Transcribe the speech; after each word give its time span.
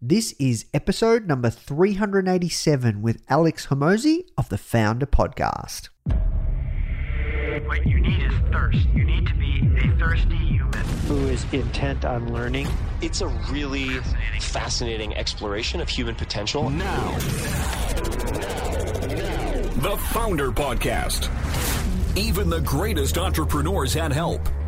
This 0.00 0.32
is 0.38 0.66
episode 0.72 1.26
number 1.26 1.50
387 1.50 3.02
with 3.02 3.20
Alex 3.28 3.66
Hormozi 3.66 4.26
of 4.38 4.48
the 4.48 4.54
Foundr 4.56 5.06
Podcast. 5.06 5.88
What 7.66 7.84
you 7.84 7.98
need 7.98 8.22
is 8.22 8.32
thirst. 8.52 8.86
You 8.94 9.02
need 9.04 9.26
to 9.26 9.34
be 9.34 9.58
a 9.76 9.96
thirsty 9.98 10.36
human. 10.36 10.84
who 11.08 11.16
is 11.26 11.44
intent 11.52 12.04
on 12.04 12.32
learning. 12.32 12.68
It's 13.02 13.22
a 13.22 13.26
really 13.50 13.88
fascinating 14.40 15.16
exploration 15.16 15.80
of 15.80 15.88
human 15.88 16.14
potential. 16.14 16.70
Now, 16.70 17.18
the 19.78 19.96
Foundr 20.12 20.54
Podcast. 20.54 21.28
Even 22.16 22.48
the 22.48 22.60
greatest 22.60 23.18
entrepreneurs 23.18 23.94
had 23.94 24.12
help. 24.12 24.48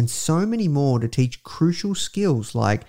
and 0.00 0.08
so 0.08 0.46
many 0.46 0.66
more 0.66 0.98
to 0.98 1.06
teach 1.06 1.42
crucial 1.42 1.94
skills 1.94 2.54
like 2.54 2.84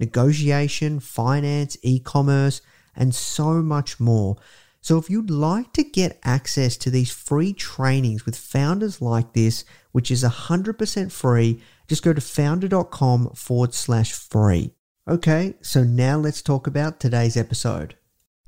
negotiation, 0.00 0.98
finance, 0.98 1.76
e 1.80 2.00
commerce, 2.00 2.60
and 2.96 3.14
so 3.14 3.62
much 3.62 4.00
more. 4.00 4.36
So, 4.80 4.98
if 4.98 5.08
you'd 5.08 5.30
like 5.30 5.72
to 5.74 5.84
get 5.84 6.18
access 6.24 6.76
to 6.78 6.90
these 6.90 7.12
free 7.12 7.52
trainings 7.52 8.26
with 8.26 8.36
founders 8.36 9.00
like 9.00 9.32
this, 9.32 9.64
which 9.92 10.10
is 10.10 10.24
100% 10.24 11.12
free, 11.12 11.62
just 11.86 12.02
go 12.02 12.12
to 12.12 12.20
foundr.com 12.20 13.30
forward 13.30 13.72
slash 13.72 14.12
free. 14.12 14.72
Okay, 15.06 15.54
so 15.62 15.84
now 15.84 16.18
let's 16.18 16.42
talk 16.42 16.66
about 16.66 16.98
today's 16.98 17.36
episode. 17.36 17.94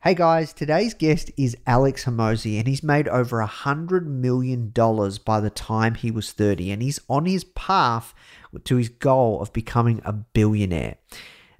Hey 0.04 0.14
guys, 0.14 0.52
today's 0.52 0.94
guest 0.94 1.32
is 1.36 1.56
Alex 1.66 2.04
Hormozi, 2.04 2.56
and 2.56 2.68
he's 2.68 2.84
made 2.84 3.08
over 3.08 3.40
a 3.40 3.46
hundred 3.46 4.06
million 4.06 4.70
dollars 4.70 5.18
by 5.18 5.40
the 5.40 5.50
time 5.50 5.96
he 5.96 6.12
was 6.12 6.30
30, 6.30 6.70
and 6.70 6.80
he's 6.80 7.00
on 7.08 7.26
his 7.26 7.42
path 7.42 8.14
to 8.62 8.76
his 8.76 8.88
goal 8.88 9.42
of 9.42 9.52
becoming 9.52 10.00
a 10.04 10.12
billionaire. 10.12 10.98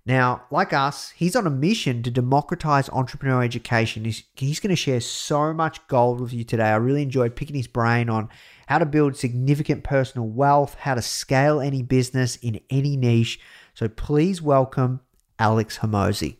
Now, 0.07 0.45
like 0.53 0.73
us, 0.73 1.11
he's 1.17 1.35
on 1.35 1.49
a 1.49 1.51
mission 1.51 2.05
to 2.05 2.13
democratize 2.13 2.89
entrepreneurial 2.91 3.45
education. 3.45 4.05
He's, 4.05 4.23
he's 4.37 4.61
going 4.61 4.71
to 4.71 4.77
share 4.77 5.01
so 5.01 5.53
much 5.53 5.85
gold 5.89 6.21
with 6.21 6.33
you 6.33 6.45
today. 6.45 6.69
I 6.69 6.77
really 6.77 7.03
enjoyed 7.03 7.35
picking 7.35 7.57
his 7.57 7.67
brain 7.67 8.09
on 8.09 8.29
how 8.69 8.79
to 8.79 8.87
build 8.87 9.17
significant 9.17 9.83
personal 9.83 10.29
wealth, 10.29 10.77
how 10.77 10.95
to 10.95 11.03
scale 11.03 11.61
any 11.61 11.83
business 11.83 12.37
in 12.37 12.61
any 12.71 12.97
niche. 12.97 13.41
So 13.75 13.89
please 13.89 14.41
welcome 14.41 15.01
Alex 15.41 15.79
Hormozi. 15.79 16.37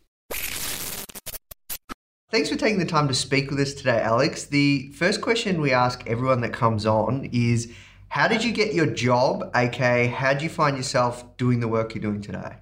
Thanks 2.31 2.47
for 2.47 2.55
taking 2.57 2.77
the 2.77 2.85
time 2.85 3.07
to 3.07 3.13
speak 3.15 3.49
with 3.49 3.59
us 3.59 3.73
today, 3.73 3.99
Alex. 4.01 4.45
The 4.45 4.91
first 4.91 5.19
question 5.19 5.59
we 5.59 5.71
ask 5.71 6.05
everyone 6.05 6.41
that 6.41 6.53
comes 6.53 6.85
on 6.85 7.27
is 7.33 7.73
How 8.09 8.27
did 8.27 8.43
you 8.43 8.51
get 8.51 8.75
your 8.75 8.85
job? 8.85 9.49
aka, 9.55 10.05
how 10.05 10.33
did 10.33 10.43
you 10.43 10.49
find 10.49 10.77
yourself 10.77 11.35
doing 11.37 11.59
the 11.59 11.67
work 11.67 11.95
you're 11.95 12.03
doing 12.03 12.21
today? 12.21 12.57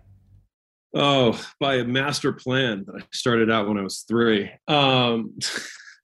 Oh, 0.95 1.37
by 1.59 1.75
a 1.75 1.83
master 1.83 2.31
plan 2.31 2.85
that 2.87 3.01
I 3.01 3.05
started 3.11 3.51
out 3.51 3.67
when 3.67 3.77
I 3.77 3.81
was 3.81 4.05
three. 4.07 4.49
Um, 4.69 5.37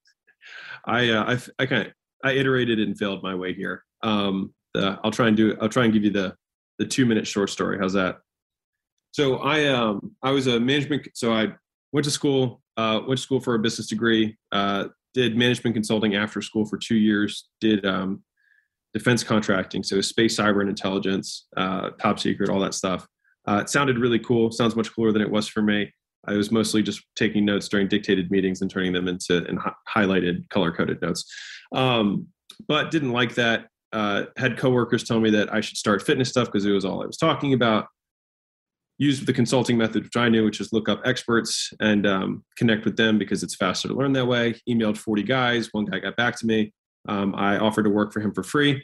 I, 0.85 1.09
uh, 1.12 1.38
I, 1.57 1.63
I 1.63 1.66
kind 1.66 1.88
of, 1.88 1.94
I 2.22 2.34
iterated 2.34 2.81
and 2.81 3.00
failed 3.00 3.24
my 3.24 3.34
way 3.34 3.53
here. 3.53 3.85
Um, 4.01 4.53
I'll 4.75 5.12
try 5.12 5.30
and 5.30 5.38
do, 5.38 5.56
I'll 5.62 5.69
try 5.69 5.85
and 5.85 5.94
give 5.94 6.03
you 6.03 6.12
the, 6.12 6.35
the 6.80 6.85
two 6.85 7.06
minute 7.06 7.25
short 7.25 7.50
story. 7.50 7.78
How's 7.80 7.94
that? 7.94 8.18
So 9.13 9.38
I, 9.38 9.68
um, 9.68 10.12
I 10.22 10.31
was 10.31 10.47
a 10.47 10.59
management. 10.59 11.07
So 11.13 11.31
I 11.31 11.53
went 11.94 12.03
to 12.03 12.12
school, 12.12 12.62
uh, 12.78 13.01
went 13.07 13.17
to 13.17 13.23
school 13.23 13.39
for 13.39 13.56
a 13.56 13.59
business 13.59 13.88
degree, 13.88 14.38
uh, 14.51 14.85
did 15.13 15.38
management 15.38 15.75
consulting 15.75 16.16
after 16.16 16.41
school 16.41 16.66
for 16.66 16.78
two 16.78 16.95
years, 16.95 17.50
did, 17.61 17.85
um, 17.85 18.23
defense 18.94 19.23
contracting. 19.23 19.84
So 19.84 20.01
space, 20.01 20.38
cyber 20.38 20.61
and 20.61 20.69
intelligence, 20.69 21.47
uh, 21.57 21.91
top 22.01 22.19
secret, 22.19 22.50
all 22.50 22.59
that 22.59 22.73
stuff. 22.73 23.07
Uh, 23.47 23.59
it 23.62 23.69
sounded 23.69 23.97
really 23.97 24.19
cool. 24.19 24.51
Sounds 24.51 24.75
much 24.75 24.94
cooler 24.94 25.12
than 25.12 25.22
it 25.22 25.29
was 25.29 25.47
for 25.47 25.62
me. 25.62 25.91
I 26.25 26.33
was 26.33 26.51
mostly 26.51 26.81
just 26.81 27.01
taking 27.16 27.44
notes 27.44 27.67
during 27.67 27.88
dictated 27.88 28.31
meetings 28.31 28.62
and 28.62 28.72
turning 28.72 28.94
them 28.94 29.07
into 29.07 29.45
and 29.45 29.59
hi- 29.59 29.73
highlighted, 29.89 30.47
color 30.50 30.72
coded 30.72 31.01
notes. 31.01 31.25
Um, 31.73 32.28
but 32.67 32.91
didn't 32.91 33.12
like 33.12 33.35
that. 33.35 33.67
Uh, 33.91 34.25
had 34.38 34.57
coworkers 34.57 35.03
tell 35.03 35.19
me 35.19 35.29
that 35.31 35.53
I 35.53 35.62
should 35.62 35.78
start 35.78 36.01
fitness 36.01 36.29
stuff 36.29 36.47
because 36.47 36.66
it 36.66 36.72
was 36.72 36.85
all 36.85 37.03
I 37.03 37.06
was 37.06 37.17
talking 37.17 37.53
about. 37.53 37.88
Used 38.99 39.25
the 39.25 39.33
consulting 39.33 39.77
method, 39.77 40.03
which 40.03 40.15
I 40.15 40.29
knew, 40.29 40.45
which 40.45 40.61
is 40.61 40.71
look 40.71 40.87
up 40.87 41.01
experts 41.03 41.71
and 41.79 42.05
um, 42.05 42.43
connect 42.57 42.85
with 42.85 42.95
them 42.95 43.17
because 43.17 43.43
it's 43.43 43.55
faster 43.55 43.87
to 43.87 43.93
learn 43.93 44.13
that 44.13 44.27
way. 44.27 44.55
Emailed 44.69 44.97
40 44.97 45.23
guys. 45.23 45.69
One 45.71 45.85
guy 45.85 45.99
got 45.99 46.15
back 46.15 46.37
to 46.39 46.45
me. 46.45 46.71
Um, 47.09 47.33
I 47.35 47.57
offered 47.57 47.83
to 47.83 47.89
work 47.89 48.13
for 48.13 48.19
him 48.19 48.33
for 48.33 48.43
free. 48.43 48.83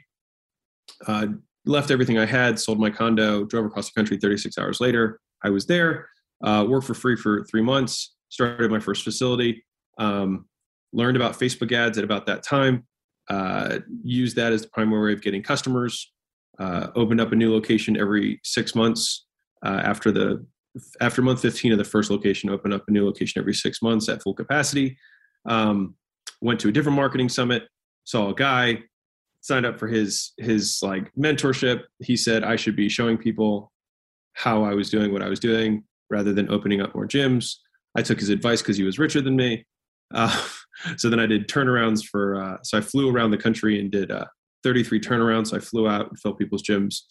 Uh, 1.07 1.27
left 1.65 1.91
everything 1.91 2.17
I 2.17 2.25
had, 2.25 2.59
sold 2.59 2.79
my 2.79 2.89
condo, 2.89 3.45
drove 3.45 3.65
across 3.65 3.89
the 3.89 3.99
country 3.99 4.17
36 4.17 4.57
hours 4.57 4.81
later. 4.81 5.19
I 5.43 5.49
was 5.49 5.65
there, 5.65 6.09
uh, 6.43 6.65
worked 6.67 6.87
for 6.87 6.93
free 6.93 7.15
for 7.15 7.45
three 7.45 7.61
months, 7.61 8.15
started 8.29 8.71
my 8.71 8.79
first 8.79 9.03
facility, 9.03 9.63
um, 9.97 10.45
learned 10.91 11.17
about 11.17 11.39
Facebook 11.39 11.71
ads 11.71 11.97
at 11.97 12.03
about 12.03 12.25
that 12.25 12.43
time, 12.43 12.85
uh, 13.29 13.79
used 14.03 14.35
that 14.35 14.51
as 14.51 14.63
the 14.63 14.69
primary 14.69 15.11
way 15.11 15.13
of 15.13 15.21
getting 15.21 15.43
customers, 15.43 16.11
uh, 16.59 16.87
opened 16.95 17.21
up 17.21 17.31
a 17.31 17.35
new 17.35 17.53
location 17.53 17.97
every 17.97 18.39
six 18.43 18.75
months. 18.75 19.25
Uh, 19.65 19.81
after 19.83 20.11
the 20.11 20.45
after 21.01 21.21
month 21.21 21.41
15 21.41 21.71
of 21.71 21.77
the 21.77 21.83
first 21.83 22.11
location, 22.11 22.49
opened 22.49 22.73
up 22.73 22.83
a 22.87 22.91
new 22.91 23.05
location 23.05 23.39
every 23.39 23.53
six 23.53 23.81
months 23.81 24.07
at 24.07 24.21
full 24.21 24.33
capacity. 24.33 24.97
Um, 25.45 25.95
went 26.41 26.59
to 26.61 26.69
a 26.69 26.71
different 26.71 26.95
marketing 26.95 27.29
summit, 27.29 27.63
saw 28.05 28.29
a 28.29 28.35
guy, 28.35 28.83
signed 29.41 29.65
up 29.65 29.79
for 29.79 29.87
his 29.87 30.33
his 30.37 30.79
like 30.81 31.11
mentorship. 31.15 31.83
He 31.99 32.15
said 32.17 32.43
i 32.43 32.55
should 32.55 32.75
be 32.75 32.89
showing 32.89 33.17
people 33.17 33.71
how 34.33 34.63
i 34.63 34.73
was 34.73 34.89
doing 34.89 35.11
what 35.11 35.21
i 35.21 35.29
was 35.29 35.39
doing 35.39 35.83
rather 36.09 36.33
than 36.33 36.51
opening 36.51 36.81
up 36.81 36.93
more 36.95 37.07
gyms. 37.07 37.55
I 37.95 38.01
took 38.01 38.19
his 38.19 38.29
advice 38.29 38.61
because 38.61 38.77
he 38.77 38.83
was 38.83 38.99
richer 38.99 39.21
than 39.21 39.35
me. 39.35 39.65
Uh, 40.13 40.45
so 40.97 41.09
then 41.09 41.19
i 41.19 41.25
did 41.25 41.47
turnarounds 41.47 42.05
for 42.05 42.41
uh, 42.41 42.57
so 42.63 42.77
i 42.77 42.81
flew 42.81 43.09
around 43.09 43.31
the 43.31 43.37
country 43.37 43.79
and 43.79 43.91
did 43.91 44.11
uh, 44.11 44.25
33 44.63 44.99
turnarounds. 44.99 45.53
I 45.53 45.59
flew 45.59 45.87
out 45.87 46.09
and 46.09 46.19
filled 46.19 46.37
people's 46.37 46.63
gyms 46.63 47.03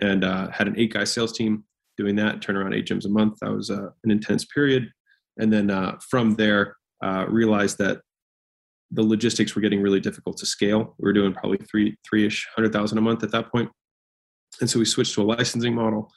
and 0.00 0.24
uh, 0.24 0.50
had 0.50 0.68
an 0.68 0.78
eight 0.78 0.92
guy 0.92 1.04
sales 1.04 1.32
team 1.32 1.64
doing 1.96 2.16
that 2.16 2.42
turn 2.42 2.56
around 2.56 2.74
eight 2.74 2.86
gyms 2.86 3.04
a 3.04 3.08
month 3.08 3.38
that 3.40 3.50
was 3.50 3.70
uh, 3.70 3.88
an 4.04 4.10
intense 4.10 4.44
period 4.44 4.90
and 5.38 5.52
then 5.52 5.70
uh, 5.70 5.96
from 6.10 6.34
there 6.34 6.76
realized 7.28 7.78
that 7.78 8.00
the 8.90 9.02
logistics 9.02 9.54
were 9.54 9.60
getting 9.60 9.82
really 9.82 10.00
difficult 10.00 10.36
to 10.38 10.46
scale. 10.46 10.94
We 10.98 11.06
were 11.06 11.12
doing 11.12 11.32
probably 11.32 11.58
three, 11.58 11.96
three 12.08 12.26
ish 12.26 12.46
hundred 12.54 12.72
thousand 12.72 12.98
a 12.98 13.00
month 13.00 13.22
at 13.24 13.32
that 13.32 13.50
point. 13.50 13.70
And 14.60 14.70
so 14.70 14.78
we 14.78 14.84
switched 14.84 15.14
to 15.14 15.22
a 15.22 15.24
licensing 15.24 15.74
model. 15.74 16.12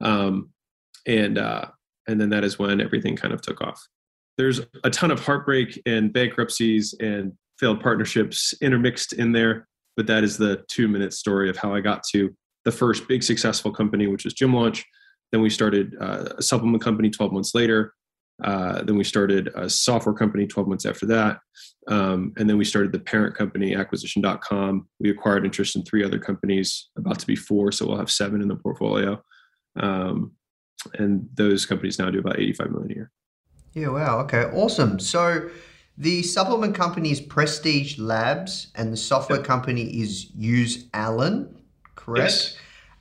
Um, 0.00 0.50
and, 1.06 1.38
uh, 1.38 1.66
and 2.08 2.20
then 2.20 2.30
that 2.30 2.42
is 2.42 2.58
when 2.58 2.80
everything 2.80 3.16
kind 3.16 3.32
of 3.32 3.40
took 3.42 3.60
off. 3.60 3.80
there's 4.38 4.60
a 4.84 4.90
ton 4.90 5.10
of 5.10 5.24
heartbreak 5.24 5.80
and 5.86 6.12
bankruptcies 6.12 6.94
and 7.00 7.32
failed 7.58 7.80
partnerships 7.80 8.54
intermixed 8.60 9.12
in 9.12 9.32
there. 9.32 9.66
But 9.96 10.06
that 10.08 10.24
is 10.24 10.36
the 10.36 10.64
two 10.68 10.88
minute 10.88 11.14
story 11.14 11.48
of 11.48 11.56
how 11.56 11.74
I 11.74 11.80
got 11.80 12.02
to 12.12 12.34
the 12.64 12.72
first 12.72 13.08
big 13.08 13.22
successful 13.22 13.72
company, 13.72 14.08
which 14.08 14.24
was 14.24 14.34
Gym 14.34 14.52
Launch. 14.52 14.84
Then 15.32 15.40
we 15.42 15.50
started 15.50 15.96
uh, 16.00 16.34
a 16.38 16.42
supplement 16.42 16.82
company 16.82 17.10
12 17.10 17.32
months 17.32 17.54
later. 17.54 17.94
Uh, 18.42 18.82
then 18.82 18.96
we 18.96 19.04
started 19.04 19.48
a 19.54 19.68
software 19.68 20.14
company 20.14 20.46
12 20.46 20.68
months 20.68 20.86
after 20.86 21.06
that. 21.06 21.40
Um, 21.88 22.32
and 22.36 22.48
then 22.48 22.58
we 22.58 22.64
started 22.64 22.92
the 22.92 22.98
parent 22.98 23.34
company, 23.34 23.74
acquisition.com. 23.74 24.88
We 25.00 25.10
acquired 25.10 25.44
interest 25.44 25.76
in 25.76 25.84
three 25.84 26.04
other 26.04 26.18
companies, 26.18 26.90
about 26.98 27.18
to 27.20 27.26
be 27.26 27.36
four. 27.36 27.72
So 27.72 27.86
we'll 27.86 27.98
have 27.98 28.10
seven 28.10 28.42
in 28.42 28.48
the 28.48 28.56
portfolio. 28.56 29.22
Um, 29.80 30.32
and 30.98 31.28
those 31.34 31.64
companies 31.64 31.98
now 31.98 32.10
do 32.10 32.18
about 32.18 32.38
85 32.38 32.70
million 32.70 32.90
a 32.90 32.94
year. 32.94 33.10
Yeah, 33.72 33.88
wow. 33.88 34.20
Okay, 34.20 34.44
awesome. 34.44 34.98
So 34.98 35.48
the 35.98 36.22
supplement 36.22 36.74
company 36.74 37.10
is 37.10 37.20
Prestige 37.20 37.98
Labs 37.98 38.68
and 38.74 38.92
the 38.92 38.96
software 38.96 39.42
company 39.42 40.00
is 40.00 40.30
Use 40.34 40.86
ALAN, 40.92 41.54
correct? 41.94 42.32
Yes. 42.32 42.56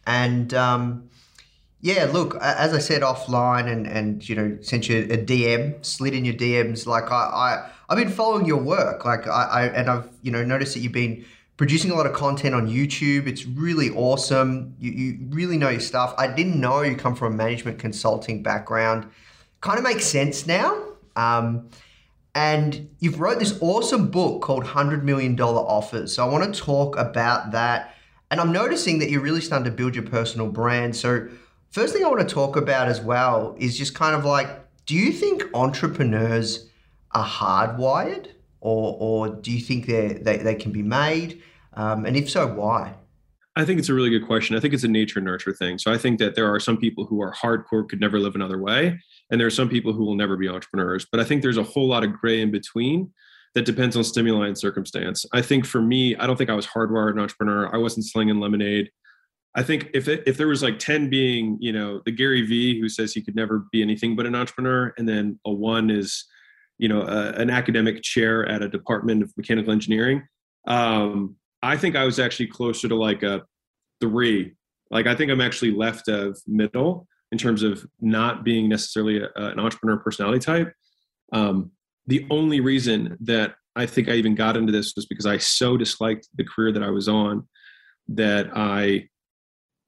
And 0.08 0.54
um, 0.54 1.10
yeah, 1.86 2.06
look, 2.06 2.36
as 2.42 2.74
I 2.74 2.80
said 2.80 3.04
offline, 3.04 3.72
and 3.72 3.86
and 3.86 4.28
you 4.28 4.36
know, 4.36 4.58
sent 4.62 4.90
you 4.90 5.04
a 5.04 5.18
DM, 5.20 5.86
slid 5.86 6.16
in 6.16 6.26
your 6.26 6.34
DMs. 6.34 6.88
Like 6.88 7.12
I, 7.12 7.16
I 7.16 7.70
I've 7.88 7.98
been 8.00 8.10
following 8.10 8.48
your 8.48 8.58
work. 8.58 9.06
Like 9.06 9.28
I, 9.28 9.44
I 9.44 9.66
and 9.68 9.88
I've 9.88 10.10
you 10.24 10.32
know 10.32 10.44
noticed 10.44 10.74
that 10.74 10.80
you've 10.80 10.94
been 10.94 11.24
producing 11.58 11.92
a 11.92 11.94
lot 11.94 12.08
of 12.08 12.14
content 12.14 12.56
on 12.56 12.68
YouTube. 12.68 13.28
It's 13.28 13.46
really 13.46 13.92
awesome. 13.92 14.74
You 14.80 14.92
you 14.94 15.20
really 15.30 15.60
know 15.60 15.70
your 15.70 15.80
stuff. 15.80 16.16
I 16.18 16.26
didn't 16.26 16.60
know 16.60 16.82
you 16.82 16.96
come 16.96 17.14
from 17.14 17.34
a 17.34 17.36
management 17.36 17.78
consulting 17.78 18.42
background. 18.42 19.08
Kind 19.62 19.78
of 19.78 19.84
makes 19.84 20.08
sense 20.08 20.48
now. 20.48 20.76
Um, 21.16 21.70
and 22.34 22.90
you've 22.98 23.20
wrote 23.20 23.38
this 23.38 23.60
awesome 23.62 24.08
book 24.10 24.42
called 24.42 24.66
$100 24.66 25.04
Million 25.04 25.40
Offers. 25.40 26.16
So 26.16 26.28
I 26.28 26.30
want 26.30 26.52
to 26.54 26.60
talk 26.60 26.98
about 26.98 27.52
that. 27.52 27.96
And 28.30 28.42
I'm 28.42 28.52
noticing 28.52 29.00
that 29.00 29.10
you're 29.10 29.22
really 29.22 29.40
starting 29.40 29.64
to 29.66 29.72
build 29.72 29.96
your 29.96 30.04
personal 30.04 30.50
brand. 30.50 30.96
So 30.96 31.30
First 31.76 31.94
thing 31.94 32.06
I 32.06 32.08
want 32.08 32.26
to 32.26 32.34
talk 32.34 32.56
about 32.56 32.88
as 32.88 33.02
well 33.02 33.54
is 33.60 33.78
just 33.78 33.94
kind 33.96 34.16
of 34.16 34.24
like, 34.24 34.48
do 34.86 34.96
you 34.96 35.12
think 35.12 35.44
entrepreneurs 35.54 36.70
are 37.12 37.26
hardwired 37.26 38.28
or, 38.62 38.96
or 38.98 39.28
do 39.28 39.52
you 39.52 39.60
think 39.60 39.86
they 39.86 40.14
they, 40.14 40.56
can 40.56 40.72
be 40.72 40.82
made? 40.82 41.42
Um, 41.74 42.06
and 42.06 42.16
if 42.16 42.30
so, 42.30 42.48
why? 42.48 42.94
I 43.58 43.66
think 43.66 43.80
it's 43.80 43.90
a 43.90 43.94
really 43.94 44.10
good 44.10 44.26
question. 44.26 44.56
I 44.56 44.62
think 44.62 44.74
it's 44.74 44.86
a 44.86 44.88
nature 44.88 45.20
nurture 45.20 45.52
thing. 45.52 45.78
So 45.78 45.92
I 45.92 45.98
think 45.98 46.18
that 46.20 46.36
there 46.36 46.50
are 46.50 46.62
some 46.62 46.78
people 46.78 47.04
who 47.08 47.22
are 47.22 47.34
hardcore, 47.34 47.90
could 47.90 48.00
never 48.00 48.20
live 48.20 48.36
another 48.36 48.62
way. 48.62 48.98
And 49.30 49.38
there 49.38 49.48
are 49.48 49.52
some 49.52 49.68
people 49.68 49.92
who 49.92 50.06
will 50.06 50.16
never 50.16 50.38
be 50.38 50.48
entrepreneurs. 50.48 51.06
But 51.12 51.20
I 51.20 51.26
think 51.26 51.42
there's 51.42 51.58
a 51.58 51.64
whole 51.64 51.90
lot 51.90 52.06
of 52.06 52.14
gray 52.14 52.40
in 52.40 52.52
between 52.52 53.12
that 53.54 53.66
depends 53.66 53.98
on 53.98 54.06
stimuli 54.06 54.48
and 54.48 54.58
circumstance. 54.58 55.26
I 55.34 55.42
think 55.42 55.66
for 55.66 55.82
me, 55.82 56.16
I 56.16 56.26
don't 56.26 56.38
think 56.38 56.50
I 56.50 56.56
was 56.56 56.68
hardwired 56.68 57.12
an 57.12 57.20
entrepreneur. 57.20 57.70
I 57.76 57.80
wasn't 57.80 58.06
slinging 58.06 58.40
lemonade. 58.40 58.92
I 59.56 59.64
think 59.64 59.90
if 59.94 60.08
it, 60.10 60.24
if 60.26 60.36
there 60.38 60.48
was 60.48 60.62
like 60.62 60.80
10 60.80 61.10
being, 61.10 61.58
you 61.62 61.72
know, 61.72 62.02
the 62.06 62.12
Gary 62.12 62.46
Vee 62.46 62.80
who 62.80 62.90
says 62.90 63.14
he 63.14 63.22
could 63.22 63.36
never 63.36 63.66
be 63.72 63.82
anything 63.82 64.16
but 64.16 64.26
an 64.26 64.36
entrepreneur, 64.36 64.94
and 64.98 65.08
then 65.08 65.40
a 65.46 65.52
one 65.52 65.90
is, 65.90 66.26
you 66.78 66.90
know, 66.90 67.02
a, 67.02 67.32
an 67.32 67.50
academic 67.50 68.04
chair 68.04 68.46
at 68.48 68.62
a 68.62 68.68
department 68.68 69.24
of 69.24 69.32
mechanical 69.38 69.72
engineering. 69.72 70.28
Um, 70.68 71.38
I 71.64 71.78
think 71.78 71.96
I 71.96 72.04
was 72.04 72.20
actually 72.20 72.48
closer 72.48 72.90
to 72.90 72.96
like 72.96 73.24
a 73.24 73.44
three. 74.02 74.54
Like 74.92 75.08
I 75.08 75.16
think 75.16 75.32
I'm 75.32 75.42
actually 75.42 75.72
left 75.72 76.10
of 76.10 76.38
middle 76.46 77.08
in 77.32 77.38
terms 77.38 77.64
of 77.64 77.86
not 78.02 78.44
being 78.44 78.68
necessarily 78.68 79.22
a, 79.22 79.30
an 79.36 79.60
entrepreneur 79.60 79.98
personality 79.98 80.40
type. 80.40 80.74
Um, 81.32 81.72
the 82.08 82.28
only 82.30 82.60
reason 82.60 83.18
that 83.22 83.56
I 83.76 83.86
think 83.86 84.10
I 84.10 84.14
even 84.14 84.36
got 84.36 84.58
into 84.58 84.72
this 84.72 84.94
was 84.96 85.06
because 85.06 85.26
I 85.26 85.38
so 85.38 85.78
disliked 85.78 86.28
the 86.36 86.44
career 86.44 86.72
that 86.74 86.84
I 86.84 86.90
was 86.90 87.08
on 87.08 87.48
that 88.10 88.50
I 88.56 89.10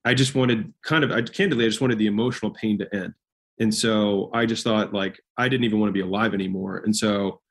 I 0.07 0.13
just 0.13 0.35
wanted 0.35 0.73
kind 0.83 1.03
of, 1.03 1.11
I 1.11 1.21
candidly, 1.21 1.65
I 1.65 1.67
just 1.67 1.81
wanted 1.81 1.97
the 1.97 2.07
emotional 2.07 2.51
pain 2.51 2.77
to 2.79 2.95
end. 2.95 3.13
And 3.59 3.75
so 3.75 4.29
I 4.33 4.45
just 4.45 4.63
thought 4.63 4.93
like, 4.93 5.19
I 5.37 5.49
didn't 5.49 5.65
even 5.65 5.81
want 5.81 5.89
to 5.89 5.93
be 5.93 5.99
alive 5.99 6.33
anymore. 6.33 6.77
And 6.85 6.95
so 6.95 7.41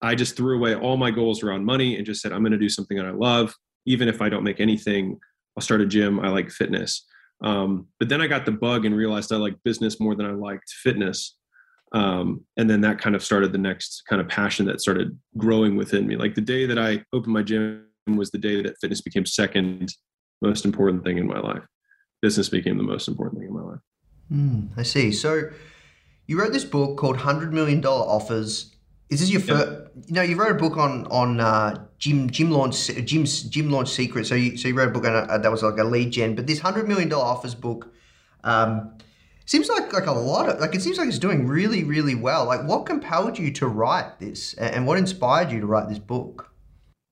I 0.00 0.14
just 0.14 0.36
threw 0.36 0.56
away 0.56 0.76
all 0.76 0.96
my 0.96 1.10
goals 1.10 1.42
around 1.42 1.64
money 1.64 1.96
and 1.96 2.06
just 2.06 2.22
said, 2.22 2.32
I'm 2.32 2.42
going 2.42 2.52
to 2.52 2.58
do 2.58 2.68
something 2.68 2.96
that 2.98 3.06
I 3.06 3.10
love. 3.10 3.52
Even 3.86 4.06
if 4.06 4.22
I 4.22 4.28
don't 4.28 4.44
make 4.44 4.60
anything, 4.60 5.18
I'll 5.56 5.62
start 5.62 5.80
a 5.80 5.86
gym. 5.86 6.20
I 6.20 6.28
like 6.28 6.52
fitness. 6.52 7.04
Um, 7.42 7.88
but 7.98 8.08
then 8.08 8.20
I 8.20 8.28
got 8.28 8.46
the 8.46 8.52
bug 8.52 8.84
and 8.84 8.96
realized 8.96 9.32
I 9.32 9.36
like 9.36 9.56
business 9.64 9.98
more 9.98 10.14
than 10.14 10.26
I 10.26 10.34
liked 10.34 10.70
fitness. 10.70 11.36
Um, 11.92 12.44
and 12.56 12.70
then 12.70 12.80
that 12.82 13.00
kind 13.00 13.16
of 13.16 13.24
started 13.24 13.50
the 13.50 13.58
next 13.58 14.04
kind 14.08 14.22
of 14.22 14.28
passion 14.28 14.66
that 14.66 14.80
started 14.80 15.18
growing 15.36 15.74
within 15.74 16.06
me. 16.06 16.14
Like 16.14 16.36
the 16.36 16.40
day 16.40 16.64
that 16.66 16.78
I 16.78 17.04
opened 17.12 17.34
my 17.34 17.42
gym 17.42 17.86
was 18.06 18.30
the 18.30 18.38
day 18.38 18.62
that 18.62 18.78
fitness 18.80 19.00
became 19.00 19.26
second 19.26 19.92
most 20.40 20.64
important 20.64 21.02
thing 21.02 21.18
in 21.18 21.26
my 21.26 21.40
life 21.40 21.64
business 22.24 22.48
became 22.48 22.78
the 22.78 22.88
most 22.94 23.06
important 23.06 23.38
thing 23.38 23.48
in 23.48 23.54
my 23.54 23.66
life. 23.70 23.80
Mm, 24.32 24.70
I 24.78 24.82
see. 24.82 25.12
So 25.12 25.50
you 26.26 26.40
wrote 26.40 26.54
this 26.54 26.64
book 26.64 26.96
called 26.96 27.18
Hundred 27.18 27.52
Million 27.52 27.82
Dollar 27.82 28.06
Offers. 28.16 28.74
Is 29.10 29.20
this 29.20 29.30
your 29.30 29.42
first? 29.42 29.68
You 30.06 30.14
know, 30.14 30.22
you 30.22 30.36
wrote 30.36 30.52
a 30.52 30.60
book 30.64 30.78
on 30.78 31.06
on 31.08 31.38
uh, 31.38 31.86
gym 31.98 32.30
gym 32.30 32.50
launch 32.50 32.86
gym 33.10 33.24
gym 33.26 33.70
launch 33.70 33.90
secret. 33.90 34.26
So 34.26 34.34
you 34.34 34.56
so 34.56 34.68
you 34.68 34.74
wrote 34.74 34.88
a 34.88 34.92
book 34.92 35.04
on 35.04 35.14
a, 35.14 35.38
that 35.38 35.50
was 35.50 35.62
like 35.62 35.78
a 35.78 35.84
lead 35.84 36.12
gen. 36.12 36.34
But 36.34 36.46
this 36.46 36.60
Hundred 36.60 36.88
Million 36.88 37.10
Dollar 37.10 37.26
Offers 37.26 37.54
book 37.54 37.92
um, 38.42 38.96
seems 39.44 39.68
like 39.68 39.92
like 39.92 40.06
a 40.06 40.12
lot 40.12 40.48
of 40.48 40.58
like 40.60 40.74
it 40.74 40.80
seems 40.80 40.96
like 40.96 41.08
it's 41.08 41.18
doing 41.18 41.46
really 41.46 41.84
really 41.84 42.14
well. 42.14 42.46
Like 42.46 42.64
what 42.64 42.86
compelled 42.86 43.38
you 43.38 43.52
to 43.60 43.66
write 43.66 44.18
this, 44.18 44.54
and 44.54 44.86
what 44.86 44.96
inspired 44.96 45.52
you 45.52 45.60
to 45.60 45.66
write 45.66 45.90
this 45.90 45.98
book? 45.98 46.50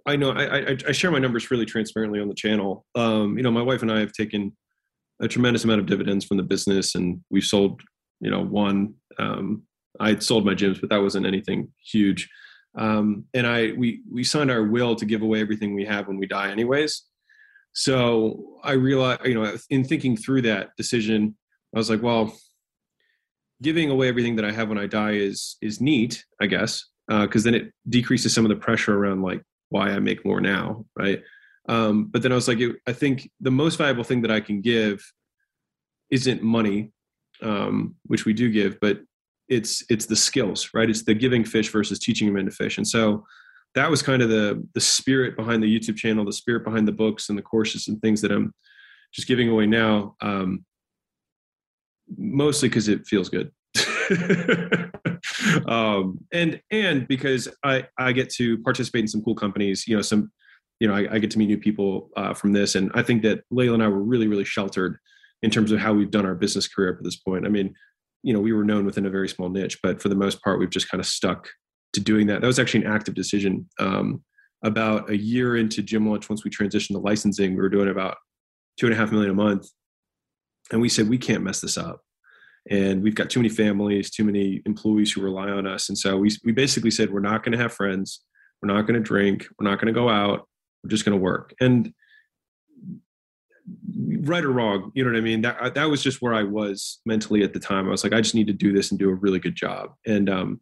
I 0.06 0.16
know 0.16 0.30
I, 0.30 0.44
I, 0.70 0.76
I 0.88 0.92
share 0.92 1.10
my 1.10 1.18
numbers 1.18 1.50
really 1.50 1.66
transparently 1.66 2.18
on 2.18 2.28
the 2.28 2.34
channel. 2.34 2.86
Um, 2.94 3.36
you 3.36 3.42
know, 3.42 3.50
my 3.50 3.62
wife 3.62 3.82
and 3.82 3.92
I 3.92 4.00
have 4.00 4.12
taken 4.12 4.56
a 5.22 5.28
tremendous 5.28 5.64
amount 5.64 5.80
of 5.80 5.86
dividends 5.86 6.24
from 6.24 6.36
the 6.36 6.42
business, 6.42 6.94
and 6.94 7.20
we've 7.30 7.44
sold, 7.44 7.80
you 8.20 8.30
know, 8.30 8.42
one. 8.42 8.94
Um, 9.18 9.62
I 10.00 10.18
sold 10.18 10.44
my 10.44 10.54
gyms, 10.54 10.80
but 10.80 10.90
that 10.90 11.02
wasn't 11.02 11.26
anything 11.26 11.68
huge. 11.84 12.28
Um, 12.76 13.24
and 13.34 13.46
I 13.46 13.72
we 13.72 14.02
we 14.10 14.24
signed 14.24 14.50
our 14.50 14.64
will 14.64 14.96
to 14.96 15.04
give 15.06 15.22
away 15.22 15.40
everything 15.40 15.74
we 15.74 15.84
have 15.84 16.08
when 16.08 16.18
we 16.18 16.26
die, 16.26 16.50
anyways. 16.50 17.04
So 17.74 18.58
I 18.62 18.72
realized, 18.72 19.24
you 19.24 19.34
know, 19.34 19.56
in 19.70 19.84
thinking 19.84 20.16
through 20.16 20.42
that 20.42 20.70
decision, 20.76 21.36
I 21.74 21.78
was 21.78 21.88
like, 21.88 22.02
well, 22.02 22.36
giving 23.62 23.90
away 23.90 24.08
everything 24.08 24.36
that 24.36 24.44
I 24.44 24.52
have 24.52 24.68
when 24.68 24.78
I 24.78 24.86
die 24.86 25.12
is 25.12 25.56
is 25.62 25.80
neat, 25.80 26.24
I 26.40 26.46
guess, 26.46 26.84
because 27.08 27.46
uh, 27.46 27.50
then 27.50 27.54
it 27.54 27.72
decreases 27.88 28.34
some 28.34 28.44
of 28.44 28.48
the 28.48 28.56
pressure 28.56 28.96
around 28.96 29.22
like 29.22 29.42
why 29.68 29.90
I 29.90 29.98
make 30.00 30.24
more 30.24 30.40
now, 30.40 30.84
right? 30.96 31.22
Um, 31.68 32.06
but 32.06 32.22
then 32.22 32.32
I 32.32 32.34
was 32.34 32.48
like, 32.48 32.60
it, 32.60 32.76
I 32.86 32.92
think 32.92 33.30
the 33.40 33.50
most 33.50 33.76
valuable 33.76 34.04
thing 34.04 34.22
that 34.22 34.30
I 34.30 34.40
can 34.40 34.60
give 34.60 35.02
isn't 36.10 36.42
money, 36.42 36.92
um, 37.40 37.94
which 38.06 38.24
we 38.24 38.32
do 38.32 38.50
give, 38.50 38.78
but 38.80 39.00
it's 39.48 39.84
it's 39.88 40.06
the 40.06 40.16
skills, 40.16 40.70
right? 40.74 40.88
It's 40.88 41.04
the 41.04 41.14
giving 41.14 41.44
fish 41.44 41.70
versus 41.70 41.98
teaching 41.98 42.32
them 42.32 42.44
to 42.44 42.50
fish. 42.50 42.78
And 42.78 42.86
so 42.86 43.24
that 43.74 43.90
was 43.90 44.02
kind 44.02 44.22
of 44.22 44.28
the 44.28 44.66
the 44.74 44.80
spirit 44.80 45.36
behind 45.36 45.62
the 45.62 45.78
YouTube 45.78 45.96
channel, 45.96 46.24
the 46.24 46.32
spirit 46.32 46.64
behind 46.64 46.86
the 46.88 46.92
books 46.92 47.28
and 47.28 47.38
the 47.38 47.42
courses 47.42 47.88
and 47.88 48.00
things 48.00 48.20
that 48.22 48.32
I'm 48.32 48.52
just 49.12 49.28
giving 49.28 49.48
away 49.48 49.66
now. 49.66 50.16
Um, 50.20 50.64
mostly 52.16 52.68
because 52.68 52.88
it 52.88 53.06
feels 53.06 53.28
good. 53.28 53.50
um, 55.66 56.18
and 56.32 56.60
and 56.70 57.06
because 57.08 57.48
I 57.64 57.86
I 57.98 58.12
get 58.12 58.30
to 58.34 58.58
participate 58.58 59.02
in 59.02 59.08
some 59.08 59.22
cool 59.22 59.34
companies, 59.34 59.86
you 59.86 59.96
know, 59.96 60.02
some 60.02 60.30
you 60.82 60.88
know, 60.88 60.94
I, 60.94 61.06
I 61.12 61.18
get 61.20 61.30
to 61.30 61.38
meet 61.38 61.46
new 61.46 61.58
people 61.58 62.10
uh, 62.16 62.34
from 62.34 62.52
this. 62.52 62.74
And 62.74 62.90
I 62.92 63.02
think 63.04 63.22
that 63.22 63.44
Leila 63.52 63.74
and 63.74 63.82
I 63.84 63.86
were 63.86 64.02
really, 64.02 64.26
really 64.26 64.44
sheltered 64.44 64.98
in 65.40 65.48
terms 65.48 65.70
of 65.70 65.78
how 65.78 65.94
we've 65.94 66.10
done 66.10 66.26
our 66.26 66.34
business 66.34 66.66
career 66.66 66.90
up 66.90 66.96
to 66.96 67.04
this 67.04 67.14
point. 67.14 67.46
I 67.46 67.50
mean, 67.50 67.72
you 68.24 68.32
know, 68.32 68.40
we 68.40 68.52
were 68.52 68.64
known 68.64 68.84
within 68.84 69.06
a 69.06 69.10
very 69.10 69.28
small 69.28 69.48
niche, 69.48 69.78
but 69.80 70.02
for 70.02 70.08
the 70.08 70.16
most 70.16 70.42
part, 70.42 70.58
we've 70.58 70.70
just 70.70 70.90
kind 70.90 71.00
of 71.00 71.06
stuck 71.06 71.48
to 71.92 72.00
doing 72.00 72.26
that. 72.26 72.40
That 72.40 72.48
was 72.48 72.58
actually 72.58 72.84
an 72.84 72.90
active 72.90 73.14
decision. 73.14 73.68
Um, 73.78 74.24
about 74.64 75.08
a 75.08 75.16
year 75.16 75.56
into 75.56 75.82
Gym 75.82 76.08
Launch, 76.08 76.28
once 76.28 76.42
we 76.42 76.50
transitioned 76.50 76.94
to 76.94 76.98
licensing, 76.98 77.52
we 77.52 77.62
were 77.62 77.68
doing 77.68 77.88
about 77.88 78.16
two 78.76 78.86
and 78.86 78.92
a 78.92 78.98
half 78.98 79.12
million 79.12 79.30
a 79.30 79.34
month. 79.34 79.68
And 80.72 80.80
we 80.80 80.88
said, 80.88 81.08
we 81.08 81.18
can't 81.18 81.44
mess 81.44 81.60
this 81.60 81.78
up. 81.78 82.00
And 82.68 83.04
we've 83.04 83.14
got 83.14 83.30
too 83.30 83.38
many 83.38 83.50
families, 83.50 84.10
too 84.10 84.24
many 84.24 84.62
employees 84.66 85.12
who 85.12 85.22
rely 85.22 85.48
on 85.48 85.64
us. 85.64 85.88
And 85.88 85.96
so 85.96 86.16
we, 86.16 86.30
we 86.44 86.50
basically 86.50 86.90
said, 86.90 87.12
we're 87.12 87.20
not 87.20 87.44
going 87.44 87.52
to 87.52 87.62
have 87.62 87.72
friends. 87.72 88.24
We're 88.60 88.74
not 88.74 88.82
going 88.82 88.94
to 88.94 89.00
drink. 89.00 89.46
We're 89.60 89.70
not 89.70 89.78
going 89.78 89.94
to 89.94 90.00
go 90.00 90.08
out 90.08 90.48
we're 90.82 90.90
just 90.90 91.04
going 91.04 91.16
to 91.16 91.22
work. 91.22 91.54
And 91.60 91.92
right 94.20 94.44
or 94.44 94.50
wrong, 94.50 94.90
you 94.94 95.04
know 95.04 95.10
what 95.10 95.18
I 95.18 95.22
mean? 95.22 95.42
That 95.42 95.74
that 95.74 95.90
was 95.90 96.02
just 96.02 96.20
where 96.20 96.34
I 96.34 96.42
was 96.42 97.00
mentally 97.06 97.42
at 97.42 97.52
the 97.52 97.60
time. 97.60 97.86
I 97.86 97.90
was 97.90 98.04
like, 98.04 98.12
I 98.12 98.20
just 98.20 98.34
need 98.34 98.48
to 98.48 98.52
do 98.52 98.72
this 98.72 98.90
and 98.90 98.98
do 98.98 99.08
a 99.08 99.14
really 99.14 99.38
good 99.38 99.54
job. 99.54 99.94
And 100.06 100.28
um, 100.28 100.60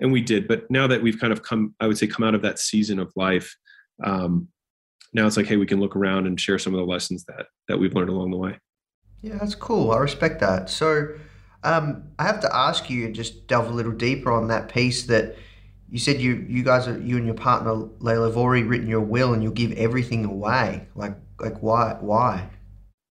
and 0.00 0.12
we 0.12 0.20
did. 0.20 0.48
But 0.48 0.70
now 0.70 0.86
that 0.86 1.02
we've 1.02 1.18
kind 1.18 1.32
of 1.32 1.42
come, 1.42 1.74
I 1.80 1.86
would 1.86 1.98
say, 1.98 2.06
come 2.06 2.24
out 2.26 2.34
of 2.34 2.42
that 2.42 2.58
season 2.58 2.98
of 2.98 3.12
life, 3.16 3.56
um, 4.04 4.48
now 5.12 5.26
it's 5.26 5.36
like, 5.36 5.46
hey, 5.46 5.56
we 5.56 5.66
can 5.66 5.80
look 5.80 5.96
around 5.96 6.26
and 6.26 6.40
share 6.40 6.58
some 6.58 6.74
of 6.74 6.80
the 6.80 6.86
lessons 6.86 7.24
that 7.24 7.46
that 7.68 7.78
we've 7.78 7.94
learned 7.94 8.10
along 8.10 8.30
the 8.30 8.36
way. 8.36 8.58
Yeah, 9.22 9.38
that's 9.38 9.54
cool. 9.54 9.92
I 9.92 9.98
respect 9.98 10.40
that. 10.40 10.68
So, 10.68 11.14
Um, 11.64 12.10
I 12.18 12.24
have 12.24 12.40
to 12.40 12.54
ask 12.54 12.90
you 12.90 13.12
just 13.12 13.46
delve 13.46 13.70
a 13.70 13.72
little 13.72 13.92
deeper 13.92 14.32
on 14.32 14.48
that 14.48 14.68
piece 14.68 15.04
that 15.04 15.36
you 15.92 15.98
said 15.98 16.22
you 16.22 16.46
you 16.48 16.62
guys 16.62 16.88
are 16.88 16.98
you 16.98 17.18
and 17.18 17.26
your 17.26 17.34
partner 17.34 17.86
Leila 17.98 18.28
have 18.28 18.38
already 18.38 18.62
written 18.62 18.88
your 18.88 19.02
will 19.02 19.34
and 19.34 19.42
you'll 19.42 19.52
give 19.52 19.72
everything 19.72 20.24
away. 20.24 20.88
Like 20.94 21.18
like 21.38 21.58
why 21.62 21.98
why? 22.00 22.48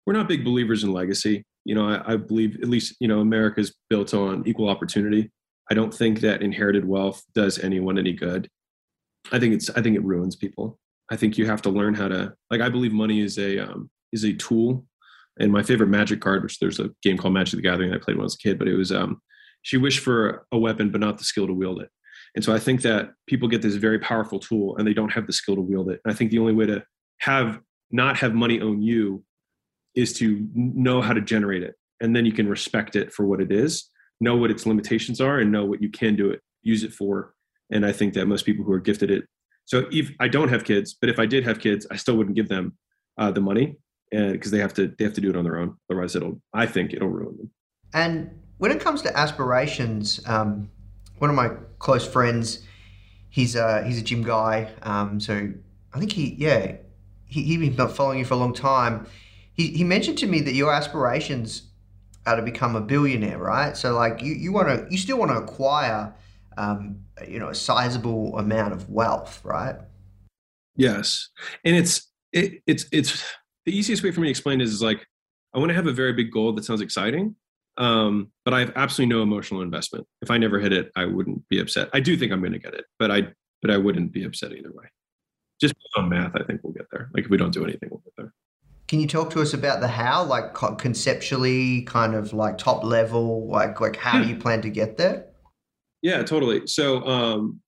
We're 0.05 0.13
not 0.13 0.27
big 0.27 0.45
believers 0.45 0.83
in 0.83 0.93
legacy. 0.93 1.43
You 1.65 1.73
know, 1.73 1.89
I, 1.89 2.13
I 2.13 2.17
believe 2.17 2.59
at 2.61 2.69
least 2.69 2.95
you 2.99 3.07
know 3.07 3.19
America's 3.19 3.73
built 3.89 4.13
on 4.13 4.47
equal 4.47 4.69
opportunity. 4.69 5.31
I 5.71 5.73
don't 5.73 5.91
think 5.91 6.19
that 6.19 6.43
inherited 6.43 6.85
wealth 6.87 7.23
does 7.33 7.57
anyone 7.57 7.97
any 7.97 8.13
good. 8.13 8.47
I 9.31 9.39
think 9.39 9.55
it's 9.55 9.71
I 9.71 9.81
think 9.81 9.95
it 9.95 10.03
ruins 10.03 10.35
people. 10.35 10.77
I 11.09 11.15
think 11.15 11.35
you 11.35 11.47
have 11.47 11.63
to 11.63 11.71
learn 11.71 11.95
how 11.95 12.09
to 12.09 12.35
like 12.51 12.61
I 12.61 12.69
believe 12.69 12.93
money 12.93 13.21
is 13.21 13.39
a 13.39 13.57
um, 13.57 13.89
is 14.13 14.23
a 14.23 14.33
tool. 14.33 14.85
And 15.39 15.51
my 15.51 15.63
favorite 15.63 15.89
magic 15.89 16.21
card, 16.21 16.43
which 16.43 16.59
there's 16.59 16.79
a 16.79 16.91
game 17.01 17.17
called 17.17 17.33
Magic 17.33 17.55
the 17.55 17.61
Gathering 17.63 17.91
I 17.91 17.97
played 17.97 18.17
when 18.17 18.23
I 18.23 18.25
was 18.25 18.35
a 18.35 18.39
kid, 18.39 18.59
but 18.59 18.67
it 18.67 18.75
was 18.75 18.91
um, 18.91 19.19
she 19.63 19.77
wished 19.77 19.99
for 19.99 20.45
a 20.51 20.59
weapon 20.59 20.91
but 20.91 21.01
not 21.01 21.17
the 21.17 21.23
skill 21.23 21.47
to 21.47 21.53
wield 21.53 21.81
it. 21.81 21.89
And 22.35 22.43
so 22.43 22.53
I 22.53 22.59
think 22.59 22.81
that 22.83 23.11
people 23.27 23.47
get 23.47 23.61
this 23.61 23.75
very 23.75 23.99
powerful 23.99 24.39
tool 24.39 24.77
and 24.77 24.87
they 24.87 24.93
don't 24.93 25.11
have 25.11 25.27
the 25.27 25.33
skill 25.33 25.55
to 25.55 25.61
wield 25.61 25.89
it. 25.89 26.01
And 26.03 26.13
I 26.13 26.15
think 26.15 26.31
the 26.31 26.39
only 26.39 26.53
way 26.53 26.65
to 26.67 26.83
have 27.19 27.59
not 27.91 28.17
have 28.17 28.33
money 28.33 28.61
own 28.61 28.81
you 28.81 29.23
is 29.95 30.13
to 30.13 30.47
know 30.53 31.01
how 31.01 31.13
to 31.13 31.21
generate 31.21 31.63
it. 31.63 31.75
And 32.01 32.15
then 32.15 32.25
you 32.25 32.31
can 32.31 32.47
respect 32.47 32.95
it 32.95 33.11
for 33.11 33.25
what 33.25 33.41
it 33.41 33.51
is, 33.51 33.89
know 34.19 34.35
what 34.35 34.51
its 34.51 34.65
limitations 34.65 35.19
are, 35.19 35.39
and 35.39 35.51
know 35.51 35.65
what 35.65 35.81
you 35.81 35.89
can 35.89 36.15
do 36.15 36.29
it, 36.29 36.41
use 36.61 36.83
it 36.83 36.93
for. 36.93 37.33
And 37.71 37.85
I 37.85 37.91
think 37.91 38.13
that 38.13 38.27
most 38.27 38.45
people 38.45 38.63
who 38.63 38.71
are 38.71 38.79
gifted 38.79 39.09
it 39.09 39.25
so 39.67 39.85
if 39.91 40.11
I 40.21 40.29
don't 40.29 40.47
have 40.47 40.63
kids, 40.63 40.95
but 40.99 41.09
if 41.09 41.19
I 41.19 41.25
did 41.25 41.43
have 41.43 41.59
kids, 41.59 41.85
I 41.91 41.97
still 41.97 42.15
wouldn't 42.15 42.37
give 42.37 42.47
them 42.47 42.77
uh, 43.17 43.31
the 43.31 43.41
money 43.41 43.75
because 44.09 44.49
they 44.49 44.59
have 44.59 44.73
to 44.75 44.93
they 44.97 45.03
have 45.03 45.13
to 45.13 45.21
do 45.21 45.29
it 45.29 45.35
on 45.35 45.43
their 45.43 45.57
own. 45.57 45.75
Otherwise, 45.91 46.15
it'll 46.15 46.41
I 46.53 46.65
think 46.65 46.93
it'll 46.93 47.09
ruin 47.09 47.37
them. 47.37 47.51
And 47.93 48.29
when 48.59 48.71
it 48.71 48.79
comes 48.79 49.01
to 49.03 49.15
aspirations, 49.15 50.21
um, 50.25 50.71
one 51.19 51.29
of 51.29 51.35
my 51.35 51.49
close 51.79 52.07
friends, 52.07 52.59
he's 53.29 53.55
a 53.55 53.83
he's 53.83 53.99
a 53.99 54.03
gym 54.03 54.23
guy. 54.23 54.71
Um, 54.83 55.19
so 55.19 55.51
I 55.93 55.99
think 55.99 56.11
he 56.11 56.35
yeah 56.37 56.77
he 57.25 57.43
he's 57.43 57.75
been 57.75 57.87
following 57.89 58.19
you 58.19 58.25
for 58.25 58.35
a 58.35 58.37
long 58.37 58.53
time. 58.53 59.07
He 59.53 59.69
he 59.69 59.83
mentioned 59.83 60.17
to 60.19 60.27
me 60.27 60.41
that 60.41 60.53
your 60.53 60.73
aspirations 60.73 61.63
are 62.25 62.35
to 62.35 62.41
become 62.41 62.75
a 62.75 62.81
billionaire, 62.81 63.37
right? 63.37 63.75
So 63.75 63.93
like 63.93 64.21
you 64.21 64.33
you 64.33 64.51
want 64.51 64.67
to 64.67 64.87
you 64.89 64.97
still 64.97 65.17
want 65.17 65.31
to 65.31 65.37
acquire 65.37 66.13
um, 66.57 66.99
you 67.27 67.39
know 67.39 67.49
a 67.49 67.55
sizable 67.55 68.37
amount 68.37 68.73
of 68.73 68.89
wealth, 68.89 69.41
right? 69.43 69.75
Yes, 70.75 71.29
and 71.63 71.75
it's 71.75 72.07
it, 72.33 72.61
it's 72.67 72.85
it's 72.91 73.23
the 73.65 73.75
easiest 73.75 74.03
way 74.03 74.11
for 74.11 74.21
me 74.21 74.27
to 74.27 74.31
explain 74.31 74.61
is, 74.61 74.73
is 74.73 74.81
like 74.81 75.05
I 75.53 75.59
want 75.59 75.69
to 75.69 75.75
have 75.75 75.87
a 75.87 75.93
very 75.93 76.13
big 76.13 76.31
goal 76.31 76.53
that 76.53 76.65
sounds 76.65 76.81
exciting, 76.81 77.35
um, 77.77 78.31
but 78.43 78.53
I 78.53 78.59
have 78.59 78.73
absolutely 78.75 79.15
no 79.15 79.21
emotional 79.21 79.61
investment. 79.61 80.05
If 80.21 80.31
I 80.31 80.37
never 80.37 80.59
hit 80.59 80.73
it, 80.73 80.91
I 80.95 81.05
wouldn't 81.05 81.47
be 81.49 81.59
upset. 81.59 81.89
I 81.93 81.99
do 81.99 82.17
think 82.17 82.31
I'm 82.31 82.39
going 82.39 82.53
to 82.53 82.59
get 82.59 82.73
it, 82.73 82.85
but 82.99 83.11
I 83.11 83.27
but 83.61 83.71
I 83.71 83.77
wouldn't 83.77 84.11
be 84.11 84.23
upset 84.23 84.51
either 84.51 84.71
way. 84.71 84.85
Just 85.59 85.73
on 85.95 86.09
math, 86.09 86.35
I 86.35 86.43
think 86.43 86.61
we'll 86.63 86.73
get 86.73 86.85
there. 86.91 87.09
Like 87.13 87.25
if 87.25 87.29
we 87.29 87.37
don't 87.37 87.53
do 87.53 87.63
anything, 87.63 87.89
we'll 87.89 88.01
get 88.03 88.13
there. 88.17 88.33
Can 88.87 88.99
you 88.99 89.07
talk 89.07 89.29
to 89.31 89.41
us 89.41 89.53
about 89.53 89.81
the 89.81 89.87
how, 89.87 90.23
like 90.23 90.53
conceptually, 90.77 91.81
kind 91.81 92.15
of 92.15 92.33
like 92.33 92.57
top 92.57 92.83
level, 92.83 93.47
like 93.47 93.81
like 93.81 93.95
how 93.95 94.21
hmm. 94.21 94.29
you 94.29 94.35
plan 94.37 94.61
to 94.61 94.69
get 94.69 94.97
there? 94.97 95.25
Yeah, 96.01 96.23
totally. 96.23 96.67
So 96.67 97.03
um, 97.05 97.59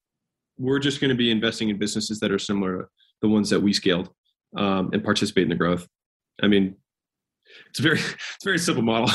we're 0.58 0.78
just 0.78 1.00
going 1.00 1.10
to 1.10 1.16
be 1.16 1.30
investing 1.30 1.68
in 1.68 1.78
businesses 1.78 2.20
that 2.20 2.30
are 2.30 2.38
similar 2.38 2.82
to 2.82 2.88
the 3.22 3.28
ones 3.28 3.50
that 3.50 3.60
we 3.60 3.72
scaled 3.72 4.10
um, 4.56 4.90
and 4.92 5.04
participate 5.04 5.44
in 5.44 5.50
the 5.50 5.56
growth. 5.56 5.86
I 6.42 6.46
mean, 6.46 6.76
it's 7.68 7.78
a 7.78 7.82
very 7.82 7.98
it's 8.34 8.44
very 8.44 8.58
simple 8.58 8.82
model, 8.82 9.10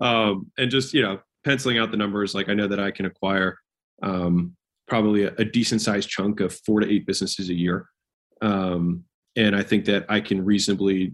um, 0.00 0.50
and 0.58 0.70
just 0.70 0.94
you 0.94 1.02
know 1.02 1.18
penciling 1.44 1.78
out 1.78 1.90
the 1.90 1.96
numbers. 1.96 2.34
Like 2.34 2.48
I 2.48 2.54
know 2.54 2.68
that 2.68 2.80
I 2.80 2.90
can 2.90 3.06
acquire 3.06 3.58
um, 4.02 4.56
probably 4.88 5.24
a, 5.24 5.34
a, 5.38 5.44
decent 5.44 5.80
sized 5.80 6.08
chunk 6.08 6.40
of 6.40 6.54
four 6.66 6.80
to 6.80 6.90
eight 6.90 7.06
businesses 7.06 7.48
a 7.50 7.54
year, 7.54 7.86
um, 8.42 9.04
and 9.36 9.54
I 9.54 9.62
think 9.62 9.84
that 9.86 10.06
I 10.08 10.20
can 10.20 10.44
reasonably 10.44 11.12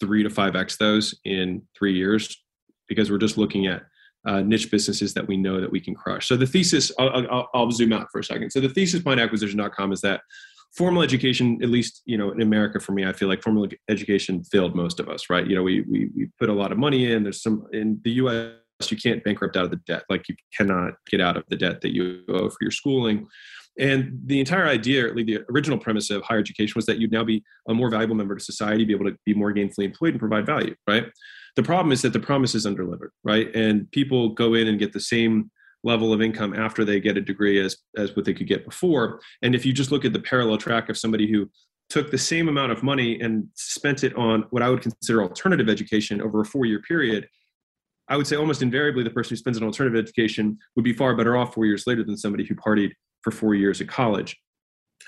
three 0.00 0.22
to 0.22 0.30
five 0.30 0.56
x 0.56 0.76
those 0.76 1.14
in 1.24 1.62
three 1.76 1.94
years 1.94 2.42
because 2.88 3.10
we're 3.10 3.18
just 3.18 3.38
looking 3.38 3.66
at 3.66 3.82
uh, 4.26 4.40
niche 4.40 4.70
businesses 4.70 5.14
that 5.14 5.26
we 5.26 5.36
know 5.36 5.60
that 5.60 5.70
we 5.70 5.80
can 5.80 5.94
crush. 5.94 6.28
So 6.28 6.36
the 6.36 6.46
thesis, 6.46 6.92
I'll, 6.98 7.26
I'll, 7.30 7.48
I'll, 7.54 7.70
zoom 7.70 7.92
out 7.92 8.08
for 8.12 8.20
a 8.20 8.24
second. 8.24 8.50
So 8.50 8.60
the 8.60 8.68
thesis 8.68 9.02
behind 9.02 9.20
acquisition.com 9.20 9.92
is 9.92 10.00
that 10.02 10.20
formal 10.76 11.02
education, 11.02 11.58
at 11.62 11.68
least, 11.68 12.02
you 12.06 12.16
know, 12.16 12.30
in 12.30 12.40
America 12.40 12.80
for 12.80 12.92
me, 12.92 13.06
I 13.06 13.12
feel 13.12 13.28
like 13.28 13.42
formal 13.42 13.68
education 13.88 14.42
failed 14.44 14.74
most 14.74 15.00
of 15.00 15.08
us, 15.08 15.28
right? 15.28 15.46
You 15.46 15.54
know, 15.54 15.62
we, 15.62 15.82
we, 15.82 16.10
we 16.16 16.28
put 16.38 16.48
a 16.48 16.54
lot 16.54 16.72
of 16.72 16.78
money 16.78 17.12
in, 17.12 17.22
there's 17.22 17.42
some, 17.42 17.66
in 17.72 18.00
the 18.04 18.12
US, 18.12 18.52
you 18.88 18.96
can't 18.96 19.22
bankrupt 19.22 19.56
out 19.56 19.64
of 19.64 19.70
the 19.70 19.80
debt. 19.86 20.04
Like 20.08 20.28
you 20.28 20.34
cannot 20.56 20.94
get 21.10 21.20
out 21.20 21.36
of 21.36 21.44
the 21.48 21.56
debt 21.56 21.82
that 21.82 21.94
you 21.94 22.22
owe 22.28 22.48
for 22.48 22.58
your 22.62 22.70
schooling. 22.70 23.26
And 23.78 24.18
the 24.26 24.40
entire 24.40 24.66
idea, 24.66 25.06
or 25.06 25.14
the 25.14 25.40
original 25.50 25.78
premise 25.78 26.10
of 26.10 26.22
higher 26.22 26.38
education 26.38 26.74
was 26.76 26.86
that 26.86 26.98
you'd 26.98 27.12
now 27.12 27.24
be 27.24 27.42
a 27.68 27.74
more 27.74 27.90
valuable 27.90 28.14
member 28.14 28.34
to 28.34 28.44
society, 28.44 28.84
be 28.84 28.92
able 28.92 29.06
to 29.06 29.16
be 29.24 29.34
more 29.34 29.52
gainfully 29.52 29.84
employed 29.84 30.10
and 30.10 30.20
provide 30.20 30.44
value, 30.44 30.74
right? 30.86 31.06
The 31.56 31.62
problem 31.62 31.92
is 31.92 32.02
that 32.02 32.12
the 32.12 32.20
promise 32.20 32.54
is 32.54 32.66
undelivered, 32.66 33.12
right? 33.24 33.54
And 33.54 33.90
people 33.90 34.30
go 34.30 34.54
in 34.54 34.68
and 34.68 34.78
get 34.78 34.92
the 34.92 35.00
same 35.00 35.50
level 35.84 36.12
of 36.12 36.22
income 36.22 36.54
after 36.54 36.84
they 36.84 37.00
get 37.00 37.16
a 37.16 37.20
degree 37.20 37.60
as 37.60 37.76
as 37.96 38.14
what 38.16 38.24
they 38.24 38.34
could 38.34 38.46
get 38.46 38.64
before. 38.64 39.20
And 39.42 39.54
if 39.54 39.66
you 39.66 39.72
just 39.72 39.90
look 39.90 40.04
at 40.04 40.12
the 40.12 40.20
parallel 40.20 40.58
track 40.58 40.88
of 40.88 40.98
somebody 40.98 41.30
who 41.30 41.50
took 41.90 42.10
the 42.10 42.18
same 42.18 42.48
amount 42.48 42.72
of 42.72 42.82
money 42.82 43.20
and 43.20 43.46
spent 43.54 44.02
it 44.02 44.16
on 44.16 44.46
what 44.50 44.62
I 44.62 44.70
would 44.70 44.80
consider 44.80 45.22
alternative 45.22 45.68
education 45.68 46.22
over 46.22 46.40
a 46.40 46.44
four 46.44 46.64
year 46.64 46.80
period, 46.80 47.28
I 48.08 48.16
would 48.16 48.26
say 48.26 48.36
almost 48.36 48.62
invariably 48.62 49.04
the 49.04 49.10
person 49.10 49.30
who 49.30 49.36
spends 49.36 49.58
an 49.58 49.64
alternative 49.64 50.02
education 50.02 50.58
would 50.76 50.84
be 50.84 50.92
far 50.92 51.14
better 51.16 51.36
off 51.36 51.54
four 51.54 51.66
years 51.66 51.86
later 51.86 52.02
than 52.04 52.16
somebody 52.16 52.44
who 52.44 52.54
partied 52.54 52.92
for 53.22 53.30
four 53.30 53.54
years 53.54 53.80
at 53.80 53.88
college. 53.88 54.36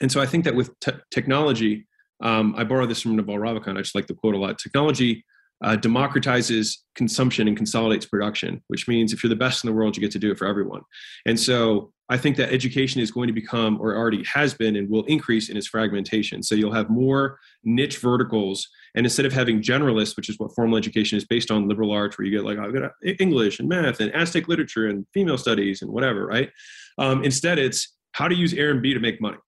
And 0.00 0.11
so 0.11 0.21
I 0.21 0.26
think 0.26 0.45
that 0.45 0.54
with 0.54 0.71
technology, 1.11 1.87
um, 2.23 2.54
I 2.57 2.64
borrow 2.64 2.87
this 2.87 3.00
from 3.00 3.16
Naval 3.16 3.37
Ravikant. 3.37 3.76
I 3.76 3.83
just 3.83 3.95
like 3.95 4.07
the 4.07 4.14
quote 4.14 4.35
a 4.35 4.38
lot. 4.38 4.59
Technology 4.59 5.25
uh, 5.63 5.77
democratizes 5.77 6.79
consumption 6.95 7.49
and 7.49 7.57
consolidates 7.57 8.07
production, 8.07 8.63
which 8.69 8.89
means 8.89 9.13
if 9.13 9.23
you're 9.23 9.29
the 9.29 9.37
best 9.37 9.65
in 9.65 9.69
the 9.69 9.75
world, 9.75 9.97
you 9.97 10.01
get 10.01 10.11
to 10.13 10.19
do 10.19 10.31
it 10.31 10.39
for 10.39 10.47
everyone. 10.47 10.83
And 11.27 11.39
so 11.39 11.93
I 12.11 12.19
think 12.19 12.37
that 12.37 12.53
education 12.53 13.01
is 13.01 13.11
going 13.11 13.29
to 13.29 13.33
become, 13.33 13.81
or 13.81 13.97
already 13.97 14.23
has 14.25 14.53
been, 14.53 14.77
and 14.77 14.91
will 14.91 15.05
increase 15.05 15.49
in 15.49 15.57
its 15.57 15.67
fragmentation. 15.67 16.43
So 16.43 16.55
you'll 16.55 16.73
have 16.73 16.91
more 16.91 17.39
niche 17.65 17.99
verticals. 17.99 18.69
And 18.95 19.07
instead 19.07 19.25
of 19.25 19.33
having 19.33 19.63
generalists, 19.63 20.17
which 20.17 20.29
is 20.29 20.39
what 20.39 20.55
formal 20.55 20.77
education 20.77 21.17
is 21.17 21.25
based 21.25 21.51
on 21.51 21.67
liberal 21.67 21.93
arts, 21.93 22.19
where 22.19 22.27
you 22.27 22.31
get 22.31 22.45
like, 22.45 22.59
I've 22.59 22.75
got 22.75 22.93
English 23.19 23.59
and 23.59 23.69
math 23.69 24.01
and 24.01 24.15
Aztec 24.15 24.49
literature 24.49 24.89
and 24.89 25.07
female 25.15 25.39
studies 25.39 25.81
and 25.81 25.91
whatever, 25.91 26.27
right? 26.27 26.51
Um, 26.99 27.25
instead, 27.25 27.59
it's 27.59 27.97
how 28.13 28.29
to 28.29 28.35
use 28.35 28.53
Airbnb 28.53 28.93
to 28.93 29.01
make 29.01 29.21
money 29.21 29.39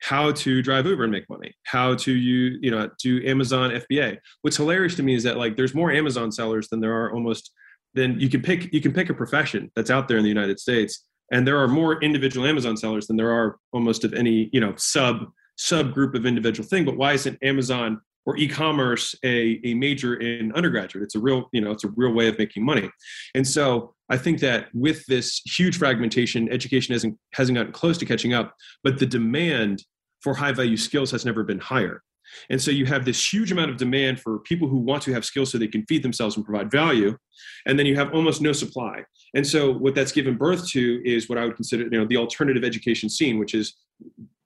how 0.00 0.32
to 0.32 0.62
drive 0.62 0.86
Uber 0.86 1.04
and 1.04 1.12
make 1.12 1.28
money, 1.28 1.54
how 1.64 1.94
to 1.96 2.12
you 2.12 2.58
you 2.60 2.70
know 2.70 2.88
do 3.02 3.24
Amazon 3.26 3.70
FBA. 3.70 4.18
What's 4.42 4.56
hilarious 4.56 4.94
to 4.96 5.02
me 5.02 5.14
is 5.14 5.22
that 5.24 5.36
like 5.36 5.56
there's 5.56 5.74
more 5.74 5.90
Amazon 5.90 6.30
sellers 6.32 6.68
than 6.68 6.80
there 6.80 6.94
are 6.94 7.12
almost 7.12 7.52
then 7.94 8.18
you 8.20 8.28
can 8.28 8.42
pick 8.42 8.72
you 8.72 8.80
can 8.80 8.92
pick 8.92 9.10
a 9.10 9.14
profession 9.14 9.70
that's 9.74 9.90
out 9.90 10.08
there 10.08 10.18
in 10.18 10.22
the 10.22 10.28
United 10.28 10.60
States, 10.60 11.04
and 11.32 11.46
there 11.46 11.58
are 11.58 11.68
more 11.68 12.02
individual 12.02 12.46
Amazon 12.46 12.76
sellers 12.76 13.06
than 13.06 13.16
there 13.16 13.32
are 13.32 13.58
almost 13.72 14.04
of 14.04 14.14
any 14.14 14.50
you 14.52 14.60
know 14.60 14.74
sub 14.76 15.26
subgroup 15.58 16.14
of 16.14 16.26
individual 16.26 16.68
thing. 16.68 16.84
But 16.84 16.96
why 16.96 17.14
isn't 17.14 17.38
Amazon 17.42 18.00
or 18.28 18.36
e-commerce 18.36 19.14
a, 19.24 19.58
a 19.64 19.72
major 19.72 20.16
in 20.16 20.52
undergraduate? 20.52 21.02
It's 21.02 21.14
a 21.14 21.18
real 21.18 21.48
you 21.52 21.62
know 21.62 21.70
it's 21.70 21.84
a 21.84 21.88
real 21.96 22.12
way 22.12 22.28
of 22.28 22.38
making 22.38 22.62
money, 22.64 22.90
and 23.34 23.46
so 23.46 23.94
I 24.10 24.18
think 24.18 24.40
that 24.40 24.68
with 24.74 25.04
this 25.06 25.40
huge 25.46 25.78
fragmentation, 25.78 26.52
education 26.52 26.92
hasn't 26.92 27.18
hasn't 27.32 27.56
gotten 27.56 27.72
close 27.72 27.96
to 27.98 28.04
catching 28.04 28.34
up, 28.34 28.54
but 28.84 28.98
the 28.98 29.06
demand 29.06 29.82
for 30.20 30.34
high 30.34 30.52
value 30.52 30.76
skills 30.76 31.10
has 31.10 31.24
never 31.24 31.42
been 31.42 31.58
higher. 31.58 32.02
And 32.50 32.60
so 32.60 32.70
you 32.70 32.84
have 32.84 33.06
this 33.06 33.32
huge 33.32 33.50
amount 33.52 33.70
of 33.70 33.78
demand 33.78 34.20
for 34.20 34.40
people 34.40 34.68
who 34.68 34.76
want 34.76 35.02
to 35.04 35.12
have 35.14 35.24
skills 35.24 35.50
so 35.50 35.56
they 35.56 35.66
can 35.66 35.86
feed 35.86 36.02
themselves 36.02 36.36
and 36.36 36.44
provide 36.44 36.70
value. 36.70 37.16
And 37.64 37.78
then 37.78 37.86
you 37.86 37.96
have 37.96 38.12
almost 38.12 38.42
no 38.42 38.52
supply. 38.52 39.02
And 39.34 39.46
so 39.46 39.72
what 39.72 39.94
that's 39.94 40.12
given 40.12 40.36
birth 40.36 40.68
to 40.70 41.02
is 41.06 41.30
what 41.30 41.38
I 41.38 41.46
would 41.46 41.56
consider, 41.56 41.84
you 41.84 41.90
know, 41.90 42.04
the 42.06 42.18
alternative 42.18 42.64
education 42.64 43.08
scene, 43.08 43.38
which 43.38 43.54
is 43.54 43.76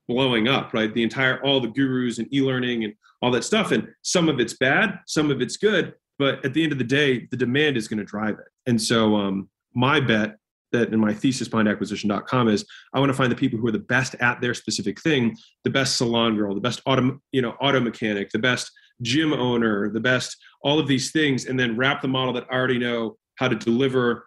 blowing 0.08 0.48
up, 0.48 0.74
right? 0.74 0.92
The 0.92 1.02
entire 1.02 1.42
all 1.44 1.60
the 1.60 1.68
gurus 1.68 2.18
and 2.18 2.32
e-learning 2.32 2.84
and 2.84 2.94
all 3.20 3.30
that 3.30 3.44
stuff. 3.44 3.70
And 3.70 3.88
some 4.02 4.28
of 4.28 4.40
it's 4.40 4.54
bad, 4.54 4.98
some 5.06 5.30
of 5.30 5.40
it's 5.40 5.56
good, 5.56 5.94
but 6.18 6.44
at 6.44 6.54
the 6.54 6.62
end 6.62 6.72
of 6.72 6.78
the 6.78 6.84
day, 6.84 7.26
the 7.30 7.36
demand 7.36 7.76
is 7.76 7.88
going 7.88 7.98
to 7.98 8.04
drive 8.04 8.34
it. 8.34 8.46
And 8.66 8.80
so 8.80 9.16
um, 9.16 9.48
my 9.74 10.00
bet 10.00 10.36
that 10.72 10.92
in 10.92 10.98
my 10.98 11.12
thesis 11.12 11.48
behind 11.48 11.68
acquisition.com 11.68 12.48
is 12.48 12.64
I 12.94 12.98
want 12.98 13.10
to 13.10 13.16
find 13.16 13.30
the 13.30 13.36
people 13.36 13.58
who 13.58 13.66
are 13.66 13.72
the 13.72 13.78
best 13.78 14.14
at 14.16 14.40
their 14.40 14.54
specific 14.54 15.00
thing, 15.00 15.36
the 15.64 15.70
best 15.70 15.96
salon 15.96 16.36
girl, 16.36 16.54
the 16.54 16.60
best 16.60 16.80
auto, 16.86 17.20
you 17.30 17.42
know, 17.42 17.50
auto 17.60 17.78
mechanic, 17.80 18.30
the 18.30 18.38
best 18.38 18.70
gym 19.02 19.32
owner, 19.32 19.90
the 19.90 20.00
best 20.00 20.36
all 20.62 20.78
of 20.78 20.86
these 20.86 21.12
things, 21.12 21.46
and 21.46 21.58
then 21.58 21.76
wrap 21.76 22.02
the 22.02 22.08
model 22.08 22.32
that 22.34 22.46
I 22.50 22.54
already 22.54 22.78
know 22.78 23.16
how 23.36 23.48
to 23.48 23.56
deliver, 23.56 24.26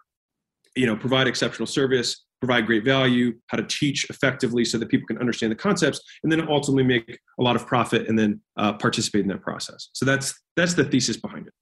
you 0.76 0.86
know, 0.86 0.96
provide 0.96 1.26
exceptional 1.26 1.66
service, 1.66 2.25
provide 2.40 2.66
great 2.66 2.84
value, 2.84 3.34
how 3.48 3.56
to 3.56 3.64
teach 3.64 4.08
effectively 4.10 4.64
so 4.64 4.78
that 4.78 4.88
people 4.88 5.06
can 5.06 5.18
understand 5.18 5.50
the 5.50 5.56
concepts, 5.56 6.00
and 6.22 6.30
then 6.30 6.46
ultimately 6.48 6.82
make 6.82 7.18
a 7.38 7.42
lot 7.42 7.56
of 7.56 7.66
profit 7.66 8.08
and 8.08 8.18
then 8.18 8.40
uh, 8.56 8.72
participate 8.74 9.22
in 9.22 9.28
that 9.28 9.42
process. 9.42 9.88
So 9.92 10.04
that's 10.04 10.34
that's 10.56 10.74
the 10.74 10.84
thesis 10.84 11.16
behind 11.16 11.46
it. 11.46 11.52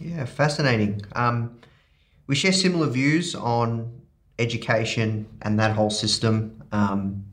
Yeah, 0.00 0.24
fascinating. 0.24 1.02
Um, 1.14 1.60
we 2.26 2.34
share 2.34 2.52
similar 2.52 2.86
views 2.88 3.34
on 3.34 4.00
education 4.38 5.26
and 5.42 5.58
that 5.58 5.72
whole 5.72 5.90
system. 5.90 6.62
Um, 6.72 7.26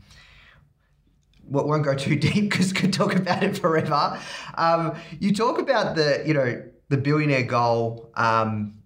won't 1.50 1.84
go 1.84 1.96
too 1.96 2.16
deep 2.16 2.50
because 2.50 2.74
could 2.74 2.94
talk 2.94 3.16
about 3.16 3.44
it 3.44 3.58
forever. 3.58 4.20
Um, 4.56 4.96
you 5.20 5.34
talk 5.34 5.60
about 5.60 5.96
the 5.96 6.24
you 6.25 6.34
know 6.34 6.63
the 6.89 6.98
billionaire 6.98 7.44
goal. 7.44 8.12
Um, 8.16 8.76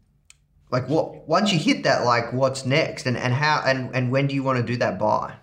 like 0.72 0.88
what 0.88 1.28
once 1.28 1.52
you 1.52 1.60
hit 1.60 1.84
that, 1.84 2.06
like 2.06 2.32
what's 2.34 2.66
next, 2.66 3.06
and 3.06 3.18
and 3.18 3.34
how 3.34 3.62
and 3.66 3.94
and 3.94 4.12
when 4.12 4.28
do 4.28 4.34
you 4.34 4.44
want 4.44 4.58
to 4.58 4.64
do 4.64 4.78
that 4.78 4.98
by? 4.98 5.34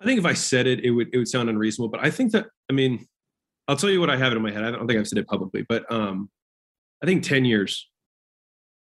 I 0.00 0.04
think 0.04 0.18
if 0.18 0.26
I 0.26 0.34
said 0.34 0.66
it, 0.66 0.80
it 0.84 0.90
would 0.90 1.08
it 1.12 1.18
would 1.18 1.28
sound 1.28 1.48
unreasonable. 1.48 1.88
But 1.88 2.04
I 2.04 2.10
think 2.10 2.32
that 2.32 2.46
I 2.70 2.74
mean, 2.74 3.06
I'll 3.66 3.76
tell 3.76 3.90
you 3.90 4.00
what 4.00 4.10
I 4.10 4.16
have 4.16 4.32
it 4.32 4.36
in 4.36 4.42
my 4.42 4.52
head. 4.52 4.62
I 4.62 4.70
don't 4.70 4.86
think 4.86 4.98
I've 4.98 5.08
said 5.08 5.18
it 5.18 5.26
publicly, 5.26 5.64
but 5.66 5.90
um, 5.90 6.30
I 7.02 7.06
think 7.06 7.22
ten 7.22 7.44
years 7.46 7.88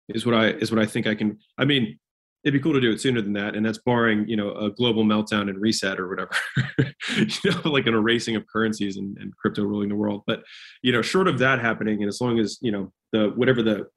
is 0.10 0.26
what 0.26 0.36
I 0.36 0.50
is 0.50 0.72
what 0.72 0.82
I 0.82 0.86
think 0.86 1.08
I 1.08 1.16
can. 1.16 1.40
I 1.58 1.64
mean, 1.64 1.98
it'd 2.44 2.54
be 2.54 2.64
cool 2.64 2.74
to 2.74 2.82
do 2.82 2.92
it 2.92 3.00
sooner 3.00 3.22
than 3.22 3.34
that, 3.34 3.56
and 3.56 3.66
that's 3.66 3.78
barring 3.78 4.28
you 4.28 4.36
know 4.36 4.52
a 4.56 4.70
global 4.70 5.06
meltdown 5.06 5.50
and 5.50 5.62
reset 5.62 6.02
or 6.02 6.10
whatever, 6.10 6.32
you 7.16 7.52
know, 7.52 7.62
like 7.72 7.88
an 7.88 7.94
erasing 7.94 8.36
of 8.36 8.46
currencies 8.48 8.98
and, 8.98 9.18
and 9.20 9.36
crypto 9.38 9.64
ruling 9.64 9.88
the 9.88 9.96
world. 9.96 10.24
But 10.28 10.44
you 10.82 10.92
know, 10.92 11.02
short 11.02 11.30
of 11.30 11.40
that 11.40 11.60
happening, 11.60 12.02
and 12.02 12.10
as 12.10 12.20
long 12.20 12.40
as 12.40 12.58
you 12.62 12.74
know 12.74 12.92
the 13.14 13.30
whatever 13.36 13.64
the 13.64 13.88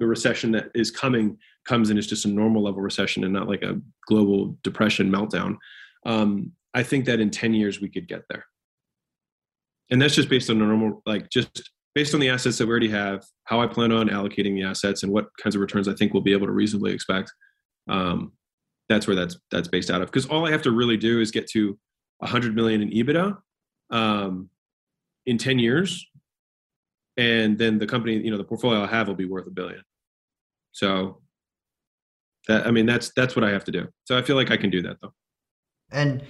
the 0.00 0.06
recession 0.06 0.52
that 0.52 0.70
is 0.74 0.90
coming 0.90 1.38
comes 1.66 1.90
in 1.90 1.98
as 1.98 2.06
just 2.06 2.24
a 2.24 2.28
normal 2.28 2.62
level 2.62 2.80
recession 2.80 3.24
and 3.24 3.32
not 3.32 3.48
like 3.48 3.62
a 3.62 3.80
global 4.06 4.56
depression 4.62 5.10
meltdown, 5.10 5.56
um, 6.06 6.52
I 6.74 6.82
think 6.82 7.04
that 7.06 7.20
in 7.20 7.30
10 7.30 7.54
years 7.54 7.80
we 7.80 7.88
could 7.88 8.08
get 8.08 8.22
there. 8.28 8.44
And 9.90 10.00
that's 10.00 10.14
just 10.14 10.28
based 10.28 10.50
on 10.50 10.60
a 10.60 10.64
normal, 10.64 11.02
like 11.06 11.30
just 11.30 11.70
based 11.94 12.14
on 12.14 12.20
the 12.20 12.28
assets 12.28 12.58
that 12.58 12.66
we 12.66 12.70
already 12.70 12.90
have, 12.90 13.24
how 13.44 13.60
I 13.60 13.66
plan 13.66 13.92
on 13.92 14.08
allocating 14.08 14.54
the 14.54 14.64
assets 14.64 15.02
and 15.02 15.12
what 15.12 15.28
kinds 15.40 15.54
of 15.54 15.60
returns 15.60 15.88
I 15.88 15.94
think 15.94 16.12
we'll 16.12 16.22
be 16.22 16.32
able 16.32 16.46
to 16.46 16.52
reasonably 16.52 16.92
expect. 16.92 17.32
Um, 17.88 18.32
that's 18.88 19.06
where 19.06 19.16
that's 19.16 19.38
that's 19.50 19.68
based 19.68 19.90
out 19.90 20.02
of. 20.02 20.08
Because 20.08 20.26
all 20.26 20.46
I 20.46 20.50
have 20.50 20.62
to 20.62 20.72
really 20.72 20.96
do 20.96 21.20
is 21.20 21.30
get 21.30 21.48
to 21.50 21.78
100 22.18 22.54
million 22.54 22.82
in 22.82 22.90
EBITDA 22.90 23.36
um, 23.90 24.50
in 25.26 25.38
10 25.38 25.58
years, 25.58 26.06
and 27.16 27.58
then 27.58 27.78
the 27.78 27.86
company, 27.86 28.16
you 28.16 28.30
know, 28.30 28.38
the 28.38 28.44
portfolio 28.44 28.82
I 28.82 28.86
have 28.86 29.08
will 29.08 29.14
be 29.14 29.24
worth 29.26 29.46
a 29.46 29.50
billion. 29.50 29.82
So 30.72 31.20
that 32.48 32.66
I 32.66 32.70
mean, 32.70 32.86
that's 32.86 33.12
that's 33.14 33.36
what 33.36 33.44
I 33.44 33.50
have 33.50 33.64
to 33.64 33.72
do. 33.72 33.88
So 34.04 34.18
I 34.18 34.22
feel 34.22 34.36
like 34.36 34.50
I 34.50 34.56
can 34.56 34.70
do 34.70 34.82
that 34.82 34.96
though. 35.00 35.12
And 35.92 36.22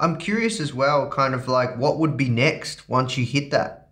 I'm 0.00 0.18
curious 0.18 0.60
as 0.60 0.74
well, 0.74 1.08
kind 1.08 1.34
of 1.34 1.48
like 1.48 1.78
what 1.78 1.98
would 1.98 2.16
be 2.16 2.28
next 2.28 2.88
once 2.88 3.16
you 3.16 3.24
hit 3.24 3.50
that? 3.52 3.90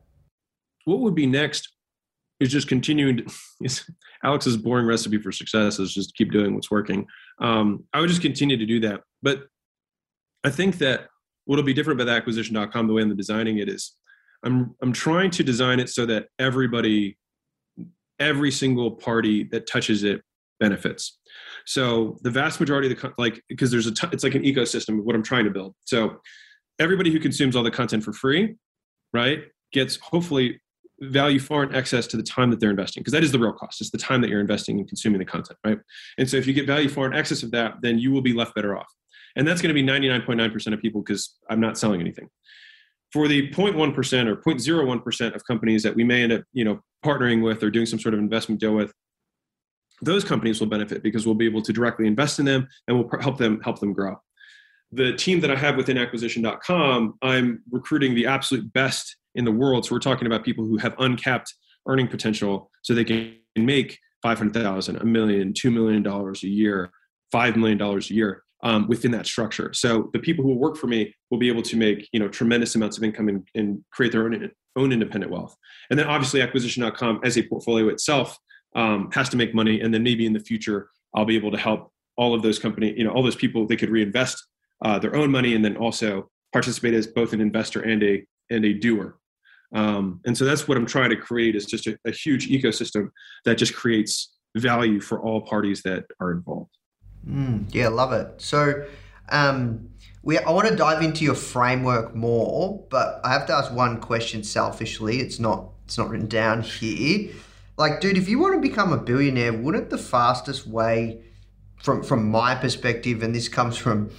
What 0.85 1.01
would 1.01 1.15
be 1.15 1.27
next 1.27 1.71
is 2.41 2.51
just 2.51 2.69
continuing. 2.69 3.19
To, 3.19 3.25
is 3.63 3.89
Alex's 4.23 4.57
boring 4.57 4.87
recipe 4.87 5.19
for 5.19 5.33
success 5.33 5.79
is 5.79 5.95
just 5.95 6.15
keep 6.15 6.33
doing 6.33 6.55
what's 6.55 6.71
working. 6.71 7.07
Um, 7.41 7.85
I 7.93 8.01
would 8.01 8.09
just 8.09 8.23
continue 8.23 8.57
to 8.57 8.67
do 8.67 8.81
that. 8.81 9.03
But 9.23 9.45
I 10.45 10.51
think 10.51 10.79
that 10.79 11.09
what'll 11.45 11.65
be 11.65 11.75
different 11.75 12.01
about 12.01 12.15
acquisition.com, 12.15 12.87
the 12.87 12.93
way 12.93 13.03
I'm 13.03 13.17
designing 13.17 13.59
it 13.59 13.69
is 13.69 13.95
I'm 14.45 14.75
I'm 14.83 14.93
trying 14.93 15.31
to 15.33 15.43
design 15.43 15.81
it 15.81 15.89
so 15.89 16.07
that 16.07 16.27
everybody, 16.39 17.17
every 18.19 18.51
single 18.51 18.93
party 18.93 19.45
that 19.45 19.67
touches 19.67 20.05
it 20.05 20.23
benefits. 20.61 21.19
So 21.67 22.19
the 22.23 22.31
vast 22.31 22.61
majority 22.61 22.93
of 22.93 23.01
the 23.01 23.13
like 23.19 23.43
because 23.49 23.71
there's 23.71 23.87
a 23.87 23.95
t- 23.95 24.09
it's 24.13 24.25
like 24.25 24.35
an 24.35 24.43
ecosystem 24.43 24.99
of 24.99 25.05
what 25.05 25.17
I'm 25.17 25.23
trying 25.23 25.45
to 25.45 25.51
build. 25.51 25.75
So 25.85 26.21
everybody 26.79 27.11
who 27.11 27.21
consumes 27.21 27.57
all 27.57 27.63
the 27.63 27.71
content 27.71 28.05
for 28.05 28.13
free, 28.13 28.57
right, 29.13 29.45
gets 29.73 29.97
hopefully 29.97 30.61
value 31.01 31.41
far 31.41 31.65
in 31.65 31.75
excess 31.75 32.07
to 32.07 32.17
the 32.17 32.23
time 32.23 32.51
that 32.51 32.61
they're 32.61 32.71
investing 32.71 33.01
because 33.01 33.13
that 33.13 33.25
is 33.25 33.33
the 33.33 33.39
real 33.39 33.53
cost. 33.53 33.81
It's 33.81 33.91
the 33.91 33.99
time 33.99 34.21
that 34.21 34.31
you're 34.31 34.41
investing 34.41 34.79
in 34.79 34.87
consuming 34.87 35.19
the 35.19 35.25
content, 35.25 35.59
right? 35.65 35.79
And 36.19 36.29
so 36.29 36.37
if 36.37 36.47
you 36.47 36.53
get 36.53 36.67
value 36.67 36.89
far 36.89 37.07
in 37.07 37.15
excess 37.15 37.43
of 37.43 37.51
that, 37.51 37.75
then 37.83 37.99
you 37.99 38.13
will 38.13 38.23
be 38.23 38.33
left 38.33 38.55
better 38.55 38.77
off. 38.77 38.87
And 39.37 39.47
that's 39.47 39.61
going 39.61 39.75
to 39.75 39.83
be 39.83 39.83
99.9% 39.83 40.73
of 40.73 40.81
people 40.81 41.03
because 41.03 41.35
I'm 41.51 41.61
not 41.61 41.77
selling 41.77 42.01
anything. 42.01 42.29
For 43.15 43.29
the 43.29 43.49
0.1% 43.51 44.27
or 44.27 44.37
0.01% 44.39 45.35
of 45.37 45.47
companies 45.47 45.85
that 45.85 45.95
we 45.95 46.03
may 46.03 46.25
end 46.25 46.33
up, 46.33 46.43
you 46.53 46.65
know, 46.65 46.81
partnering 47.07 47.45
with 47.45 47.63
or 47.63 47.71
doing 47.71 47.87
some 47.87 48.01
sort 48.01 48.13
of 48.13 48.19
investment 48.19 48.61
deal 48.61 48.75
with, 48.75 48.93
those 50.03 50.25
companies 50.25 50.59
will 50.59 50.67
benefit 50.67 51.01
because 51.01 51.25
we'll 51.25 51.37
be 51.37 51.47
able 51.47 51.63
to 51.63 51.73
directly 51.73 52.09
invest 52.09 52.41
in 52.41 52.45
them 52.45 52.67
and 52.89 52.99
we'll 52.99 53.09
help 53.21 53.39
them 53.39 53.61
help 53.61 53.79
them 53.79 53.93
grow. 53.93 54.17
The 54.91 55.13
team 55.13 55.39
that 55.43 55.51
I 55.53 55.55
have 55.55 55.77
within 55.77 55.97
acquisition.com, 55.97 57.15
I'm 57.23 57.63
recruiting 57.71 58.17
the 58.17 58.27
absolute 58.27 58.73
best 58.73 59.17
in 59.37 59.45
the 59.45 59.53
world. 59.53 59.87
So 59.87 59.95
we're 59.95 60.01
talking 60.01 60.27
about 60.27 60.43
people 60.43 60.65
who 60.65 60.77
have 60.79 60.97
uncapped 60.99 61.55
earning 61.87 62.09
potential 62.09 62.69
so 62.83 62.95
they 62.95 63.05
can 63.05 63.37
make 63.55 63.97
500,000, 64.25 64.97
a 64.97 65.05
million, 65.05 65.53
$2 65.53 65.73
million 65.73 66.05
a 66.05 66.47
year, 66.49 66.91
$5 67.33 67.55
million 67.55 67.81
a 67.81 67.99
year 68.13 68.44
um, 68.65 68.89
within 68.89 69.13
that 69.13 69.27
structure. 69.27 69.73
So 69.73 70.11
the 70.13 70.19
people 70.19 70.43
who 70.43 70.49
will 70.49 70.59
work 70.59 70.77
for 70.77 70.87
me 70.87 71.15
will 71.31 71.39
be 71.39 71.49
able 71.49 71.63
to 71.63 71.77
make, 71.77 72.09
you 72.13 72.19
know, 72.19 72.29
tremendous 72.29 72.75
amounts 72.75 72.97
of 72.97 73.05
income 73.05 73.29
and, 73.29 73.47
and 73.55 73.85
create 73.93 74.11
their 74.11 74.25
own, 74.25 74.51
own 74.75 74.91
independent 74.91 75.31
wealth. 75.31 75.55
And 75.91 75.99
then 75.99 76.07
obviously 76.07 76.41
acquisition.com 76.41 77.21
as 77.23 77.37
a 77.37 77.43
portfolio 77.43 77.89
itself 77.89 78.37
um, 78.75 79.11
has 79.13 79.29
to 79.29 79.37
make 79.37 79.55
money, 79.55 79.81
and 79.81 79.95
then 79.95 80.03
maybe 80.03 80.27
in 80.27 80.33
the 80.33 80.41
future 80.41 80.89
I'll 81.15 81.27
be 81.27 81.37
able 81.37 81.53
to 81.53 81.59
help 81.59 81.93
all 82.17 82.35
of 82.35 82.43
those 82.43 82.59
company, 82.59 82.93
you 82.97 83.05
know, 83.05 83.11
all 83.11 83.23
those 83.23 83.37
people 83.37 83.67
they 83.67 83.77
could 83.77 83.91
reinvest 83.91 84.43
uh, 84.85 84.99
their 84.99 85.15
own 85.15 85.31
money 85.31 85.55
and 85.55 85.65
then 85.65 85.77
also 85.77 86.29
participate 86.53 86.95
as 86.95 87.07
both 87.07 87.33
an 87.33 87.41
investor 87.41 87.83
and 87.83 88.03
a 88.03 88.25
and 88.51 88.65
a 88.65 88.73
doer. 88.73 89.19
Um, 89.75 90.21
and 90.25 90.37
so 90.37 90.45
that's 90.45 90.69
what 90.69 90.77
I'm 90.77 90.87
trying 90.87 91.11
to 91.11 91.17
create 91.17 91.57
is 91.57 91.67
just 91.67 91.87
a, 91.87 91.99
a 92.05 92.13
huge 92.13 92.49
ecosystem 92.49 93.11
that 93.45 93.59
just 93.59 93.75
creates 93.75 94.33
value 94.57 95.01
for 95.01 95.21
all 95.21 95.41
parties 95.43 95.83
that 95.83 96.05
are 96.21 96.31
involved. 96.31 96.71
Mm, 97.29 97.73
yeah, 97.75 97.89
love 97.89 98.13
it. 98.13 98.41
So 98.41 98.87
um, 99.29 99.91
we, 100.23 100.39
I 100.39 100.51
want 100.51 100.69
to 100.69 100.77
dive 100.77 101.03
into 101.03 101.25
your 101.25 101.35
framework 101.35 102.15
more, 102.15 102.85
but 102.91 103.21
I 103.25 103.33
have 103.33 103.47
to 103.47 103.53
ask 103.53 103.73
one 103.73 104.01
question 104.01 104.43
selfishly. 104.43 105.21
It's 105.21 105.39
not 105.39 105.71
it's 105.85 105.99
not 105.99 106.09
written 106.09 106.29
down 106.29 106.63
here. 106.63 107.31
Like, 107.77 108.01
dude, 108.01 108.17
if 108.17 108.29
you 108.29 108.39
want 108.39 108.55
to 108.55 108.61
become 108.61 108.93
a 108.93 108.97
billionaire, 108.97 109.53
wouldn't 109.53 109.91
the 109.91 109.99
fastest 109.99 110.67
way, 110.67 111.23
from 111.83 112.03
from 112.03 112.31
my 112.31 112.55
perspective, 112.55 113.23
and 113.23 113.35
this 113.35 113.49
comes 113.49 113.77
from, 113.77 114.11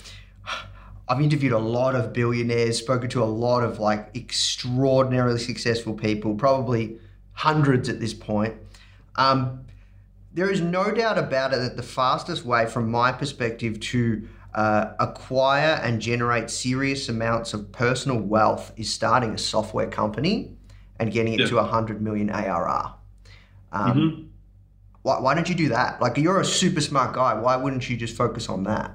I've 1.08 1.22
interviewed 1.22 1.54
a 1.54 1.60
lot 1.60 1.96
of 1.96 2.14
billionaires, 2.14 2.78
spoken 2.78 3.10
to 3.12 3.24
a 3.24 3.26
lot 3.26 3.64
of 3.64 3.80
like 3.80 4.16
extraordinarily 4.16 5.40
successful 5.40 5.94
people, 5.94 6.36
probably 6.36 7.00
hundreds 7.34 7.90
at 7.90 8.00
this 8.00 8.14
point. 8.14 8.56
Um, 9.16 9.66
there 10.36 10.52
is 10.52 10.60
no 10.60 10.92
doubt 10.92 11.18
about 11.18 11.54
it 11.54 11.58
that 11.60 11.78
the 11.78 11.84
fastest 11.84 12.44
way, 12.44 12.66
from 12.66 12.92
my 12.92 13.12
perspective, 13.12 13.80
to 13.80 14.28
uh, 14.54 14.92
acquire 15.00 15.80
and 15.82 16.02
generate 16.02 16.50
serious 16.50 17.08
amounts 17.08 17.54
of 17.54 17.72
personal 17.72 18.20
wealth 18.20 18.74
is 18.76 18.94
starting 18.94 19.32
a 19.32 19.38
software 19.38 19.88
company 19.88 20.58
and 21.00 21.12
getting 21.12 21.34
it 21.34 21.40
yeah. 21.40 21.48
to 21.48 21.56
100 21.56 22.02
million 22.02 22.30
ARR. 22.30 22.94
Um, 23.72 23.94
mm-hmm. 23.94 24.24
why, 25.04 25.22
why 25.22 25.36
don't 25.36 25.48
you 25.48 25.56
do 25.56 25.70
that? 25.70 26.02
Like, 26.02 26.18
you're 26.18 26.42
a 26.42 26.46
super 26.46 26.82
smart 26.82 27.16
guy. 27.16 27.34
Why 27.34 27.56
wouldn't 27.56 27.90
you 27.90 27.96
just 27.96 28.18
focus 28.18 28.50
on 28.50 28.64
that? 28.64 28.92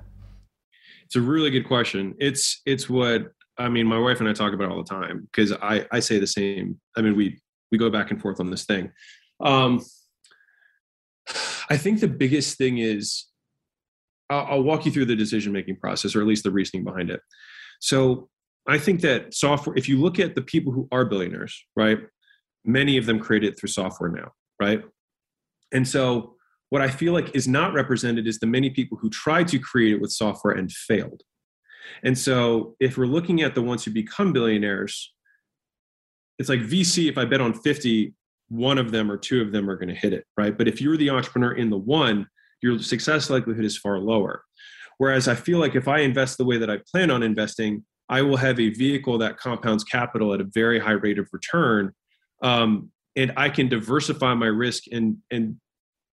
It's 1.06 1.16
a 1.16 1.22
really 1.22 1.50
good 1.50 1.66
question. 1.66 2.14
It's 2.18 2.60
it's 2.66 2.88
what 2.88 3.32
I 3.58 3.68
mean. 3.68 3.86
My 3.86 3.98
wife 3.98 4.20
and 4.20 4.28
I 4.28 4.32
talk 4.32 4.52
about 4.52 4.70
all 4.70 4.84
the 4.84 4.88
time 4.88 5.26
because 5.32 5.52
I 5.54 5.84
I 5.90 5.98
say 5.98 6.20
the 6.20 6.26
same. 6.26 6.78
I 6.96 7.02
mean, 7.02 7.16
we 7.16 7.40
we 7.72 7.78
go 7.78 7.90
back 7.90 8.12
and 8.12 8.20
forth 8.20 8.38
on 8.38 8.48
this 8.48 8.64
thing. 8.64 8.92
Um, 9.40 9.80
I 11.70 11.76
think 11.76 12.00
the 12.00 12.08
biggest 12.08 12.58
thing 12.58 12.78
is 12.78 13.26
I'll, 14.28 14.46
I'll 14.46 14.62
walk 14.62 14.84
you 14.84 14.92
through 14.92 15.06
the 15.06 15.16
decision 15.16 15.52
making 15.52 15.76
process, 15.76 16.14
or 16.14 16.20
at 16.20 16.26
least 16.26 16.42
the 16.42 16.50
reasoning 16.50 16.84
behind 16.84 17.10
it. 17.10 17.20
So 17.80 18.28
I 18.68 18.78
think 18.78 19.00
that 19.00 19.32
software. 19.32 19.76
If 19.76 19.88
you 19.88 19.98
look 20.00 20.18
at 20.18 20.34
the 20.34 20.42
people 20.42 20.72
who 20.72 20.88
are 20.92 21.04
billionaires, 21.04 21.64
right? 21.76 21.98
Many 22.64 22.98
of 22.98 23.06
them 23.06 23.18
created 23.18 23.56
through 23.58 23.70
software 23.70 24.10
now 24.10 24.32
right? 24.60 24.82
And 25.72 25.88
so 25.88 26.36
what 26.68 26.82
I 26.82 26.88
feel 26.88 27.12
like 27.12 27.34
is 27.34 27.48
not 27.48 27.72
represented 27.72 28.28
is 28.28 28.38
the 28.38 28.46
many 28.46 28.70
people 28.70 28.98
who 28.98 29.10
tried 29.10 29.48
to 29.48 29.58
create 29.58 29.94
it 29.94 30.00
with 30.00 30.12
software 30.12 30.54
and 30.54 30.70
failed. 30.70 31.22
And 32.04 32.16
so 32.16 32.76
if 32.78 32.96
we're 32.96 33.06
looking 33.06 33.42
at 33.42 33.56
the 33.56 33.62
ones 33.62 33.84
who 33.84 33.90
become 33.90 34.32
billionaires, 34.32 35.12
it's 36.38 36.48
like 36.48 36.60
VC, 36.60 37.08
if 37.08 37.18
I 37.18 37.24
bet 37.24 37.40
on 37.40 37.54
50, 37.54 38.14
one 38.50 38.78
of 38.78 38.90
them 38.90 39.10
or 39.10 39.16
two 39.16 39.40
of 39.40 39.52
them 39.52 39.70
are 39.70 39.76
going 39.76 39.88
to 39.88 39.94
hit 39.94 40.12
it, 40.12 40.24
right? 40.36 40.56
But 40.56 40.68
if 40.68 40.80
you're 40.80 40.96
the 40.96 41.10
entrepreneur 41.10 41.52
in 41.52 41.70
the 41.70 41.78
one, 41.78 42.26
your 42.62 42.78
success 42.78 43.30
likelihood 43.30 43.64
is 43.64 43.78
far 43.78 43.98
lower. 43.98 44.42
Whereas 44.98 45.28
I 45.28 45.34
feel 45.34 45.58
like 45.58 45.74
if 45.74 45.88
I 45.88 46.00
invest 46.00 46.36
the 46.36 46.44
way 46.44 46.58
that 46.58 46.68
I 46.68 46.78
plan 46.90 47.10
on 47.10 47.22
investing, 47.22 47.84
I 48.08 48.22
will 48.22 48.36
have 48.36 48.60
a 48.60 48.70
vehicle 48.70 49.16
that 49.18 49.38
compounds 49.38 49.84
capital 49.84 50.34
at 50.34 50.40
a 50.40 50.48
very 50.52 50.78
high 50.78 50.92
rate 50.92 51.18
of 51.18 51.28
return 51.32 51.92
um, 52.42 52.90
and 53.16 53.32
I 53.36 53.48
can 53.48 53.68
diversify 53.68 54.34
my 54.34 54.46
risk 54.46 54.84
and 54.92 55.18
and 55.30 55.56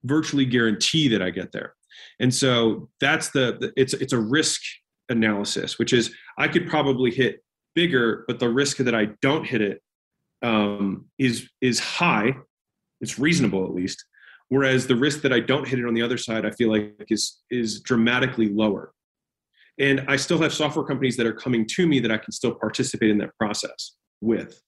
virtually 0.04 0.46
guarantee 0.46 1.08
that 1.10 1.22
I 1.22 1.30
get 1.30 1.52
there. 1.52 1.74
And 2.20 2.34
so 2.34 2.90
that's 3.00 3.30
the, 3.30 3.58
the 3.60 3.74
it's 3.76 3.94
it's 3.94 4.14
a 4.14 4.20
risk 4.20 4.62
analysis, 5.10 5.80
which 5.80 5.94
is 5.94 6.14
I 6.38 6.48
could 6.48 6.68
probably 6.68 7.12
hit 7.12 7.44
bigger, 7.76 8.26
but 8.28 8.40
the 8.40 8.50
risk 8.50 8.78
that 8.78 8.96
I 8.96 9.10
don't 9.22 9.46
hit 9.46 9.62
it 9.62 9.82
um, 10.42 11.06
is 11.18 11.50
is 11.62 11.80
high. 11.80 12.36
It's 13.02 13.20
reasonable 13.20 13.66
at 13.66 13.74
least. 13.74 14.04
Whereas 14.50 14.88
the 14.88 14.96
risk 14.96 15.22
that 15.22 15.34
I 15.34 15.40
don't 15.42 15.68
hit 15.68 15.80
it 15.80 15.86
on 15.86 15.94
the 15.94 16.02
other 16.02 16.18
side, 16.18 16.46
I 16.46 16.52
feel 16.52 16.72
like 16.72 17.08
is 17.10 17.42
is 17.50 17.82
dramatically 17.82 18.50
lower. 18.50 18.94
And 19.80 20.06
I 20.08 20.16
still 20.16 20.40
have 20.40 20.54
software 20.54 20.86
companies 20.86 21.18
that 21.18 21.28
are 21.28 21.34
coming 21.34 21.66
to 21.76 21.86
me 21.86 22.00
that 22.00 22.12
I 22.12 22.18
can 22.18 22.32
still 22.32 22.56
participate 22.56 23.12
in 23.12 23.18
that 23.20 23.36
process 23.38 23.96
with. 24.22 24.60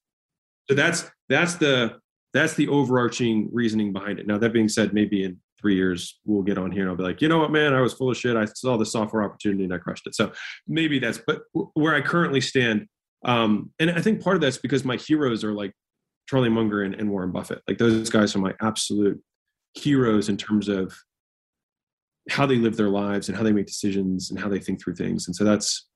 So 0.70 0.76
that's 0.76 1.10
that's 1.30 1.56
the 1.56 2.00
that's 2.34 2.54
the 2.54 2.68
overarching 2.68 3.50
reasoning 3.52 3.92
behind 3.92 4.20
it. 4.20 4.28
Now 4.28 4.38
that 4.38 4.54
being 4.54 4.70
said, 4.70 4.94
maybe 4.94 5.24
in 5.24 5.38
three 5.60 5.76
years 5.76 6.20
we'll 6.26 6.44
get 6.44 6.58
on 6.58 6.72
here 6.72 6.84
and 6.84 6.90
I'll 6.90 6.96
be 6.96 7.04
like, 7.04 7.22
you 7.22 7.28
know 7.28 7.40
what, 7.40 7.52
man, 7.52 7.74
I 7.74 7.82
was 7.82 7.94
full 7.94 8.12
of 8.12 8.18
shit. 8.18 8.38
I 8.38 8.46
saw 8.46 8.78
the 8.78 8.86
software 8.86 9.24
opportunity 9.24 9.64
and 9.64 9.74
I 9.74 9.78
crushed 9.78 10.06
it. 10.08 10.16
So 10.16 10.32
maybe 10.68 11.00
that's 11.00 11.20
but 11.26 11.42
where 11.74 11.96
I 11.96 12.02
currently 12.02 12.42
stand. 12.42 12.88
Um, 13.24 13.72
and 13.80 13.92
I 13.92 14.02
think 14.02 14.24
part 14.24 14.36
of 14.36 14.42
that's 14.42 14.58
because 14.58 14.86
my 14.86 14.96
heroes 14.96 15.44
are 15.44 15.54
like 15.54 15.74
Charlie 16.30 16.50
Munger 16.50 16.84
and, 16.84 16.96
and 16.96 17.10
Warren 17.10 17.32
Buffett. 17.32 17.62
Like 17.68 17.78
those 17.78 18.10
guys 18.10 18.36
are 18.36 18.40
my 18.40 18.54
absolute 18.62 19.22
heroes 19.74 20.30
in 20.30 20.38
terms 20.38 20.68
of 20.68 20.96
how 22.30 22.46
they 22.46 22.58
live 22.58 22.78
their 22.78 22.90
lives 22.90 23.28
and 23.28 23.38
how 23.38 23.44
they 23.44 23.52
make 23.52 23.66
decisions 23.66 24.30
and 24.30 24.40
how 24.40 24.48
they 24.48 24.60
think 24.60 24.82
through 24.82 24.96
things. 24.96 25.28
And 25.28 25.36
so 25.36 25.44
that's, 25.44 25.88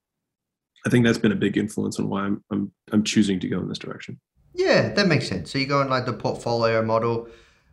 I 0.85 0.89
think 0.89 1.05
that's 1.05 1.17
been 1.17 1.31
a 1.31 1.35
big 1.35 1.57
influence 1.57 1.99
on 1.99 2.09
why 2.09 2.23
I'm 2.23 2.43
I'm, 2.51 2.71
I'm 2.91 3.03
choosing 3.03 3.39
to 3.39 3.47
go 3.47 3.59
in 3.59 3.69
this 3.69 3.77
direction. 3.77 4.19
Yeah, 4.53 4.89
that 4.93 5.07
makes 5.07 5.27
sense. 5.27 5.51
So 5.51 5.57
you 5.57 5.65
go 5.65 5.79
going 5.79 5.89
like 5.89 6.05
the 6.05 6.13
portfolio 6.13 6.83
model. 6.83 7.27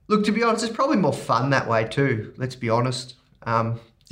Look, 0.08 0.24
to 0.24 0.32
be 0.32 0.42
honest, 0.42 0.64
it's 0.64 0.74
probably 0.74 0.96
more 0.96 1.12
fun 1.12 1.50
that 1.50 1.68
way 1.68 1.84
too. 1.84 2.32
Let's 2.36 2.56
be 2.56 2.70
honest. 2.70 3.14
Um, 3.42 3.80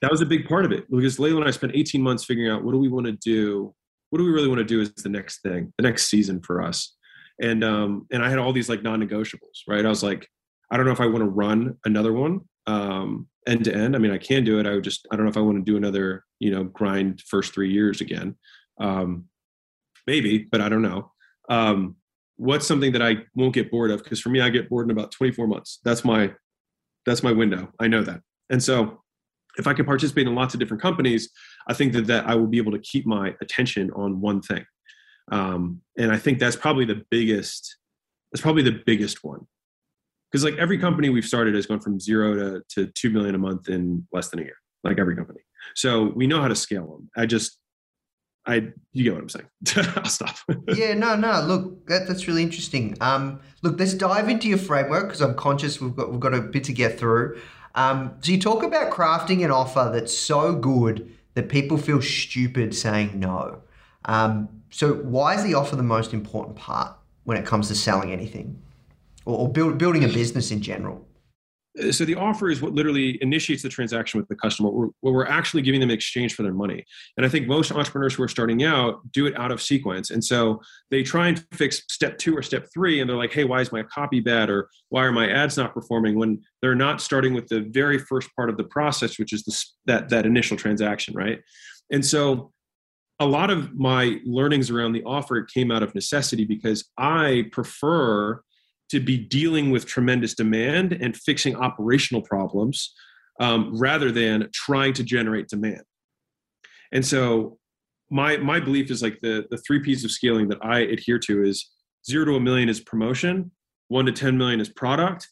that 0.00 0.10
was 0.10 0.20
a 0.20 0.26
big 0.26 0.48
part 0.48 0.64
of 0.64 0.72
it 0.72 0.90
because 0.90 1.18
Leila 1.18 1.40
and 1.40 1.48
I 1.48 1.50
spent 1.50 1.72
18 1.74 2.02
months 2.02 2.24
figuring 2.24 2.50
out 2.50 2.64
what 2.64 2.72
do 2.72 2.78
we 2.78 2.88
want 2.88 3.06
to 3.06 3.12
do, 3.12 3.74
what 4.10 4.18
do 4.18 4.24
we 4.24 4.30
really 4.30 4.48
want 4.48 4.58
to 4.58 4.64
do 4.64 4.80
is 4.80 4.92
the 4.94 5.08
next 5.08 5.42
thing, 5.42 5.72
the 5.78 5.82
next 5.82 6.08
season 6.08 6.40
for 6.42 6.62
us, 6.62 6.96
and 7.40 7.64
um, 7.64 8.06
and 8.12 8.24
I 8.24 8.28
had 8.28 8.38
all 8.38 8.52
these 8.52 8.68
like 8.68 8.82
non-negotiables, 8.82 9.62
right? 9.66 9.84
I 9.84 9.88
was 9.88 10.02
like, 10.02 10.28
I 10.70 10.76
don't 10.76 10.86
know 10.86 10.92
if 10.92 11.00
I 11.00 11.06
want 11.06 11.18
to 11.18 11.30
run 11.30 11.76
another 11.84 12.12
one 12.12 12.40
um, 12.66 13.28
end 13.46 13.64
to 13.64 13.74
end. 13.74 13.96
I 13.96 13.98
mean, 13.98 14.12
I 14.12 14.18
can 14.18 14.44
do 14.44 14.58
it. 14.60 14.66
I 14.66 14.74
would 14.74 14.84
just, 14.84 15.06
I 15.10 15.16
don't 15.16 15.24
know 15.24 15.30
if 15.30 15.36
I 15.36 15.40
want 15.40 15.58
to 15.58 15.70
do 15.70 15.76
another, 15.76 16.24
you 16.38 16.50
know, 16.50 16.64
grind 16.64 17.22
first 17.26 17.52
three 17.52 17.72
years 17.72 18.00
again. 18.00 18.36
Um, 18.78 19.26
maybe, 20.06 20.38
but 20.38 20.60
I 20.60 20.68
don't 20.68 20.82
know. 20.82 21.12
Um, 21.48 21.96
what's 22.36 22.66
something 22.66 22.92
that 22.92 23.02
I 23.02 23.16
won't 23.34 23.54
get 23.54 23.70
bored 23.70 23.90
of? 23.90 24.02
Because 24.02 24.20
for 24.20 24.28
me, 24.28 24.40
I 24.40 24.48
get 24.48 24.68
bored 24.68 24.86
in 24.86 24.90
about 24.90 25.10
24 25.10 25.46
months. 25.46 25.80
That's 25.84 26.04
my, 26.04 26.32
that's 27.04 27.22
my 27.22 27.32
window. 27.32 27.72
I 27.80 27.88
know 27.88 28.02
that. 28.02 28.20
And 28.50 28.62
so 28.62 29.02
if 29.56 29.66
I 29.66 29.74
can 29.74 29.84
participate 29.84 30.26
in 30.26 30.34
lots 30.34 30.54
of 30.54 30.60
different 30.60 30.82
companies, 30.82 31.30
I 31.68 31.74
think 31.74 31.92
that, 31.92 32.06
that 32.06 32.26
I 32.26 32.34
will 32.34 32.46
be 32.46 32.58
able 32.58 32.72
to 32.72 32.78
keep 32.78 33.06
my 33.06 33.34
attention 33.40 33.90
on 33.92 34.20
one 34.20 34.42
thing. 34.42 34.64
Um, 35.30 35.80
and 35.98 36.12
I 36.12 36.16
think 36.16 36.38
that's 36.38 36.56
probably 36.56 36.84
the 36.84 37.04
biggest, 37.10 37.76
that's 38.32 38.42
probably 38.42 38.62
the 38.62 38.82
biggest 38.84 39.22
one. 39.22 39.46
Because 40.30 40.44
like 40.44 40.56
every 40.56 40.78
company 40.78 41.08
we've 41.08 41.24
started 41.24 41.54
has 41.54 41.66
gone 41.66 41.80
from 41.80 41.98
zero 41.98 42.34
to, 42.34 42.62
to 42.70 42.92
2 42.92 43.10
million 43.10 43.34
a 43.34 43.38
month 43.38 43.68
in 43.68 44.06
less 44.12 44.28
than 44.28 44.40
a 44.40 44.42
year 44.42 44.56
like 44.84 44.98
every 44.98 45.16
company. 45.16 45.40
So 45.74 46.12
we 46.14 46.26
know 46.26 46.40
how 46.40 46.48
to 46.48 46.56
scale 46.56 46.86
them. 46.86 47.10
I 47.16 47.26
just 47.26 47.58
i 48.46 48.54
you 48.92 49.04
get 49.04 49.12
what 49.12 49.22
i'm 49.22 49.28
saying. 49.28 49.46
I'll 49.96 50.04
stop. 50.06 50.36
Yeah 50.74 50.94
no 50.94 51.14
no 51.14 51.42
look 51.42 51.86
that, 51.88 52.08
that's 52.08 52.26
really 52.26 52.42
interesting. 52.42 52.96
Um 53.00 53.40
look 53.62 53.78
let's 53.78 53.94
dive 53.94 54.28
into 54.28 54.48
your 54.48 54.58
framework 54.58 55.08
because 55.08 55.20
i'm 55.20 55.34
conscious 55.34 55.80
we've 55.80 55.94
got 55.94 56.10
we've 56.10 56.20
got 56.20 56.34
a 56.34 56.40
bit 56.40 56.64
to 56.64 56.72
get 56.72 56.98
through. 56.98 57.40
Um 57.74 58.16
so 58.20 58.32
you 58.32 58.40
talk 58.40 58.62
about 58.62 58.92
crafting 58.92 59.44
an 59.44 59.50
offer 59.50 59.90
that's 59.92 60.16
so 60.16 60.54
good 60.54 61.12
that 61.34 61.48
people 61.48 61.78
feel 61.78 62.02
stupid 62.02 62.74
saying 62.74 63.18
no 63.18 63.60
um 64.04 64.48
so 64.70 64.94
why 64.94 65.34
is 65.34 65.42
the 65.42 65.54
offer 65.54 65.76
the 65.76 65.82
most 65.82 66.14
important 66.14 66.56
part 66.56 66.96
when 67.24 67.36
it 67.36 67.44
comes 67.44 67.68
to 67.68 67.74
selling 67.74 68.12
anything 68.12 68.60
or, 69.24 69.40
or 69.40 69.48
build, 69.48 69.78
building 69.78 70.04
a 70.04 70.08
business 70.08 70.50
in 70.50 70.62
general? 70.62 71.06
Uh, 71.78 71.92
so 71.92 72.04
the 72.04 72.14
offer 72.14 72.50
is 72.50 72.60
what 72.60 72.72
literally 72.72 73.18
initiates 73.22 73.62
the 73.62 73.68
transaction 73.68 74.18
with 74.18 74.28
the 74.28 74.34
customer 74.34 74.70
where 74.70 74.90
we're 75.00 75.26
actually 75.26 75.62
giving 75.62 75.80
them 75.80 75.90
in 75.90 75.94
exchange 75.94 76.34
for 76.34 76.42
their 76.42 76.54
money. 76.54 76.84
And 77.16 77.24
i 77.24 77.28
think 77.28 77.46
most 77.46 77.70
entrepreneurs 77.72 78.14
who 78.14 78.22
are 78.22 78.28
starting 78.28 78.64
out 78.64 79.00
do 79.12 79.26
it 79.26 79.38
out 79.38 79.52
of 79.52 79.62
sequence. 79.62 80.10
And 80.10 80.24
so 80.24 80.60
they 80.90 81.02
try 81.02 81.28
and 81.28 81.44
fix 81.52 81.82
step 81.88 82.18
two 82.18 82.36
or 82.36 82.42
step 82.42 82.68
three 82.72 83.00
and 83.00 83.08
they're 83.08 83.16
like 83.16 83.32
hey 83.32 83.44
why 83.44 83.60
is 83.60 83.72
my 83.72 83.82
copy 83.84 84.20
bad? 84.20 84.50
Or 84.50 84.68
why 84.88 85.04
are 85.04 85.12
my 85.12 85.28
ads 85.28 85.56
not 85.56 85.74
performing? 85.74 86.18
When 86.18 86.40
they're 86.62 86.74
not 86.74 87.00
starting 87.00 87.34
with 87.34 87.48
the 87.48 87.60
very 87.60 87.98
first 87.98 88.28
part 88.34 88.50
of 88.50 88.56
the 88.56 88.64
process 88.64 89.18
which 89.18 89.32
is 89.32 89.74
that 89.86 90.08
that 90.08 90.26
initial 90.26 90.56
transaction 90.56 91.14
right? 91.14 91.40
And 91.92 92.04
so 92.04 92.52
a 93.20 93.26
lot 93.26 93.50
of 93.50 93.74
my 93.74 94.18
learnings 94.24 94.70
around 94.70 94.92
the 94.92 95.02
offer 95.04 95.42
came 95.42 95.70
out 95.70 95.82
of 95.82 95.94
necessity 95.94 96.44
because 96.44 96.88
i 96.98 97.44
prefer 97.52 98.40
to 98.90 99.00
be 99.00 99.16
dealing 99.16 99.70
with 99.70 99.86
tremendous 99.86 100.34
demand 100.34 100.92
and 100.92 101.16
fixing 101.16 101.56
operational 101.56 102.22
problems 102.22 102.92
um, 103.40 103.76
rather 103.78 104.10
than 104.10 104.48
trying 104.52 104.92
to 104.94 105.04
generate 105.04 105.48
demand. 105.48 105.82
And 106.92 107.06
so 107.06 107.58
my 108.10 108.36
my 108.36 108.60
belief 108.60 108.90
is 108.90 109.02
like 109.02 109.20
the 109.20 109.46
the 109.50 109.58
three 109.58 109.80
pieces 109.80 110.04
of 110.04 110.10
scaling 110.10 110.48
that 110.48 110.58
I 110.62 110.80
adhere 110.80 111.18
to 111.20 111.44
is 111.44 111.70
zero 112.08 112.24
to 112.26 112.36
a 112.36 112.40
million 112.40 112.68
is 112.68 112.80
promotion, 112.80 113.50
one 113.88 114.06
to 114.06 114.12
10 114.12 114.36
million 114.36 114.60
is 114.60 114.68
product, 114.68 115.28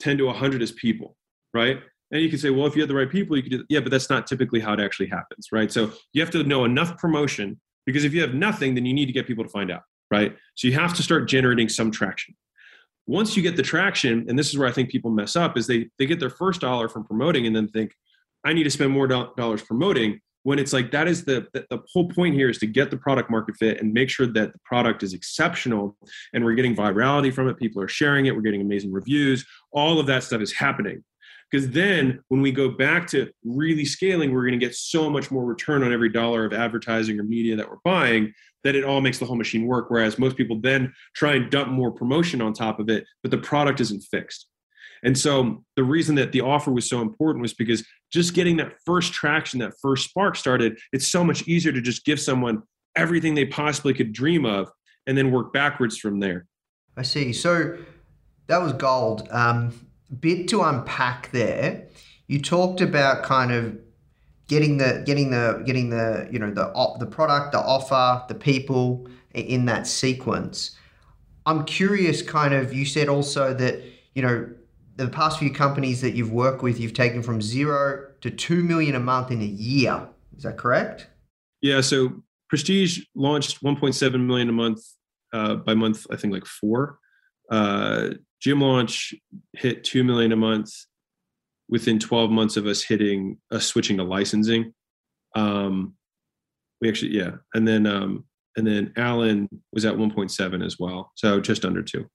10 0.00 0.18
to 0.18 0.26
100 0.26 0.62
is 0.62 0.72
people, 0.72 1.16
right? 1.54 1.78
And 2.10 2.20
you 2.20 2.28
can 2.28 2.38
say, 2.38 2.50
well, 2.50 2.66
if 2.66 2.74
you 2.74 2.82
have 2.82 2.88
the 2.88 2.94
right 2.94 3.08
people, 3.08 3.36
you 3.36 3.42
could 3.42 3.52
do, 3.52 3.64
yeah, 3.68 3.80
but 3.80 3.90
that's 3.90 4.10
not 4.10 4.26
typically 4.26 4.58
how 4.58 4.72
it 4.72 4.80
actually 4.80 5.06
happens, 5.06 5.48
right? 5.52 5.70
So 5.70 5.92
you 6.12 6.20
have 6.20 6.30
to 6.30 6.42
know 6.42 6.64
enough 6.64 6.98
promotion 6.98 7.60
because 7.86 8.04
if 8.04 8.12
you 8.12 8.20
have 8.20 8.34
nothing, 8.34 8.74
then 8.74 8.84
you 8.84 8.92
need 8.92 9.06
to 9.06 9.12
get 9.12 9.26
people 9.26 9.44
to 9.44 9.50
find 9.50 9.70
out, 9.70 9.82
right? 10.10 10.36
So 10.56 10.66
you 10.66 10.74
have 10.74 10.92
to 10.94 11.02
start 11.02 11.28
generating 11.28 11.68
some 11.68 11.90
traction 11.90 12.34
once 13.10 13.36
you 13.36 13.42
get 13.42 13.56
the 13.56 13.62
traction 13.62 14.24
and 14.28 14.38
this 14.38 14.48
is 14.48 14.56
where 14.56 14.68
i 14.68 14.72
think 14.72 14.88
people 14.88 15.10
mess 15.10 15.34
up 15.34 15.58
is 15.58 15.66
they 15.66 15.88
they 15.98 16.06
get 16.06 16.20
their 16.20 16.30
first 16.30 16.60
dollar 16.60 16.88
from 16.88 17.04
promoting 17.04 17.46
and 17.46 17.56
then 17.56 17.66
think 17.68 17.92
i 18.44 18.52
need 18.52 18.64
to 18.64 18.70
spend 18.70 18.90
more 18.90 19.08
do- 19.08 19.30
dollars 19.36 19.62
promoting 19.62 20.20
when 20.42 20.58
it's 20.58 20.72
like 20.72 20.90
that 20.90 21.06
is 21.06 21.24
the, 21.24 21.46
the, 21.52 21.66
the 21.68 21.78
whole 21.92 22.08
point 22.08 22.34
here 22.34 22.48
is 22.48 22.58
to 22.58 22.66
get 22.66 22.90
the 22.90 22.96
product 22.96 23.30
market 23.30 23.54
fit 23.56 23.80
and 23.80 23.92
make 23.92 24.08
sure 24.08 24.26
that 24.26 24.52
the 24.52 24.58
product 24.64 25.02
is 25.02 25.12
exceptional 25.12 25.96
and 26.32 26.44
we're 26.44 26.54
getting 26.54 26.74
virality 26.74 27.32
from 27.32 27.48
it 27.48 27.58
people 27.58 27.82
are 27.82 27.88
sharing 27.88 28.26
it 28.26 28.34
we're 28.34 28.40
getting 28.40 28.62
amazing 28.62 28.92
reviews 28.92 29.44
all 29.72 29.98
of 29.98 30.06
that 30.06 30.22
stuff 30.22 30.40
is 30.40 30.52
happening. 30.52 31.02
Because 31.50 31.70
then 31.70 32.20
when 32.28 32.40
we 32.40 32.52
go 32.52 32.70
back 32.70 33.08
to 33.08 33.30
really 33.44 33.84
scaling 33.84 34.32
we're 34.32 34.46
going 34.46 34.58
to 34.58 34.64
get 34.64 34.74
so 34.74 35.10
much 35.10 35.30
more 35.30 35.44
return 35.44 35.82
on 35.82 35.92
every 35.92 36.08
dollar 36.08 36.44
of 36.44 36.52
advertising 36.52 37.18
or 37.18 37.24
media 37.24 37.56
that 37.56 37.68
we're 37.68 37.76
buying 37.84 38.32
that 38.64 38.74
it 38.74 38.84
all 38.84 39.00
makes 39.00 39.18
the 39.18 39.24
whole 39.24 39.36
machine 39.36 39.66
work. 39.66 39.90
Whereas 39.90 40.18
most 40.18 40.36
people 40.36 40.60
then 40.60 40.92
try 41.14 41.34
and 41.34 41.50
dump 41.50 41.70
more 41.70 41.90
promotion 41.90 42.40
on 42.40 42.52
top 42.52 42.78
of 42.78 42.88
it, 42.88 43.04
but 43.22 43.30
the 43.30 43.38
product 43.38 43.80
isn't 43.80 44.02
fixed. 44.02 44.46
And 45.02 45.16
so 45.16 45.64
the 45.76 45.84
reason 45.84 46.14
that 46.16 46.32
the 46.32 46.42
offer 46.42 46.70
was 46.70 46.88
so 46.88 47.00
important 47.00 47.42
was 47.42 47.54
because 47.54 47.86
just 48.12 48.34
getting 48.34 48.58
that 48.58 48.74
first 48.84 49.12
traction, 49.12 49.60
that 49.60 49.72
first 49.80 50.10
spark 50.10 50.36
started, 50.36 50.78
it's 50.92 51.10
so 51.10 51.24
much 51.24 51.46
easier 51.48 51.72
to 51.72 51.80
just 51.80 52.04
give 52.04 52.20
someone 52.20 52.62
everything 52.96 53.34
they 53.34 53.46
possibly 53.46 53.94
could 53.94 54.12
dream 54.12 54.44
of 54.44 54.70
and 55.06 55.16
then 55.16 55.30
work 55.30 55.52
backwards 55.52 55.96
from 55.96 56.20
there. 56.20 56.46
I 56.96 57.02
see. 57.02 57.32
So 57.32 57.78
that 58.48 58.58
was 58.58 58.72
gold. 58.74 59.26
Um, 59.30 59.72
bit 60.18 60.48
to 60.48 60.62
unpack 60.62 61.30
there. 61.30 61.86
You 62.26 62.42
talked 62.42 62.80
about 62.80 63.22
kind 63.22 63.52
of 63.52 63.78
getting 64.50 64.78
the 64.78 65.00
getting 65.06 65.30
the 65.30 65.62
getting 65.64 65.90
the 65.90 66.28
you 66.30 66.38
know 66.38 66.50
the 66.50 66.72
op, 66.72 66.98
the 66.98 67.06
product, 67.06 67.52
the 67.52 67.58
offer, 67.58 68.24
the 68.26 68.34
people 68.34 69.08
in 69.32 69.64
that 69.66 69.86
sequence. 69.86 70.76
I'm 71.46 71.64
curious, 71.64 72.20
kind 72.20 72.52
of. 72.52 72.74
You 72.74 72.84
said 72.84 73.08
also 73.08 73.54
that 73.54 73.80
you 74.14 74.22
know 74.22 74.50
the 74.96 75.06
past 75.06 75.38
few 75.38 75.52
companies 75.52 76.00
that 76.00 76.14
you've 76.14 76.32
worked 76.32 76.62
with, 76.64 76.80
you've 76.80 76.94
taken 76.94 77.22
from 77.22 77.40
zero 77.40 78.08
to 78.22 78.30
two 78.30 78.64
million 78.64 78.96
a 78.96 79.00
month 79.00 79.30
in 79.30 79.40
a 79.40 79.44
year. 79.44 80.08
Is 80.36 80.42
that 80.42 80.58
correct? 80.58 81.06
Yeah. 81.60 81.80
So 81.80 82.22
Prestige 82.48 83.04
launched 83.14 83.62
1.7 83.62 84.26
million 84.26 84.48
a 84.48 84.52
month 84.52 84.80
uh, 85.32 85.54
by 85.54 85.74
month. 85.74 86.06
I 86.10 86.16
think 86.16 86.34
like 86.34 86.44
four. 86.44 86.98
Uh, 87.48 88.10
Gym 88.40 88.62
Launch 88.62 89.14
hit 89.52 89.84
two 89.84 90.02
million 90.02 90.32
a 90.32 90.36
month 90.36 90.72
within 91.70 91.98
12 91.98 92.30
months 92.30 92.56
of 92.56 92.66
us 92.66 92.82
hitting 92.82 93.38
us 93.50 93.66
switching 93.66 93.96
to 93.96 94.04
licensing 94.04 94.74
um 95.36 95.94
we 96.80 96.88
actually 96.88 97.16
yeah 97.16 97.32
and 97.54 97.66
then 97.66 97.86
um 97.86 98.24
and 98.56 98.66
then 98.66 98.92
ALAN 98.96 99.48
was 99.72 99.84
at 99.84 99.94
1.7 99.94 100.66
as 100.66 100.76
well 100.78 101.12
so 101.14 101.40
just 101.40 101.64
under 101.64 101.82
2 101.82 102.06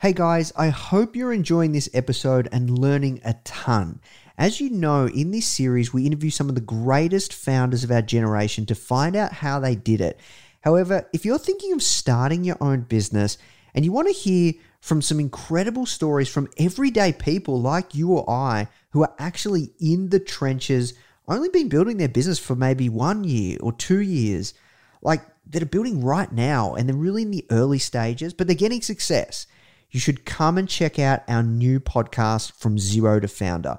Hey 0.00 0.14
guys, 0.14 0.50
I 0.56 0.70
hope 0.70 1.14
you're 1.14 1.30
enjoying 1.30 1.72
this 1.72 1.90
episode 1.92 2.48
and 2.52 2.78
learning 2.78 3.20
a 3.22 3.34
ton. 3.44 4.00
As 4.38 4.58
you 4.58 4.70
know, 4.70 5.06
in 5.06 5.30
this 5.30 5.44
series, 5.44 5.92
we 5.92 6.06
interview 6.06 6.30
some 6.30 6.48
of 6.48 6.54
the 6.54 6.62
greatest 6.62 7.34
founders 7.34 7.84
of 7.84 7.90
our 7.90 8.00
generation 8.00 8.64
to 8.64 8.74
find 8.74 9.14
out 9.14 9.30
how 9.30 9.60
they 9.60 9.74
did 9.74 10.00
it. 10.00 10.18
However, 10.62 11.06
if 11.12 11.26
you're 11.26 11.38
thinking 11.38 11.74
of 11.74 11.82
starting 11.82 12.44
your 12.44 12.56
own 12.62 12.80
business 12.80 13.36
and 13.74 13.84
you 13.84 13.92
want 13.92 14.08
to 14.08 14.14
hear 14.14 14.54
from 14.80 15.02
some 15.02 15.20
incredible 15.20 15.86
stories 15.86 16.28
from 16.28 16.48
everyday 16.56 17.12
people 17.12 17.60
like 17.60 17.94
you 17.94 18.12
or 18.12 18.28
I 18.28 18.68
who 18.90 19.02
are 19.02 19.14
actually 19.18 19.72
in 19.78 20.08
the 20.08 20.20
trenches, 20.20 20.94
only 21.28 21.48
been 21.50 21.68
building 21.68 21.98
their 21.98 22.08
business 22.08 22.38
for 22.38 22.56
maybe 22.56 22.88
one 22.88 23.22
year 23.24 23.58
or 23.60 23.72
two 23.72 24.00
years, 24.00 24.54
like 25.02 25.22
that 25.46 25.62
are 25.62 25.66
building 25.66 26.02
right 26.02 26.32
now 26.32 26.74
and 26.74 26.88
they're 26.88 26.96
really 26.96 27.22
in 27.22 27.30
the 27.30 27.46
early 27.50 27.78
stages, 27.78 28.32
but 28.32 28.46
they're 28.46 28.56
getting 28.56 28.80
success. 28.82 29.46
you 29.90 30.00
should 30.00 30.24
come 30.24 30.56
and 30.56 30.68
check 30.68 30.98
out 30.98 31.22
our 31.28 31.42
new 31.42 31.80
podcast, 31.80 32.52
From 32.52 32.78
Zero 32.78 33.18
to 33.20 33.28
Founder, 33.28 33.78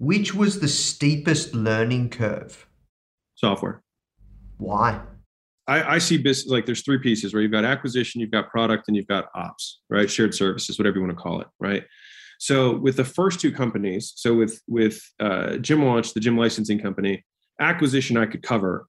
Which 0.00 0.34
was 0.34 0.60
the 0.60 0.66
steepest 0.66 1.54
learning 1.54 2.08
curve? 2.08 2.66
Software. 3.34 3.82
Why? 4.56 5.02
I, 5.68 5.96
I 5.96 5.98
see 5.98 6.16
business 6.16 6.50
like 6.50 6.64
there's 6.64 6.80
three 6.80 6.98
pieces 6.98 7.34
where 7.34 7.42
you've 7.42 7.52
got 7.52 7.66
acquisition, 7.66 8.22
you've 8.22 8.30
got 8.30 8.48
product, 8.48 8.88
and 8.88 8.96
you've 8.96 9.06
got 9.06 9.26
ops, 9.34 9.82
right? 9.90 10.10
Shared 10.10 10.34
services, 10.34 10.78
whatever 10.78 10.96
you 10.96 11.02
want 11.02 11.16
to 11.16 11.22
call 11.22 11.42
it, 11.42 11.48
right? 11.60 11.84
So 12.38 12.78
with 12.78 12.96
the 12.96 13.04
first 13.04 13.40
two 13.40 13.52
companies, 13.52 14.14
so 14.16 14.34
with 14.34 14.62
with 14.66 15.02
uh, 15.20 15.58
Gym 15.58 15.84
Launch, 15.84 16.14
the 16.14 16.20
gym 16.20 16.38
licensing 16.38 16.80
company, 16.80 17.22
acquisition 17.60 18.16
I 18.16 18.24
could 18.24 18.42
cover, 18.42 18.86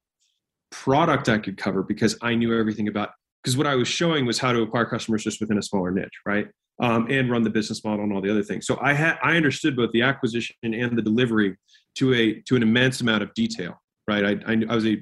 product 0.72 1.28
I 1.28 1.40
could 1.40 1.58
cover 1.58 1.84
because 1.84 2.18
I 2.22 2.36
knew 2.36 2.58
everything 2.58 2.88
about. 2.88 3.10
Because 3.44 3.58
what 3.58 3.68
I 3.68 3.76
was 3.76 3.90
showing 3.90 4.26
was 4.26 4.40
how 4.40 4.54
to 4.54 4.62
acquire 4.62 4.86
customers 4.86 5.26
just 5.26 5.42
within 5.42 5.58
a 5.58 5.62
smaller 5.62 5.92
niche, 5.92 6.22
right? 6.26 6.48
Um, 6.82 7.06
and 7.12 7.30
run 7.30 7.44
the 7.44 7.50
business 7.52 7.84
model 7.84 8.04
and 8.04 8.12
all 8.12 8.22
the 8.22 8.32
other 8.32 8.42
things. 8.42 8.66
So 8.66 8.76
I 8.82 8.94
had 8.94 9.20
I 9.22 9.38
understood 9.38 9.76
both 9.76 9.92
the 9.92 10.02
acquisition 10.02 10.56
and 10.64 10.98
the 10.98 11.02
delivery 11.04 11.56
to 11.96 12.14
a 12.16 12.42
to 12.48 12.56
an 12.56 12.64
immense 12.64 13.02
amount 13.02 13.22
of 13.22 13.32
detail, 13.36 13.80
right? 14.08 14.26
I 14.26 14.52
I, 14.52 14.64
I 14.68 14.74
was 14.74 14.88
a 14.88 14.98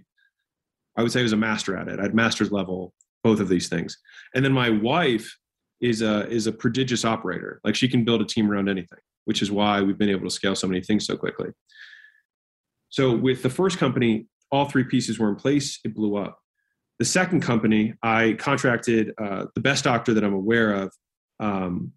I 0.97 1.03
would 1.03 1.13
say 1.13 1.21
I 1.21 1.23
was 1.23 1.31
a 1.31 1.37
master 1.37 1.77
at 1.77 1.87
it. 1.87 1.97
I 1.97 2.03
had 2.03 2.13
master's 2.13 2.51
level 2.51 2.93
both 3.23 3.39
of 3.39 3.49
these 3.49 3.69
things. 3.69 3.97
And 4.35 4.43
then 4.43 4.51
my 4.51 4.69
wife 4.69 5.37
is 5.81 6.01
a 6.01 6.27
is 6.27 6.47
a 6.47 6.51
prodigious 6.51 7.05
operator. 7.05 7.61
Like 7.63 7.75
she 7.75 7.87
can 7.87 8.03
build 8.03 8.21
a 8.21 8.25
team 8.25 8.51
around 8.51 8.69
anything, 8.69 8.99
which 9.25 9.41
is 9.41 9.51
why 9.51 9.81
we've 9.81 9.97
been 9.97 10.09
able 10.09 10.25
to 10.25 10.29
scale 10.29 10.55
so 10.55 10.67
many 10.67 10.81
things 10.81 11.05
so 11.05 11.15
quickly. 11.15 11.49
So 12.89 13.15
with 13.15 13.43
the 13.43 13.49
first 13.49 13.77
company, 13.77 14.27
all 14.51 14.65
three 14.65 14.83
pieces 14.83 15.19
were 15.19 15.29
in 15.29 15.35
place. 15.35 15.79
It 15.83 15.93
blew 15.93 16.17
up. 16.17 16.39
The 16.97 17.05
second 17.05 17.41
company, 17.41 17.93
I 18.03 18.35
contracted 18.39 19.13
uh, 19.21 19.45
the 19.55 19.61
best 19.61 19.85
doctor 19.85 20.13
that 20.13 20.23
I'm 20.23 20.33
aware 20.33 20.73
of 20.73 20.91
um, 21.39 21.91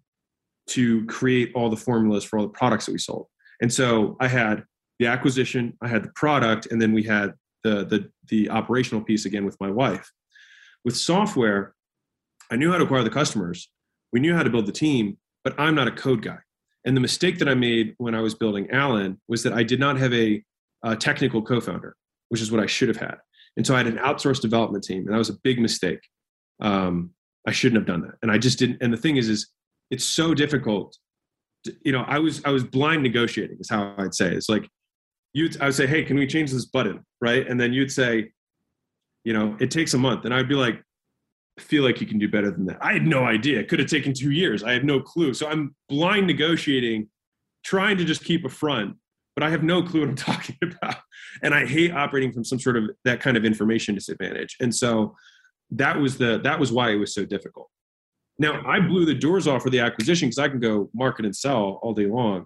to 0.69 1.05
create 1.05 1.51
all 1.55 1.69
the 1.69 1.77
formulas 1.77 2.23
for 2.23 2.39
all 2.39 2.45
the 2.45 2.51
products 2.51 2.85
that 2.85 2.91
we 2.91 2.97
sold. 2.97 3.27
And 3.61 3.71
so 3.71 4.17
I 4.19 4.27
had 4.27 4.63
the 4.99 5.07
acquisition, 5.07 5.77
I 5.81 5.87
had 5.87 6.03
the 6.03 6.11
product, 6.15 6.67
and 6.67 6.81
then 6.81 6.93
we 6.93 7.03
had 7.03 7.33
the 7.63 7.85
the 7.85 8.09
the 8.29 8.49
operational 8.49 9.03
piece 9.03 9.25
again 9.25 9.45
with 9.45 9.57
my 9.59 9.69
wife. 9.69 10.11
With 10.85 10.95
software, 10.95 11.73
I 12.51 12.55
knew 12.55 12.71
how 12.71 12.77
to 12.77 12.83
acquire 12.83 13.03
the 13.03 13.09
customers. 13.09 13.69
We 14.11 14.19
knew 14.19 14.35
how 14.35 14.43
to 14.43 14.49
build 14.49 14.65
the 14.65 14.71
team, 14.71 15.17
but 15.43 15.55
I'm 15.57 15.75
not 15.75 15.87
a 15.87 15.91
code 15.91 16.21
guy. 16.21 16.37
And 16.85 16.95
the 16.95 17.01
mistake 17.01 17.39
that 17.39 17.47
I 17.47 17.53
made 17.53 17.95
when 17.97 18.13
I 18.13 18.21
was 18.21 18.35
building 18.35 18.67
ALAN 18.71 19.19
was 19.27 19.43
that 19.43 19.53
I 19.53 19.63
did 19.63 19.79
not 19.79 19.97
have 19.97 20.13
a, 20.13 20.43
a 20.83 20.95
technical 20.95 21.41
co-founder, 21.41 21.95
which 22.29 22.41
is 22.41 22.51
what 22.51 22.61
I 22.61 22.65
should 22.65 22.89
have 22.89 22.97
had. 22.97 23.15
And 23.55 23.65
so 23.65 23.73
I 23.73 23.77
had 23.77 23.87
an 23.87 23.97
outsourced 23.97 24.41
development 24.41 24.83
team, 24.83 25.05
and 25.05 25.13
that 25.13 25.17
was 25.17 25.29
a 25.29 25.39
big 25.43 25.59
mistake. 25.59 26.01
Um, 26.59 27.11
I 27.47 27.51
shouldn't 27.51 27.77
have 27.77 27.87
done 27.87 28.01
that, 28.07 28.15
and 28.21 28.31
I 28.31 28.37
just 28.37 28.59
didn't. 28.59 28.77
And 28.81 28.93
the 28.93 28.97
thing 28.97 29.17
is, 29.17 29.29
is 29.29 29.47
it's 29.91 30.05
so 30.05 30.33
difficult. 30.33 30.97
To, 31.65 31.75
you 31.83 31.91
know, 31.91 32.03
I 32.07 32.19
was 32.19 32.41
I 32.45 32.51
was 32.51 32.63
blind 32.63 33.03
negotiating, 33.03 33.57
is 33.59 33.69
how 33.69 33.95
I'd 33.97 34.15
say. 34.15 34.33
It's 34.33 34.49
like 34.49 34.67
you 35.33 35.49
I 35.59 35.65
would 35.65 35.75
say, 35.75 35.87
hey, 35.87 36.03
can 36.03 36.17
we 36.17 36.27
change 36.27 36.51
this 36.51 36.65
button, 36.65 37.05
right? 37.21 37.47
And 37.47 37.59
then 37.59 37.73
you'd 37.73 37.91
say, 37.91 38.31
you 39.23 39.33
know, 39.33 39.57
it 39.59 39.71
takes 39.71 39.93
a 39.93 39.97
month, 39.97 40.25
and 40.25 40.33
I'd 40.33 40.49
be 40.49 40.55
like, 40.55 40.81
I 41.57 41.61
feel 41.61 41.83
like 41.83 42.01
you 42.01 42.07
can 42.07 42.17
do 42.17 42.27
better 42.27 42.51
than 42.51 42.65
that. 42.65 42.77
I 42.81 42.93
had 42.93 43.05
no 43.05 43.23
idea. 43.25 43.59
It 43.59 43.69
could 43.69 43.79
have 43.79 43.89
taken 43.89 44.13
two 44.13 44.31
years. 44.31 44.63
I 44.63 44.71
had 44.71 44.85
no 44.85 44.99
clue. 44.99 45.33
So 45.33 45.47
I'm 45.47 45.75
blind 45.87 46.27
negotiating, 46.27 47.09
trying 47.63 47.97
to 47.97 48.05
just 48.05 48.23
keep 48.23 48.43
a 48.45 48.49
front, 48.49 48.95
but 49.35 49.43
I 49.43 49.49
have 49.49 49.63
no 49.63 49.83
clue 49.83 50.01
what 50.01 50.09
I'm 50.09 50.15
talking 50.33 50.57
about. 50.61 50.97
And 51.43 51.53
I 51.53 51.65
hate 51.65 51.91
operating 51.91 52.31
from 52.31 52.43
some 52.43 52.59
sort 52.59 52.77
of 52.77 52.89
that 53.05 53.19
kind 53.19 53.37
of 53.37 53.45
information 53.45 53.95
disadvantage. 53.95 54.57
And 54.59 54.73
so 54.73 55.15
that 55.75 55.99
was 55.99 56.17
the 56.17 56.39
that 56.43 56.59
was 56.59 56.71
why 56.71 56.91
it 56.91 56.95
was 56.95 57.13
so 57.13 57.25
difficult. 57.25 57.69
Now 58.39 58.63
I 58.65 58.79
blew 58.79 59.05
the 59.05 59.13
doors 59.13 59.47
off 59.47 59.63
for 59.63 59.69
the 59.69 59.79
acquisition 59.79 60.27
because 60.27 60.39
I 60.39 60.49
can 60.49 60.59
go 60.59 60.89
market 60.93 61.25
and 61.25 61.35
sell 61.35 61.79
all 61.81 61.93
day 61.93 62.05
long. 62.05 62.45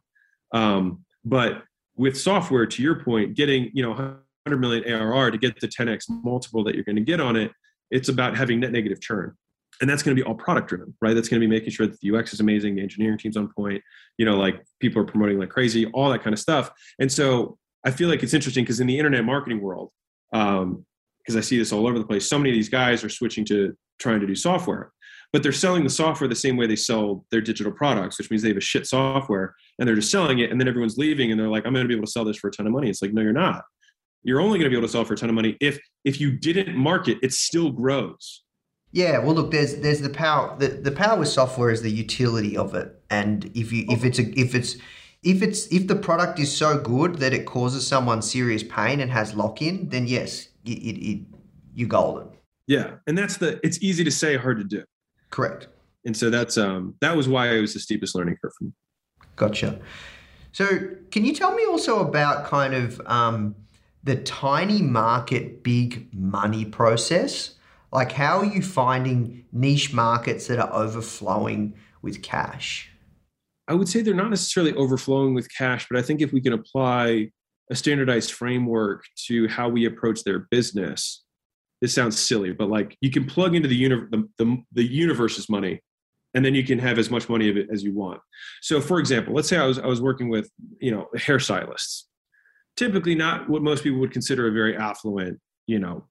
Um, 0.54 1.06
but 1.24 1.64
with 1.96 2.18
software, 2.18 2.66
to 2.66 2.82
your 2.82 3.04
point, 3.04 3.36
getting 3.36 3.72
you 3.74 3.84
know 3.84 3.90
100 3.90 4.58
million 4.58 4.92
ARR 4.92 5.32
to 5.32 5.38
get 5.38 5.60
the 5.60 5.68
10x 5.68 6.06
multiple 6.10 6.64
that 6.64 6.76
you're 6.76 6.84
going 6.84 6.96
to 6.96 7.02
get 7.02 7.20
on 7.20 7.36
it, 7.36 7.52
it's 7.92 8.10
about 8.10 8.38
having 8.38 8.60
net 8.60 8.72
negative 8.72 9.02
churn. 9.02 9.36
And 9.80 9.90
that's 9.90 10.02
going 10.02 10.16
to 10.16 10.22
be 10.22 10.28
all 10.28 10.34
product 10.34 10.70
driven, 10.70 10.96
right? 11.02 11.14
That's 11.14 11.30
going 11.30 11.40
to 11.40 11.48
be 11.48 11.50
making 11.54 11.70
sure 11.70 11.86
that 11.86 12.00
the 12.02 12.16
UX 12.16 12.34
is 12.34 12.40
amazing, 12.40 12.76
the 12.76 12.82
engineering 12.82 13.18
team's 13.20 13.38
on 13.38 13.48
point, 13.56 13.84
you 14.18 14.26
know, 14.26 14.36
like 14.36 14.64
people 14.80 15.02
are 15.02 15.06
promoting 15.06 15.38
like 15.38 15.50
crazy, 15.50 15.86
all 15.88 16.10
that 16.10 16.24
kind 16.24 16.34
of 16.34 16.40
stuff. 16.40 16.72
And 16.98 17.12
so 17.12 17.60
I 17.86 17.92
feel 17.92 18.10
like 18.10 18.24
it's 18.24 18.34
interesting 18.34 18.64
because 18.64 18.80
in 18.80 18.88
the 18.88 18.98
internet 18.98 19.24
marketing 19.24 19.62
world, 19.62 19.92
um, 20.34 20.86
because 21.28 21.38
I 21.38 21.48
see 21.48 21.58
this 21.58 21.74
all 21.74 21.88
over 21.88 22.00
the 22.00 22.06
place, 22.06 22.28
so 22.30 22.38
many 22.38 22.52
of 22.52 22.56
these 22.56 22.70
guys 22.70 23.04
are 23.04 23.10
switching 23.10 23.44
to 23.46 23.76
trying 24.00 24.22
to 24.22 24.28
do 24.28 24.36
software, 24.36 24.92
but 25.34 25.44
they're 25.44 25.52
selling 25.52 25.84
the 25.84 25.90
software 25.90 26.28
the 26.28 26.36
same 26.36 26.56
way 26.56 26.68
they 26.68 26.76
sell 26.76 27.26
their 27.32 27.42
digital 27.42 27.72
products, 27.72 28.18
which 28.18 28.32
means 28.32 28.42
they 28.42 28.50
have 28.50 28.58
a 28.58 28.62
shit 28.62 28.88
software 28.88 29.54
and 29.78 29.88
they're 29.88 29.96
just 29.96 30.12
selling 30.12 30.40
it. 30.40 30.52
And 30.52 30.60
then 30.60 30.68
everyone's 30.68 30.98
leaving 30.98 31.32
and 31.32 31.40
they're 31.40 31.50
like, 31.50 31.66
I'm 31.66 31.74
going 31.74 31.84
to 31.84 31.88
be 31.88 31.96
able 31.96 32.06
to 32.06 32.12
sell 32.12 32.24
this 32.24 32.38
for 32.38 32.48
a 32.48 32.52
ton 32.52 32.66
of 32.66 32.72
money. 32.72 32.90
It's 32.90 33.02
like, 33.02 33.14
no, 33.14 33.22
you're 33.22 33.34
not 33.34 33.64
you're 34.28 34.42
only 34.42 34.60
going 34.60 34.66
to 34.66 34.70
be 34.70 34.78
able 34.78 34.88
to 34.88 34.92
sell 34.92 35.06
for 35.06 35.14
a 35.14 35.18
ton 35.18 35.30
of 35.30 35.36
money 35.36 35.58
if 35.62 35.80
if 36.04 36.20
you 36.20 36.32
didn't 36.32 36.76
market 36.76 37.18
it 37.24 37.34
still 37.34 37.72
grows 37.72 38.44
yeah 38.92 39.18
well 39.18 39.34
look 39.34 39.52
there's 39.52 39.76
there's 39.78 40.02
the 40.02 40.10
power 40.10 40.56
the, 40.60 40.68
the 40.68 40.92
power 40.92 41.18
with 41.18 41.30
software 41.30 41.72
is 41.72 41.82
the 41.82 41.92
utility 41.92 42.56
of 42.56 42.76
it 42.76 43.02
and 43.10 43.50
if 43.56 43.72
you 43.72 43.86
if 43.90 44.04
it's 44.04 44.20
a 44.20 44.40
if 44.40 44.54
it's 44.54 44.76
if 45.24 45.42
it's 45.42 45.68
if 45.68 45.88
the 45.88 45.96
product 45.96 46.40
is 46.40 46.56
so 46.56 46.78
good 46.78 47.16
that 47.16 47.34
it 47.34 47.46
causes 47.46 47.88
someone 47.88 48.22
serious 48.22 48.64
pain 48.64 49.00
and 49.00 49.12
has 49.12 49.34
lock-in 49.34 49.90
then 49.90 50.06
yes 50.06 50.50
it, 50.68 50.80
it, 50.80 51.10
it 51.10 51.26
you're 51.74 51.88
golden 51.88 52.28
yeah 52.68 52.96
and 53.08 53.18
that's 53.18 53.38
the 53.38 53.60
it's 53.64 53.82
easy 53.82 54.04
to 54.04 54.12
say 54.12 54.38
hard 54.38 54.58
to 54.58 54.64
do. 54.64 54.84
Correct. 55.30 55.68
And 56.06 56.16
so 56.16 56.30
that's 56.30 56.58
um 56.58 56.96
that 57.02 57.16
was 57.16 57.28
why 57.28 57.50
it 57.54 57.62
was 57.62 57.74
the 57.74 57.80
steepest 57.80 58.16
learning 58.16 58.38
curve 58.42 58.54
for 58.58 58.66
me. 58.66 58.72
Gotcha. 59.36 59.80
So 60.52 60.68
can 61.12 61.26
you 61.26 61.34
tell 61.34 61.54
me 61.54 61.66
also 61.66 62.00
about 62.00 62.46
kind 62.46 62.74
of 62.74 63.02
um 63.06 63.56
the 64.04 64.16
tiny 64.16 64.82
market, 64.82 65.64
big 65.64 66.08
money 66.14 66.66
process? 66.66 67.56
Like, 67.92 68.12
how 68.12 68.40
are 68.40 68.46
you 68.46 68.62
finding 68.62 69.46
niche 69.52 69.94
markets 69.94 70.48
that 70.48 70.60
are 70.60 70.74
overflowing 70.74 71.74
with 72.02 72.22
cash? 72.22 72.90
I 73.68 73.74
would 73.74 73.90
say 73.90 74.02
they're 74.02 74.14
not 74.14 74.30
necessarily 74.30 74.74
overflowing 74.74 75.34
with 75.34 75.54
cash, 75.54 75.88
but 75.90 76.00
I 76.00 76.02
think 76.02 76.22
if 76.22 76.32
we 76.32 76.40
can 76.40 76.54
apply 76.54 77.32
a 77.70 77.76
standardized 77.76 78.32
framework 78.32 79.04
to 79.28 79.48
how 79.48 79.70
we 79.70 79.86
approach 79.86 80.24
their 80.24 80.48
business, 80.52 81.24
this 81.82 81.94
sounds 81.94 82.18
silly, 82.20 82.54
but 82.54 82.70
like 82.70 82.98
you 83.02 83.12
can 83.12 83.26
plug 83.26 83.56
into 83.56 83.68
the, 83.68 83.88
the, 83.88 84.30
the, 84.38 84.58
the 84.74 84.84
universe's 84.84 85.50
money 85.50 85.82
and 86.34 86.44
then 86.44 86.56
you 86.56 86.64
can 86.64 86.80
have 86.80 86.98
as 86.98 87.10
much 87.10 87.30
money 87.30 87.50
of 87.50 87.58
it 87.58 87.68
as 87.72 87.84
you 87.84 87.94
want. 87.94 88.20
So 88.62 88.82
for 88.82 89.00
example, 89.00 89.34
let's 89.34 89.48
say 89.48 89.58
I 89.58 89.66
was, 89.66 89.80
I 89.80 89.86
was 89.86 90.02
working 90.02 90.30
with, 90.30 90.50
you 90.80 90.92
know, 90.92 91.08
hairstylists 91.16 92.04
typically 92.78 93.16
not 93.16 93.50
what 93.50 93.64
most 93.64 93.84
people 93.84 94.00
would 94.00 94.12
consider 94.12 94.48
a 94.48 94.52
very 94.52 94.78
affluent, 94.78 95.40
you 95.66 95.80
know, 95.80 96.06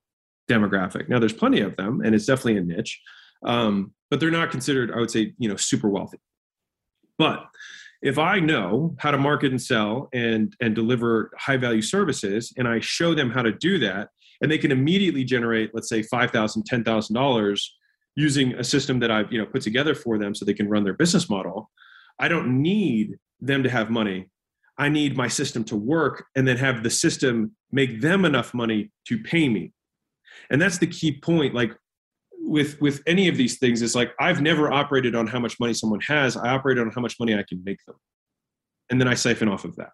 demographic. 0.49 1.09
Now 1.09 1.17
there's 1.17 1.33
plenty 1.33 1.61
of 1.61 1.75
them, 1.77 2.01
and 2.05 2.13
it's 2.13 2.25
definitely 2.25 2.57
a 2.57 2.63
niche, 2.63 3.01
um, 3.43 3.93
but 4.11 4.19
they're 4.19 4.29
not 4.29 4.51
considered, 4.51 4.91
I 4.91 4.97
would 4.99 5.09
say, 5.09 5.33
you 5.39 5.49
know, 5.49 5.55
super 5.55 5.89
wealthy. 5.89 6.19
But 7.17 7.45
if 8.01 8.17
I 8.17 8.39
know 8.39 8.95
how 8.99 9.11
to 9.11 9.17
market 9.17 9.51
and 9.51 9.61
sell 9.61 10.09
and 10.13 10.55
and 10.61 10.75
deliver 10.75 11.31
high 11.37 11.57
value 11.57 11.81
services, 11.81 12.53
and 12.57 12.67
I 12.67 12.79
show 12.79 13.13
them 13.13 13.29
how 13.29 13.41
to 13.41 13.51
do 13.51 13.77
that, 13.79 14.09
and 14.41 14.51
they 14.51 14.57
can 14.57 14.71
immediately 14.71 15.23
generate, 15.23 15.71
let's 15.73 15.89
say, 15.89 16.03
five 16.03 16.31
thousand, 16.31 16.65
ten 16.65 16.83
thousand 16.83 17.15
dollars 17.15 17.75
using 18.15 18.53
a 18.53 18.63
system 18.63 18.99
that 18.99 19.11
I've 19.11 19.31
you 19.31 19.39
know 19.39 19.45
put 19.45 19.61
together 19.61 19.95
for 19.95 20.17
them, 20.17 20.35
so 20.35 20.45
they 20.45 20.53
can 20.53 20.69
run 20.69 20.83
their 20.83 20.93
business 20.93 21.29
model. 21.29 21.69
I 22.19 22.27
don't 22.27 22.61
need 22.61 23.17
them 23.39 23.61
to 23.63 23.69
have 23.69 23.89
money 23.89 24.29
I 24.77 24.89
need 24.89 25.17
my 25.17 25.27
system 25.27 25.63
to 25.65 25.75
work 25.75 26.25
and 26.35 26.47
then 26.47 26.57
have 26.57 26.83
the 26.83 26.89
system 26.89 27.55
make 27.71 28.01
them 28.01 28.25
enough 28.25 28.53
money 28.53 28.91
to 29.07 29.17
pay 29.17 29.49
me. 29.49 29.73
And 30.49 30.61
that's 30.61 30.77
the 30.77 30.87
key 30.87 31.19
point. 31.19 31.55
Like 31.55 31.73
with 32.47 32.79
with 32.81 33.01
any 33.05 33.27
of 33.27 33.37
these 33.37 33.59
things, 33.59 33.81
it's 33.81 33.95
like 33.95 34.13
I've 34.19 34.41
never 34.41 34.71
operated 34.71 35.15
on 35.15 35.27
how 35.27 35.39
much 35.39 35.59
money 35.59 35.73
someone 35.73 35.99
has. 36.01 36.37
I 36.37 36.49
operate 36.49 36.79
on 36.79 36.89
how 36.91 37.01
much 37.01 37.15
money 37.19 37.35
I 37.35 37.43
can 37.47 37.61
make 37.63 37.83
them. 37.85 37.95
And 38.89 38.99
then 39.01 39.07
I 39.07 39.15
siphon 39.15 39.49
off 39.49 39.65
of 39.65 39.75
that. 39.75 39.89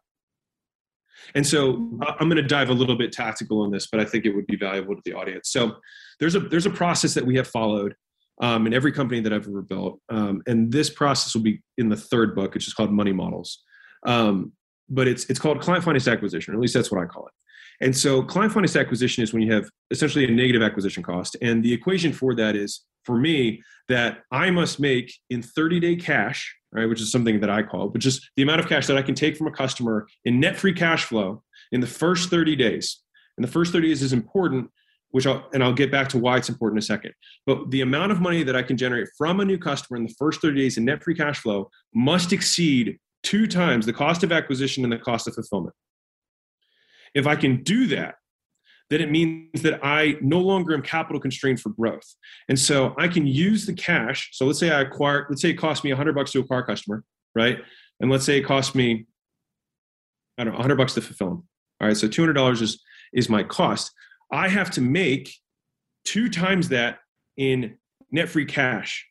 And 1.36 1.46
so 1.46 1.74
I'm 2.20 2.30
going 2.30 2.36
to 2.36 2.44
dive 2.44 2.70
a 2.70 2.74
little 2.74 2.98
bit 2.98 3.12
tactical 3.12 3.62
on 3.62 3.72
this, 3.72 3.88
but 3.88 4.00
I 4.00 4.06
think 4.06 4.26
it 4.26 4.36
would 4.36 4.46
be 4.46 4.56
valuable 4.56 4.96
to 4.96 5.02
the 5.06 5.13
audience. 5.13 5.50
So 5.50 5.78
there's 6.20 6.36
a 6.36 6.42
there's 6.42 6.66
a 6.66 6.72
process 6.72 7.13
that 7.16 7.26
we 7.26 7.36
have 7.38 7.48
followed 7.48 7.96
um, 8.42 8.68
in 8.68 8.74
every 8.74 8.92
company 8.92 9.22
that 9.22 9.34
I've 9.34 9.48
ever 9.48 9.62
built. 9.62 10.00
Um, 10.10 10.42
and 10.48 10.72
this 10.72 10.89
process 10.89 11.34
will 11.34 11.44
be 11.44 11.62
in 11.78 11.89
the 11.89 11.96
third 11.96 12.36
book, 12.36 12.54
which 12.54 12.68
is 12.68 12.74
called 12.74 12.92
Money 12.92 13.13
Models. 13.13 13.63
Um, 14.06 14.52
but 14.89 15.08
it's 15.08 15.26
it's 15.26 15.39
called 15.39 15.62
client 15.62 15.84
financed 15.84 16.08
acquisition, 16.08 16.54
or 16.54 16.58
at 16.58 16.62
least 16.62 16.74
that's 16.74 16.92
what 16.92 17.02
I 17.02 17.06
call 17.06 17.28
it. 17.28 17.34
And 17.82 17.96
so 17.96 18.24
client 18.24 18.54
financed 18.54 18.76
acquisition 18.76 19.24
is 19.24 19.34
when 19.34 19.42
you 19.42 19.52
have 19.54 19.70
essentially 19.92 20.26
a 20.26 20.32
negative 20.32 20.62
acquisition 20.62 21.04
cost. 21.04 21.36
And 21.42 21.64
the 21.64 21.74
equation 21.74 22.14
for 22.14 22.36
that 22.36 22.56
is 22.56 22.86
for 23.04 23.18
me 23.18 23.62
that 23.90 24.20
I 24.32 24.52
must 24.52 24.80
make 24.80 25.14
in 25.30 25.42
30 25.42 25.80
day 25.80 25.96
cash, 25.96 26.56
right, 26.72 26.88
which 26.88 27.02
is 27.02 27.12
something 27.12 27.40
that 27.42 27.50
I 27.50 27.64
call, 27.64 27.90
which 27.90 28.06
is 28.06 28.30
the 28.36 28.44
amount 28.44 28.60
of 28.60 28.68
cash 28.68 28.88
that 28.88 28.98
I 28.98 29.02
can 29.02 29.16
take 29.16 29.38
from 29.38 29.48
a 29.48 29.52
customer 29.52 30.08
in 30.26 30.40
net 30.40 30.56
free 30.56 30.74
cash 30.74 31.06
flow 31.06 31.44
in 31.72 31.82
the 31.82 31.88
first 31.88 32.30
30 32.30 32.56
days. 32.56 33.02
And 33.38 33.44
the 33.44 33.52
first 33.52 33.74
30 33.74 33.88
days 33.88 34.02
is 34.02 34.14
important 34.14 34.70
which 35.14 35.28
I'll, 35.28 35.48
and 35.54 35.64
I'll 35.64 35.74
get 35.74 35.92
back 35.92 36.10
to 36.10 36.18
why 36.18 36.38
it's 36.38 36.50
important 36.50 36.78
in 36.78 36.80
a 36.80 36.88
second. 36.88 37.14
But 37.46 37.70
the 37.70 37.82
amount 37.82 38.12
of 38.12 38.20
money 38.20 38.42
that 38.42 38.56
I 38.56 38.64
can 38.64 38.78
generate 38.78 39.10
from 39.16 39.42
a 39.42 39.46
new 39.46 39.60
customer 39.60 39.96
in 39.96 40.04
the 40.04 40.14
first 40.18 40.42
30 40.42 40.60
days 40.60 40.78
in 40.78 40.86
net 40.86 41.04
free 41.04 41.14
cash 41.14 41.40
flow 41.40 41.70
must 41.94 42.34
exceed 42.34 42.98
two 43.22 43.46
times 43.46 43.86
the 43.86 43.94
cost 43.94 44.24
of 44.24 44.32
acquisition 44.32 44.84
and 44.84 44.92
the 44.92 44.98
cost 44.98 45.28
of 45.28 45.36
fulfillment. 45.36 45.76
If 47.13 47.28
I 47.28 47.36
can 47.36 47.63
do 47.63 47.88
that, 47.88 48.15
then 48.89 49.02
it 49.02 49.10
means 49.10 49.62
that 49.62 49.80
I 49.84 50.17
no 50.21 50.39
longer 50.39 50.73
am 50.73 50.82
capital 50.82 51.19
constrained 51.19 51.60
for 51.60 51.69
growth. 51.69 52.15
And 52.49 52.60
so 52.60 52.93
I 52.97 53.08
can 53.08 53.26
use 53.26 53.65
the 53.65 53.73
cash. 53.73 54.30
So 54.34 54.45
let's 54.45 54.60
say 54.60 54.71
I 54.71 54.82
acquire, 54.82 55.26
let's 55.30 55.41
say 55.41 55.49
it 55.49 55.56
costs 55.56 55.84
me 55.84 55.91
100 55.91 56.13
bucks 56.13 56.32
to 56.34 56.39
acquire 56.39 56.60
a 56.60 56.65
customer, 56.65 57.04
right? 57.36 57.60
And 57.99 58.12
let's 58.12 58.26
say 58.26 58.38
it 58.38 58.43
costs 58.43 58.76
me, 58.76 59.06
I 60.38 60.43
don't 60.43 60.54
know, 60.54 60.60
100 60.60 60.76
bucks 60.76 60.93
to 60.95 61.02
fulfill 61.02 61.30
them. 61.30 61.47
All 61.82 61.88
right, 61.88 61.97
so 61.97 62.08
$200 62.08 62.62
is, 62.62 62.82
is 63.13 63.30
my 63.30 63.43
cost. 63.43 63.91
I 64.32 64.47
have 64.47 64.71
to 64.71 64.82
make 64.82 65.34
two 66.06 66.30
times 66.30 66.69
that 66.69 66.99
in 67.38 67.78
net 68.12 68.30
free 68.30 68.45
cash. 68.45 69.08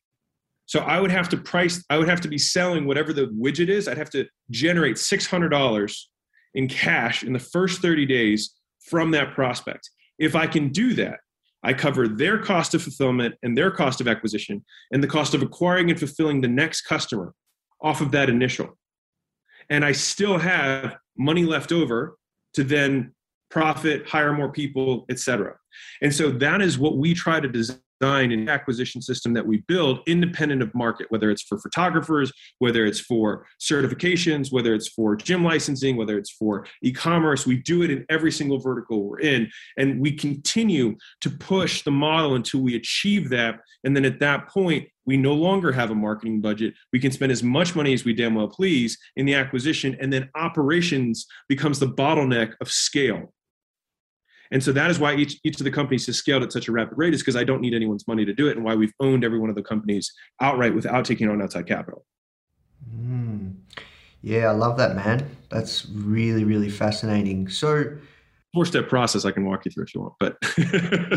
So 0.67 0.81
I 0.81 1.01
would 1.01 1.11
have 1.11 1.29
to 1.31 1.37
price, 1.37 1.85
I 1.91 1.99
would 1.99 2.09
have 2.09 2.21
to 2.23 2.29
be 2.29 2.39
selling 2.39 2.87
whatever 2.87 3.13
the 3.13 3.27
widget 3.27 3.69
is. 3.69 3.89
I'd 3.89 3.99
have 3.99 4.11
to 4.11 4.27
generate 4.51 4.97
$600 4.97 5.93
in 6.55 6.69
cash 6.69 7.23
in 7.23 7.33
the 7.33 7.39
first 7.39 7.81
30 7.81 8.07
days 8.07 8.55
from 8.81 9.11
that 9.13 9.35
prospect. 9.35 9.91
If 10.19 10.37
I 10.37 10.47
can 10.47 10.69
do 10.69 10.95
that, 10.95 11.21
I 11.63 11.73
cover 11.73 12.09
their 12.09 12.39
cost 12.39 12.75
of 12.75 12.83
fulfillment 12.83 13.37
and 13.43 13.57
their 13.57 13.71
cost 13.71 14.01
of 14.01 14.09
acquisition 14.09 14.65
and 14.91 15.03
the 15.03 15.09
cost 15.09 15.35
of 15.35 15.43
acquiring 15.43 15.91
and 15.91 15.99
fulfilling 15.99 16.41
the 16.41 16.49
next 16.49 16.83
customer 16.83 17.35
off 17.81 18.01
of 18.01 18.11
that 18.13 18.29
initial. 18.29 18.77
And 19.71 19.85
I 19.85 19.93
still 19.93 20.39
have 20.39 20.97
money 21.17 21.45
left 21.45 21.73
over 21.73 22.17
to 22.55 22.65
then 22.65 23.15
profit, 23.51 24.09
hire 24.09 24.33
more 24.33 24.51
people, 24.51 25.05
etc. 25.09 25.57
And 26.01 26.13
so 26.13 26.31
that 26.33 26.61
is 26.61 26.79
what 26.79 26.97
we 26.97 27.15
try 27.15 27.39
to 27.39 27.49
design 27.49 27.79
an 28.03 28.49
acquisition 28.49 29.01
system 29.01 29.33
that 29.35 29.47
we 29.47 29.59
build 29.69 30.01
independent 30.07 30.63
of 30.63 30.75
market, 30.75 31.07
whether 31.11 31.31
it's 31.31 31.43
for 31.43 31.59
photographers, 31.59 32.33
whether 32.59 32.85
it's 32.85 33.01
for 33.01 33.47
certifications, 33.61 34.53
whether 34.53 34.75
it's 34.75 34.89
for 34.89 35.17
gym 35.17 35.45
licensing, 35.45 35.97
whether 35.97 36.19
it's 36.19 36.31
for 36.31 36.67
e-commerce. 36.83 37.47
We 37.47 37.57
do 37.57 37.83
it 37.83 37.91
in 37.91 38.05
every 38.09 38.33
single 38.33 38.59
vertical 38.59 39.05
we're 39.05 39.21
in. 39.21 39.51
And 39.77 40.01
we 40.01 40.13
continue 40.13 40.97
to 41.21 41.31
push 41.31 41.83
the 41.83 41.91
model 41.91 42.35
until 42.35 42.61
we 42.61 42.77
achieve 42.77 43.29
that. 43.31 43.61
And 43.85 43.97
then 43.97 44.05
at 44.05 44.21
that 44.21 44.49
point, 44.49 44.89
we 45.05 45.17
no 45.17 45.35
longer 45.35 45.73
have 45.73 45.91
a 45.91 45.95
marketing 45.95 46.41
budget. 46.41 46.75
We 46.93 47.01
can 47.01 47.11
spend 47.11 47.33
as 47.33 47.43
much 47.43 47.75
money 47.75 47.93
as 47.93 48.05
we 48.05 48.15
damn 48.15 48.35
well 48.35 48.49
please 48.49 48.97
in 49.17 49.27
the 49.27 49.35
acquisition, 49.35 49.97
and 50.01 50.13
then 50.13 50.31
operations 50.37 51.27
becomes 51.49 51.81
the 51.81 51.89
bottleneck 51.89 52.53
of 52.61 52.71
scale. 52.71 53.33
And 54.53 54.63
so 54.63 54.71
that 54.73 54.91
is 54.91 54.99
why 54.99 55.17
each, 55.17 55.41
each 55.45 55.59
of 55.59 55.65
the 55.65 55.71
companies 55.71 56.07
has 56.07 56.19
scaled 56.19 56.43
at 56.43 56.53
such 56.53 56.69
a 56.69 56.73
rapid 56.73 56.97
rate 56.99 57.15
is 57.15 57.23
because 57.23 57.37
I 57.37 57.43
don't 57.43 57.63
need 57.63 57.73
anyone's 57.73 58.07
money 58.07 58.27
to 58.27 58.35
do 58.35 58.49
it 58.49 58.57
and 58.57 58.65
why 58.65 58.75
we've 58.75 58.93
owned 59.01 59.25
every 59.25 59.39
one 59.39 59.49
of 59.49 59.57
the 59.57 59.63
companies 59.63 60.13
outright 60.41 60.75
without 60.75 61.07
taking 61.07 61.29
on 61.31 61.41
outside 61.41 61.67
capital. 61.67 62.05
Mm. 62.95 63.55
Yeah, 64.21 64.49
I 64.49 64.53
love 64.53 64.77
that, 64.77 64.95
man. 64.95 65.29
That's 65.49 65.87
really, 65.89 66.45
really 66.45 66.69
fascinating. 66.69 67.49
So, 67.49 67.97
four 68.53 68.67
step 68.67 68.91
process 68.91 69.25
I 69.25 69.31
can 69.31 69.47
walk 69.47 69.65
you 69.65 69.71
through 69.71 69.85
if 69.85 69.95
you 69.95 70.03
want. 70.03 70.15
But 70.21 70.37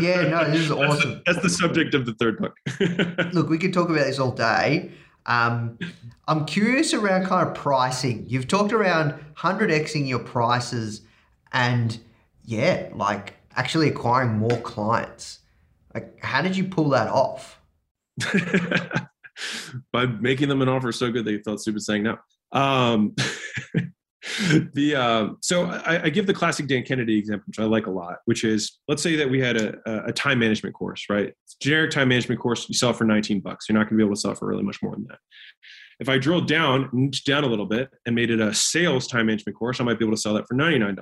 yeah, 0.00 0.22
no, 0.28 0.50
this 0.50 0.62
is 0.62 0.70
awesome. 0.72 0.88
That's 0.88 1.02
the, 1.02 1.22
that's 1.26 1.42
the 1.42 1.50
subject 1.50 1.94
of 1.94 2.06
the 2.06 2.14
third 2.14 2.38
book. 2.38 2.54
Look, 3.34 3.50
we 3.50 3.58
could 3.58 3.74
talk 3.74 3.90
about 3.90 4.06
this 4.06 4.18
all 4.18 4.32
day. 4.32 4.90
Um, 5.26 5.78
I'm 6.26 6.46
curious 6.46 6.94
around 6.94 7.26
kind 7.26 7.46
of 7.46 7.54
pricing. 7.54 8.24
You've 8.28 8.48
talked 8.48 8.72
around 8.72 9.14
100xing 9.36 10.08
your 10.08 10.20
prices 10.20 11.02
and 11.52 11.98
yeah, 12.46 12.88
like 12.94 13.34
actually 13.56 13.88
acquiring 13.88 14.38
more 14.38 14.56
clients. 14.58 15.40
Like, 15.92 16.22
how 16.22 16.42
did 16.42 16.56
you 16.56 16.64
pull 16.64 16.90
that 16.90 17.08
off? 17.08 17.60
By 19.92 20.06
making 20.06 20.48
them 20.48 20.62
an 20.62 20.68
offer 20.68 20.92
so 20.92 21.10
good 21.10 21.24
they 21.24 21.38
felt 21.38 21.60
stupid 21.60 21.82
saying 21.82 22.04
no. 22.04 22.16
Um, 22.52 23.14
the 24.74 24.94
uh, 24.96 25.28
so 25.42 25.66
I, 25.66 26.04
I, 26.04 26.08
give 26.08 26.26
the 26.26 26.32
classic 26.32 26.68
Dan 26.68 26.84
Kennedy 26.84 27.18
example, 27.18 27.44
which 27.48 27.58
I 27.58 27.64
like 27.64 27.86
a 27.86 27.90
lot, 27.90 28.18
which 28.24 28.44
is 28.44 28.78
let's 28.88 29.02
say 29.02 29.16
that 29.16 29.28
we 29.28 29.40
had 29.40 29.56
a, 29.56 30.06
a 30.06 30.12
time 30.12 30.38
management 30.38 30.74
course, 30.74 31.06
right? 31.10 31.34
Generic 31.60 31.90
time 31.90 32.08
management 32.08 32.40
course, 32.40 32.66
you 32.68 32.74
sell 32.74 32.92
for 32.92 33.04
19 33.04 33.40
bucks. 33.40 33.68
You're 33.68 33.74
not 33.74 33.84
going 33.84 33.98
to 33.98 34.04
be 34.04 34.04
able 34.04 34.14
to 34.14 34.20
sell 34.20 34.34
for 34.34 34.46
really 34.46 34.62
much 34.62 34.82
more 34.82 34.92
than 34.92 35.06
that. 35.08 35.18
If 35.98 36.08
I 36.08 36.18
drilled 36.18 36.46
down, 36.46 36.88
niched 36.92 37.26
down 37.26 37.44
a 37.44 37.46
little 37.46 37.66
bit, 37.66 37.90
and 38.06 38.14
made 38.14 38.30
it 38.30 38.40
a 38.40 38.54
sales 38.54 39.06
time 39.06 39.26
management 39.26 39.58
course, 39.58 39.80
I 39.80 39.84
might 39.84 39.98
be 39.98 40.04
able 40.04 40.14
to 40.14 40.20
sell 40.20 40.34
that 40.34 40.46
for 40.46 40.54
$99. 40.54 40.96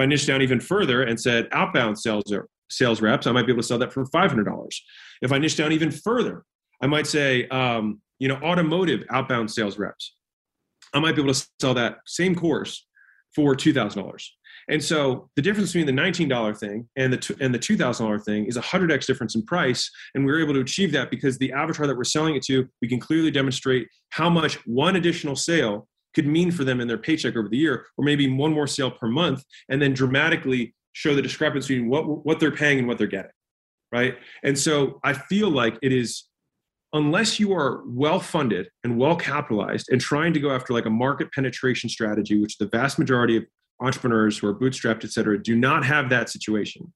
If 0.00 0.04
I 0.04 0.06
niche 0.06 0.26
down 0.26 0.40
even 0.40 0.60
further 0.60 1.02
and 1.02 1.20
said 1.20 1.46
outbound 1.52 1.98
sales 1.98 2.32
or 2.32 2.48
sales 2.70 3.02
reps, 3.02 3.26
I 3.26 3.32
might 3.32 3.44
be 3.44 3.52
able 3.52 3.60
to 3.60 3.68
sell 3.68 3.76
that 3.80 3.92
for 3.92 4.06
five 4.06 4.30
hundred 4.30 4.44
dollars. 4.44 4.82
If 5.20 5.30
I 5.30 5.36
niche 5.36 5.58
down 5.58 5.72
even 5.72 5.90
further, 5.90 6.42
I 6.80 6.86
might 6.86 7.06
say, 7.06 7.46
um, 7.48 8.00
you 8.18 8.26
know, 8.26 8.36
automotive 8.36 9.04
outbound 9.10 9.50
sales 9.50 9.78
reps. 9.78 10.14
I 10.94 11.00
might 11.00 11.16
be 11.16 11.20
able 11.22 11.34
to 11.34 11.46
sell 11.60 11.74
that 11.74 11.98
same 12.06 12.34
course 12.34 12.86
for 13.34 13.54
two 13.54 13.74
thousand 13.74 14.02
dollars. 14.02 14.34
And 14.70 14.82
so 14.82 15.28
the 15.36 15.42
difference 15.42 15.72
between 15.72 15.94
the 15.94 16.00
$19 16.00 16.56
thing 16.56 16.88
and 16.96 17.12
the 17.12 17.36
and 17.40 17.52
the 17.52 17.58
$2,000 17.58 18.24
thing 18.24 18.46
is 18.46 18.56
a 18.56 18.62
100x 18.62 19.04
difference 19.04 19.34
in 19.34 19.44
price. 19.44 19.90
And 20.14 20.24
we 20.24 20.32
are 20.32 20.40
able 20.40 20.54
to 20.54 20.60
achieve 20.60 20.92
that 20.92 21.10
because 21.10 21.36
the 21.38 21.52
avatar 21.52 21.86
that 21.86 21.96
we're 21.96 22.04
selling 22.04 22.36
it 22.36 22.44
to, 22.44 22.68
we 22.80 22.88
can 22.88 23.00
clearly 23.00 23.30
demonstrate 23.30 23.88
how 24.10 24.30
much 24.30 24.54
one 24.66 24.96
additional 24.96 25.36
sale 25.36 25.88
could 26.14 26.26
mean 26.26 26.50
for 26.50 26.64
them 26.64 26.80
in 26.80 26.88
their 26.88 26.98
paycheck 26.98 27.36
over 27.36 27.48
the 27.48 27.56
year, 27.56 27.86
or 27.96 28.04
maybe 28.04 28.28
one 28.30 28.52
more 28.52 28.66
sale 28.66 28.90
per 28.90 29.06
month, 29.06 29.44
and 29.68 29.80
then 29.80 29.94
dramatically 29.94 30.74
show 30.92 31.14
the 31.14 31.22
discrepancy 31.22 31.74
between 31.74 31.88
what, 31.90 32.26
what 32.26 32.40
they're 32.40 32.50
paying 32.50 32.78
and 32.78 32.88
what 32.88 32.98
they're 32.98 33.06
getting. 33.06 33.30
Right. 33.92 34.16
And 34.44 34.56
so 34.58 35.00
I 35.02 35.12
feel 35.12 35.50
like 35.50 35.76
it 35.82 35.92
is, 35.92 36.28
unless 36.92 37.40
you 37.40 37.52
are 37.52 37.82
well 37.86 38.20
funded 38.20 38.68
and 38.84 38.98
well 38.98 39.16
capitalized 39.16 39.88
and 39.90 40.00
trying 40.00 40.32
to 40.32 40.40
go 40.40 40.50
after 40.50 40.72
like 40.72 40.86
a 40.86 40.90
market 40.90 41.32
penetration 41.32 41.90
strategy, 41.90 42.40
which 42.40 42.58
the 42.58 42.66
vast 42.66 42.98
majority 42.98 43.36
of 43.36 43.44
entrepreneurs 43.80 44.38
who 44.38 44.46
are 44.46 44.54
bootstrapped, 44.54 45.04
et 45.04 45.10
cetera, 45.10 45.42
do 45.42 45.56
not 45.56 45.84
have 45.84 46.08
that 46.10 46.28
situation, 46.28 46.92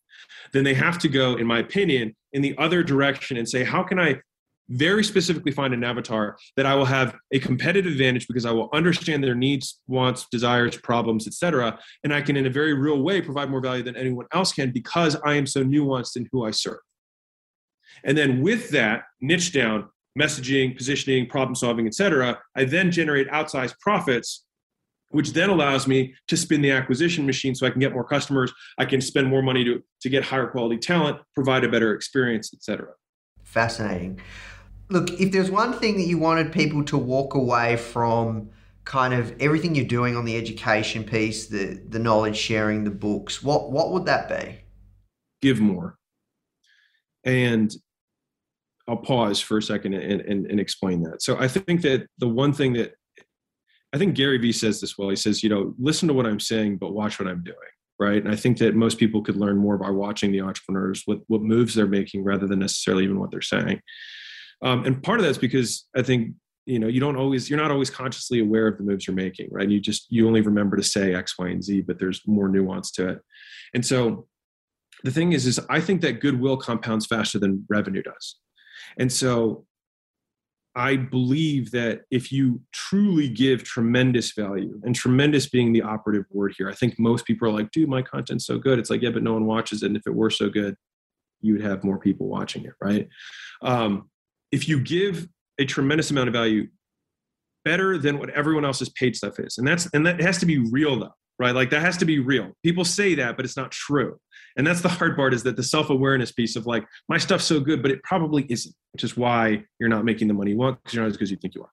then 0.53 0.63
they 0.63 0.75
have 0.75 0.99
to 0.99 1.09
go, 1.09 1.35
in 1.35 1.47
my 1.47 1.59
opinion, 1.59 2.15
in 2.33 2.43
the 2.43 2.57
other 2.59 2.83
direction 2.83 3.37
and 3.37 3.49
say, 3.49 3.65
how 3.65 3.83
can 3.83 3.99
I 3.99 4.21
very 4.69 5.05
specifically 5.05 5.53
find 5.53 5.75
an 5.75 5.85
avatar 5.85 6.37
that 6.57 6.67
I 6.67 6.75
will 6.75 6.85
have 6.87 7.15
a 7.33 7.39
competitive 7.39 7.93
advantage 7.93 8.27
because 8.27 8.47
I 8.47 8.51
will 8.51 8.71
understand 8.73 9.23
their 9.23 9.35
needs, 9.35 9.81
wants, 9.87 10.27
desires, 10.31 10.77
problems, 10.79 11.27
etc. 11.27 11.79
And 12.03 12.15
I 12.15 12.23
can, 12.23 12.37
in 12.37 12.47
a 12.47 12.51
very 12.51 12.73
real 12.73 13.03
way, 13.03 13.21
provide 13.21 13.51
more 13.51 13.61
value 13.61 13.83
than 13.83 13.97
anyone 13.97 14.27
else 14.33 14.53
can 14.53 14.71
because 14.71 15.17
I 15.25 15.35
am 15.35 15.47
so 15.47 15.65
nuanced 15.65 16.17
in 16.17 16.29
who 16.33 16.45
I 16.45 16.51
serve. 16.51 16.79
And 18.05 18.17
then 18.17 18.41
with 18.43 18.71
that 18.71 19.03
niche 19.21 19.53
down, 19.53 19.89
messaging, 20.19 20.77
positioning, 20.77 21.27
problem 21.27 21.55
solving, 21.55 21.87
etc., 21.87 22.39
I 22.57 22.65
then 22.65 22.91
generate 22.91 23.29
outsized 23.31 23.79
profits, 23.81 24.45
which 25.11 25.33
then 25.33 25.51
allows 25.51 25.87
me 25.87 26.15
to 26.29 26.37
spin 26.37 26.63
the 26.63 26.71
acquisition 26.71 27.27
machine 27.27 27.55
so 27.55 27.67
I 27.67 27.71
can 27.71 27.81
get 27.81 27.93
more 27.93 28.05
customers. 28.05 28.53
I 28.79 28.85
can 28.85 29.01
spend 29.01 29.29
more 29.29 29.43
money 29.43 29.63
to, 29.65 29.83
to 30.01 30.09
get 30.09 30.25
higher 30.25 30.47
quality 30.47 30.79
talent, 30.79 31.19
provide 31.35 31.65
a 31.65 31.69
better 31.69 31.95
experience, 31.95 32.53
etc. 32.55 32.89
Fascinating 33.45 34.21
look, 34.89 35.11
if 35.21 35.33
there's 35.33 35.51
one 35.51 35.73
thing 35.73 35.97
that 35.97 36.05
you 36.05 36.19
wanted 36.19 36.53
people 36.53 36.85
to 36.85 36.99
walk 36.99 37.35
away 37.35 37.77
from 37.77 38.51
kind 38.85 39.15
of 39.15 39.35
everything 39.41 39.75
you're 39.75 39.87
doing 39.87 40.17
on 40.17 40.25
the 40.25 40.37
education 40.37 41.05
piece, 41.05 41.47
the 41.47 41.81
the 41.89 41.99
knowledge 41.99 42.37
sharing, 42.37 42.85
the 42.85 42.91
books, 42.91 43.43
what 43.43 43.71
what 43.71 43.93
would 43.93 44.07
that 44.07 44.29
be? 44.29 44.59
Give 45.43 45.61
more. 45.61 45.97
And 47.25 47.75
I'll 48.87 48.99
pause 48.99 49.41
for 49.41 49.57
a 49.57 49.63
second 49.63 49.95
and, 49.95 50.21
and, 50.21 50.47
and 50.47 50.61
explain 50.61 51.03
that. 51.05 51.23
So 51.23 51.39
I 51.39 51.49
think 51.49 51.81
that 51.83 52.07
the 52.19 52.29
one 52.29 52.53
thing 52.53 52.75
that 52.75 52.95
I 53.95 53.99
think 53.99 54.17
Gary 54.17 54.39
Vee 54.39 54.53
says 54.53 54.81
this 54.81 54.99
well. 54.99 55.09
He 55.09 55.17
says, 55.17 55.43
you 55.43 55.49
know, 55.49 55.73
listen 55.79 56.09
to 56.09 56.15
what 56.15 56.27
I'm 56.27 56.41
saying, 56.41 56.79
but 56.79 56.93
watch 56.93 57.21
what 57.21 57.29
I'm 57.29 57.45
doing. 57.45 57.57
Right. 58.01 58.23
And 58.23 58.31
I 58.31 58.35
think 58.35 58.59
that 58.59 58.75
most 58.75 58.99
people 58.99 59.23
could 59.23 59.37
learn 59.37 59.57
more 59.57 59.79
by 59.79 59.89
watching 59.89 60.33
the 60.33 60.41
entrepreneurs, 60.41 61.03
what, 61.05 61.21
what 61.29 61.43
moves 61.43 61.75
they're 61.75 61.87
making 61.87 62.25
rather 62.25 62.49
than 62.49 62.59
necessarily 62.59 63.05
even 63.05 63.21
what 63.21 63.31
they're 63.31 63.41
saying. 63.41 63.81
Um, 64.63 64.85
and 64.85 65.03
part 65.03 65.21
of 65.21 65.27
that's 65.27 65.39
because 65.39 65.87
I 65.97 66.03
think 66.03 66.35
you 66.67 66.79
know 66.79 66.87
you 66.87 67.01
don't 67.01 67.17
always 67.17 67.51
you're 67.51 67.59
not 67.59 67.71
always 67.71 67.91
consciously 67.91 68.41
aware 68.41 68.67
of 68.67 68.79
the 68.79 68.85
moves 68.85 69.07
you're 69.07 69.17
making, 69.17 69.49
right? 69.51 69.69
You 69.69 69.81
just 69.81 70.07
you 70.11 70.27
only 70.27 70.41
remember 70.41 70.77
to 70.77 70.83
say 70.83 71.15
X, 71.15 71.39
Y, 71.39 71.49
and 71.49 71.63
Z, 71.63 71.83
but 71.83 71.99
there's 71.99 72.23
more 72.27 72.49
nuance 72.49 72.91
to 72.93 73.09
it. 73.09 73.21
And 73.75 73.85
so 73.85 74.27
the 75.03 75.11
thing 75.11 75.33
is, 75.33 75.47
is 75.47 75.61
I 75.69 75.81
think 75.81 76.01
that 76.01 76.21
goodwill 76.21 76.57
compounds 76.57 77.07
faster 77.07 77.39
than 77.39 77.67
revenue 77.69 78.03
does. 78.03 78.37
And 78.99 79.13
so 79.13 79.67
I 80.77 80.97
believe 80.97 81.71
that 81.71 82.03
if 82.11 82.33
you 82.33 82.61
truly 82.73 83.29
give 83.29 83.63
tremendous 83.63 84.33
value, 84.33 84.81
and 84.83 84.95
tremendous 84.95 85.49
being 85.49 85.73
the 85.73 85.83
operative 85.83 86.25
word 86.31 86.55
here, 86.57 86.69
I 86.69 86.75
think 86.75 86.99
most 86.99 87.27
people 87.27 87.49
are 87.49 87.53
like, 87.53 87.71
dude, 87.71 87.89
my 87.89 88.03
content's 88.03 88.47
so 88.47 88.59
good. 88.59 88.79
It's 88.79 88.91
like, 88.91 89.03
yeah, 89.03 89.11
but 89.11 89.23
no 89.23 89.35
one 89.35 89.47
watches 89.47 89.83
it. 89.83 89.87
And 89.87 89.97
if 89.97 90.07
it 90.07 90.15
were 90.15 90.31
so 90.31 90.49
good, 90.49 90.75
you 91.41 91.53
would 91.53 91.63
have 91.63 91.85
more 91.85 91.99
people 91.99 92.27
watching 92.27 92.65
it, 92.65 92.73
right? 92.81 93.09
Um, 93.63 94.11
if 94.55 94.69
you 94.69 94.79
give 94.79 95.27
a 95.59 95.65
tremendous 95.65 96.13
amount 96.13 96.29
of 96.29 96.33
value, 96.33 96.69
better 97.65 97.99
than 97.99 98.19
what 98.19 98.31
everyone 98.31 98.65
else's 98.65 98.89
paid 98.91 99.17
stuff 99.17 99.41
is, 99.41 99.59
and 99.59 99.67
that's 99.67 99.87
and 99.93 100.07
that 100.07 100.21
has 100.21 100.39
to 100.39 100.47
be 100.47 100.59
real 100.59 100.99
though, 100.99 101.15
right? 101.41 101.55
Like 101.55 101.71
that 101.71 101.81
has 101.81 101.97
to 101.99 102.05
be 102.05 102.21
real. 102.21 102.53
People 102.63 102.85
say 102.85 103.17
that, 103.17 103.37
but 103.37 103.45
it's 103.45 103.57
not 103.57 103.73
true. 103.73 104.17
And 104.57 104.65
that's 104.65 104.81
the 104.81 104.89
hard 104.89 105.17
part 105.17 105.35
is 105.35 105.43
that 105.43 105.57
the 105.57 105.63
self 105.63 105.91
awareness 105.91 106.31
piece 106.31 106.55
of 106.55 106.67
like, 106.67 106.85
my 107.09 107.19
stuff's 107.19 107.45
so 107.45 107.59
good, 107.59 107.83
but 107.83 107.91
it 107.91 108.01
probably 108.05 108.47
isn't, 108.49 108.75
which 108.93 109.03
is 109.03 109.17
why 109.17 109.65
you're 109.81 109.89
not 109.89 110.05
making 110.05 110.29
the 110.29 110.35
money 110.35 110.53
you 110.53 110.57
want 110.57 110.81
because 110.83 110.95
you're 110.95 111.03
not 111.03 111.11
as 111.11 111.17
good 111.17 111.25
as 111.25 111.31
you 111.33 111.37
think 111.37 111.57
you 111.57 111.63
are. 111.63 111.73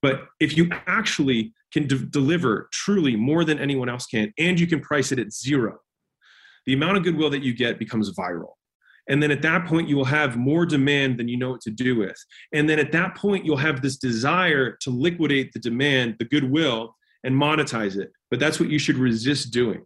But 0.00 0.28
if 0.38 0.56
you 0.56 0.70
actually 0.86 1.52
can 1.72 1.88
de- 1.88 2.06
deliver 2.06 2.68
truly 2.72 3.16
more 3.16 3.44
than 3.44 3.58
anyone 3.58 3.88
else 3.88 4.06
can, 4.06 4.32
and 4.38 4.60
you 4.60 4.68
can 4.68 4.80
price 4.80 5.10
it 5.10 5.18
at 5.18 5.32
zero, 5.32 5.78
the 6.66 6.74
amount 6.74 6.98
of 6.98 7.02
goodwill 7.02 7.30
that 7.30 7.42
you 7.42 7.52
get 7.52 7.80
becomes 7.80 8.16
viral. 8.16 8.52
And 9.08 9.22
then 9.22 9.30
at 9.30 9.42
that 9.42 9.66
point, 9.66 9.88
you 9.88 9.96
will 9.96 10.04
have 10.04 10.36
more 10.36 10.64
demand 10.64 11.18
than 11.18 11.28
you 11.28 11.36
know 11.36 11.50
what 11.50 11.60
to 11.62 11.70
do 11.70 11.96
with. 11.96 12.16
And 12.52 12.68
then 12.68 12.78
at 12.78 12.92
that 12.92 13.16
point, 13.16 13.44
you'll 13.44 13.56
have 13.56 13.82
this 13.82 13.96
desire 13.96 14.76
to 14.80 14.90
liquidate 14.90 15.52
the 15.52 15.58
demand, 15.58 16.16
the 16.18 16.24
goodwill, 16.24 16.96
and 17.24 17.34
monetize 17.34 17.96
it. 17.96 18.12
But 18.30 18.40
that's 18.40 18.60
what 18.60 18.68
you 18.68 18.78
should 18.78 18.96
resist 18.96 19.52
doing. 19.52 19.84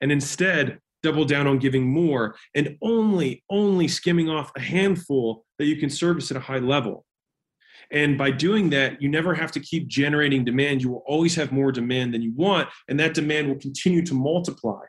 And 0.00 0.10
instead, 0.10 0.80
double 1.02 1.24
down 1.24 1.46
on 1.46 1.58
giving 1.58 1.86
more 1.86 2.36
and 2.54 2.76
only, 2.82 3.44
only 3.48 3.86
skimming 3.86 4.28
off 4.28 4.50
a 4.56 4.60
handful 4.60 5.44
that 5.58 5.66
you 5.66 5.76
can 5.76 5.88
service 5.88 6.30
at 6.30 6.36
a 6.36 6.40
high 6.40 6.58
level. 6.58 7.04
And 7.92 8.18
by 8.18 8.32
doing 8.32 8.70
that, 8.70 9.00
you 9.00 9.08
never 9.08 9.32
have 9.34 9.52
to 9.52 9.60
keep 9.60 9.86
generating 9.86 10.44
demand. 10.44 10.82
You 10.82 10.90
will 10.90 11.04
always 11.06 11.36
have 11.36 11.52
more 11.52 11.70
demand 11.70 12.12
than 12.12 12.22
you 12.22 12.32
want, 12.34 12.68
and 12.88 12.98
that 12.98 13.14
demand 13.14 13.48
will 13.48 13.60
continue 13.60 14.04
to 14.04 14.14
multiply. 14.14 14.80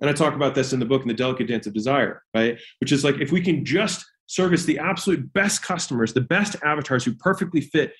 And 0.00 0.08
I 0.08 0.12
talk 0.12 0.34
about 0.34 0.54
this 0.54 0.72
in 0.72 0.80
the 0.80 0.86
book, 0.86 1.02
in 1.02 1.08
the 1.08 1.14
Delicate 1.14 1.48
Dance 1.48 1.66
of 1.66 1.74
Desire, 1.74 2.22
right? 2.34 2.58
Which 2.80 2.92
is 2.92 3.04
like 3.04 3.16
if 3.20 3.32
we 3.32 3.40
can 3.40 3.64
just 3.64 4.04
service 4.26 4.64
the 4.64 4.78
absolute 4.78 5.32
best 5.32 5.60
customers, 5.60 6.12
the 6.12 6.20
best 6.20 6.54
avatars 6.62 7.04
who 7.04 7.12
perfectly 7.14 7.60
fit 7.60 7.92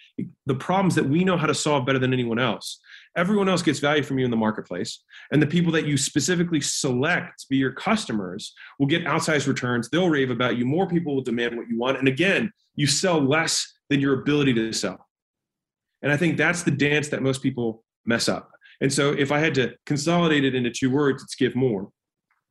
the 0.46 0.55
problems 0.55 0.94
that 0.94 1.05
we 1.05 1.24
know 1.24 1.36
how 1.36 1.46
to 1.46 1.55
solve 1.55 1.84
better 1.84 1.98
than 1.98 2.12
anyone 2.12 2.38
else, 2.38 2.78
everyone 3.16 3.48
else 3.48 3.62
gets 3.62 3.80
value 3.80 4.03
from 4.03 4.18
you 4.18 4.24
in 4.24 4.30
the 4.30 4.36
marketplace. 4.36 5.03
And 5.32 5.42
the 5.42 5.46
people 5.46 5.72
that 5.72 5.86
you 5.86 5.96
specifically 5.96 6.61
select 6.61 7.40
to 7.40 7.46
be 7.51 7.57
your 7.57 7.72
customers 7.72 8.55
will 8.78 8.86
get 8.86 9.05
outsized 9.05 9.48
returns. 9.48 9.90
They'll 9.90 10.09
rave 10.09 10.30
about 10.30 10.57
you. 10.57 10.64
More 10.64 10.86
people 10.86 11.16
will 11.16 11.22
demand 11.22 11.57
what 11.57 11.68
you 11.68 11.76
want. 11.76 11.98
And 11.98 12.07
again, 12.07 12.53
you 12.76 12.86
sell 12.86 13.20
less 13.20 13.66
than 13.88 14.01
your 14.01 14.20
ability 14.20 14.55
to 14.55 14.72
sell. 14.72 15.09
And 16.03 16.12
I 16.12 16.16
think 16.16 16.36
that's 16.36 16.62
the 16.62 16.70
dance 16.70 17.09
that 17.09 17.22
most 17.22 17.42
people 17.42 17.84
mess 18.07 18.28
up. 18.28 18.53
And 18.81 18.93
so 18.93 19.12
if 19.12 19.31
I 19.31 19.39
had 19.39 19.55
to 19.55 19.74
consolidate 19.87 20.45
it 20.45 20.55
into 20.55 20.70
two 20.70 20.91
words, 20.91 21.22
it's 21.22 21.35
give 21.35 21.55
more. 21.55 21.91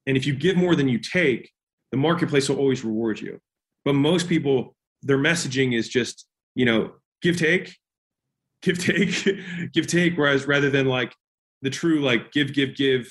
And 0.06 0.16
if 0.16 0.26
you 0.26 0.36
give 0.36 0.56
more 0.56 0.76
than 0.76 0.88
you 0.88 1.00
take, 1.00 1.52
the 1.92 1.98
marketplace 1.98 2.50
will 2.50 2.58
always 2.58 2.84
reward 2.84 3.20
you. 3.20 3.40
But 3.86 3.94
most 3.94 4.30
people, 4.30 4.76
their 5.02 5.18
messaging 5.18 5.78
is 5.78 5.90
just, 5.90 6.28
you 6.56 6.66
know, 6.66 6.94
give 7.22 7.38
take, 7.38 7.76
give 8.62 8.78
take, 8.78 9.28
give 9.74 9.88
take. 9.88 10.18
Whereas 10.18 10.46
rather 10.46 10.70
than 10.70 10.86
like 10.86 11.14
the 11.62 11.70
true 11.70 12.02
like 12.02 12.32
give, 12.32 12.54
give, 12.54 12.76
give. 12.76 13.10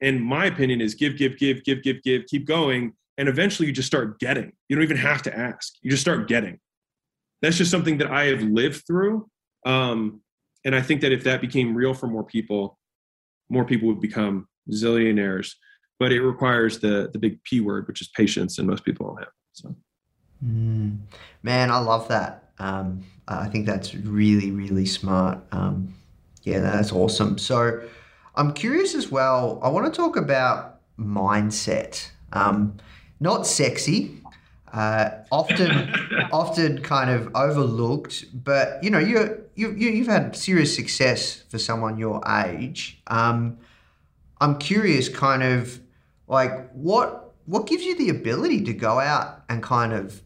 And 0.00 0.22
my 0.22 0.46
opinion 0.46 0.80
is 0.80 0.94
give, 0.94 1.16
give, 1.16 1.38
give, 1.38 1.64
give, 1.64 1.82
give, 1.82 2.02
give, 2.02 2.26
keep 2.26 2.46
going. 2.46 2.92
And 3.16 3.28
eventually 3.28 3.68
you 3.68 3.74
just 3.74 3.86
start 3.86 4.18
getting. 4.18 4.52
You 4.68 4.76
don't 4.76 4.82
even 4.82 4.96
have 4.96 5.22
to 5.22 5.38
ask. 5.38 5.74
You 5.82 5.90
just 5.90 6.02
start 6.02 6.28
getting. 6.28 6.58
That's 7.42 7.58
just 7.58 7.70
something 7.70 7.98
that 7.98 8.10
I 8.10 8.24
have 8.24 8.42
lived 8.42 8.86
through. 8.86 9.28
Um, 9.66 10.20
and 10.64 10.74
I 10.74 10.82
think 10.82 11.00
that 11.02 11.12
if 11.12 11.24
that 11.24 11.40
became 11.40 11.74
real 11.74 11.94
for 11.94 12.06
more 12.06 12.24
people, 12.24 12.78
more 13.48 13.64
people 13.64 13.88
would 13.88 14.00
become 14.00 14.48
zillionaires. 14.70 15.54
But 15.98 16.12
it 16.12 16.22
requires 16.22 16.80
the 16.80 17.10
the 17.12 17.18
big 17.18 17.42
P 17.44 17.60
word, 17.60 17.86
which 17.86 18.00
is 18.00 18.08
patience, 18.08 18.58
and 18.58 18.66
most 18.66 18.84
people 18.84 19.06
don't 19.06 19.18
have. 19.18 19.32
So, 19.52 19.76
mm, 20.44 20.98
man, 21.42 21.70
I 21.70 21.78
love 21.78 22.08
that. 22.08 22.50
Um, 22.58 23.04
I 23.28 23.46
think 23.46 23.66
that's 23.66 23.94
really, 23.94 24.50
really 24.50 24.86
smart. 24.86 25.38
Um, 25.52 25.94
yeah, 26.42 26.60
that's 26.60 26.92
awesome. 26.92 27.38
So, 27.38 27.82
I'm 28.34 28.52
curious 28.52 28.94
as 28.94 29.10
well. 29.10 29.60
I 29.62 29.68
want 29.68 29.92
to 29.92 29.96
talk 29.96 30.16
about 30.16 30.80
mindset. 30.98 32.10
Um, 32.32 32.76
not 33.20 33.46
sexy, 33.46 34.20
uh, 34.74 35.10
often 35.30 35.94
often 36.32 36.82
kind 36.82 37.10
of 37.10 37.34
overlooked. 37.34 38.26
But 38.44 38.82
you 38.82 38.90
know, 38.90 38.98
you 38.98 39.44
you 39.54 39.70
you've 39.70 40.08
had 40.08 40.36
serious 40.36 40.74
success 40.74 41.44
for 41.48 41.58
someone 41.58 41.96
your 41.96 42.20
age. 42.28 43.00
Um, 43.06 43.58
I'm 44.40 44.58
curious, 44.58 45.08
kind 45.08 45.42
of 45.42 45.80
like 46.26 46.70
what 46.72 47.32
what 47.46 47.66
gives 47.66 47.84
you 47.84 47.96
the 47.96 48.08
ability 48.08 48.64
to 48.64 48.74
go 48.74 48.98
out 48.98 49.44
and 49.48 49.62
kind 49.62 49.92
of 49.92 50.22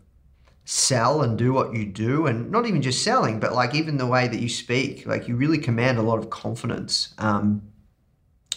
sell 0.64 1.22
and 1.22 1.38
do 1.38 1.52
what 1.52 1.74
you 1.74 1.84
do 1.84 2.26
and 2.26 2.50
not 2.50 2.66
even 2.66 2.82
just 2.82 3.02
selling 3.02 3.40
but 3.40 3.54
like 3.54 3.74
even 3.74 3.96
the 3.96 4.06
way 4.06 4.28
that 4.28 4.38
you 4.38 4.50
speak 4.50 5.06
like 5.06 5.26
you 5.26 5.34
really 5.34 5.56
command 5.56 5.96
a 5.96 6.02
lot 6.02 6.18
of 6.18 6.28
confidence 6.28 7.14
um 7.16 7.62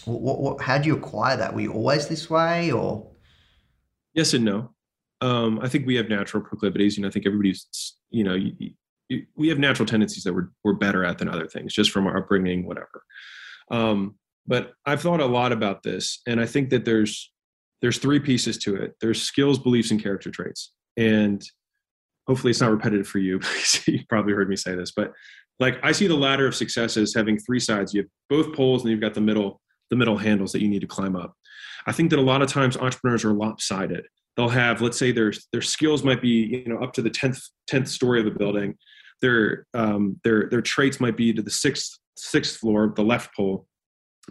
what, 0.03 0.41
what, 0.41 0.61
how 0.61 0.77
do 0.77 0.87
you 0.87 0.95
acquire 0.97 1.37
that 1.37 1.53
were 1.55 1.61
you 1.61 1.71
always 1.71 2.09
this 2.09 2.29
way 2.29 2.69
or 2.69 3.07
yes 4.13 4.33
and 4.33 4.43
no 4.43 4.70
um, 5.21 5.59
I 5.61 5.69
think 5.69 5.85
we 5.85 5.95
have 5.95 6.09
natural 6.09 6.43
proclivities. 6.43 6.97
You 6.97 7.03
know, 7.03 7.07
I 7.07 7.11
think 7.11 7.25
everybody's, 7.25 7.95
you 8.09 8.23
know, 8.23 8.33
you, 8.33 8.71
we 9.35 9.49
have 9.49 9.59
natural 9.59 9.85
tendencies 9.85 10.23
that 10.23 10.33
we're, 10.33 10.49
we're 10.63 10.73
better 10.73 11.05
at 11.05 11.17
than 11.17 11.29
other 11.29 11.47
things, 11.47 11.73
just 11.73 11.91
from 11.91 12.07
our 12.07 12.17
upbringing, 12.17 12.65
whatever. 12.65 13.03
Um, 13.69 14.15
but 14.47 14.73
I've 14.85 15.01
thought 15.01 15.19
a 15.19 15.25
lot 15.25 15.51
about 15.51 15.83
this, 15.83 16.21
and 16.27 16.41
I 16.41 16.45
think 16.45 16.71
that 16.71 16.85
there's 16.85 17.31
there's 17.81 17.97
three 17.97 18.19
pieces 18.19 18.57
to 18.59 18.75
it. 18.75 18.95
There's 19.01 19.21
skills, 19.21 19.57
beliefs, 19.57 19.91
and 19.91 20.01
character 20.01 20.29
traits. 20.29 20.71
And 20.97 21.43
hopefully, 22.27 22.51
it's 22.51 22.61
not 22.61 22.71
repetitive 22.71 23.07
for 23.07 23.19
you. 23.19 23.39
because 23.39 23.87
you 23.87 23.99
probably 24.09 24.33
heard 24.33 24.49
me 24.49 24.55
say 24.55 24.75
this, 24.75 24.91
but 24.91 25.13
like 25.59 25.79
I 25.83 25.91
see 25.91 26.07
the 26.07 26.15
ladder 26.15 26.47
of 26.47 26.55
success 26.55 26.97
as 26.97 27.13
having 27.13 27.37
three 27.37 27.59
sides. 27.59 27.93
You 27.93 28.01
have 28.01 28.09
both 28.29 28.55
poles, 28.55 28.81
and 28.81 28.91
you've 28.91 29.01
got 29.01 29.13
the 29.13 29.21
middle 29.21 29.61
the 29.91 29.95
middle 29.95 30.17
handles 30.17 30.51
that 30.53 30.61
you 30.61 30.69
need 30.69 30.81
to 30.81 30.87
climb 30.87 31.15
up. 31.15 31.35
I 31.85 31.91
think 31.91 32.09
that 32.09 32.19
a 32.19 32.23
lot 32.23 32.41
of 32.41 32.49
times 32.49 32.77
entrepreneurs 32.77 33.25
are 33.25 33.33
lopsided 33.33 34.05
they'll 34.37 34.49
have 34.49 34.81
let's 34.81 34.97
say 34.97 35.11
their 35.11 35.33
their 35.51 35.61
skills 35.61 36.03
might 36.03 36.21
be 36.21 36.63
you 36.65 36.65
know 36.67 36.81
up 36.81 36.93
to 36.93 37.01
the 37.01 37.09
10th 37.09 37.41
10th 37.69 37.87
story 37.87 38.19
of 38.19 38.25
the 38.25 38.37
building. 38.37 38.75
Their 39.21 39.67
um, 39.73 40.19
their 40.23 40.49
their 40.49 40.61
traits 40.61 40.99
might 40.99 41.17
be 41.17 41.33
to 41.33 41.41
the 41.41 41.51
sixth 41.51 41.97
sixth 42.15 42.57
floor 42.57 42.93
the 42.95 43.03
left 43.03 43.35
pole 43.35 43.65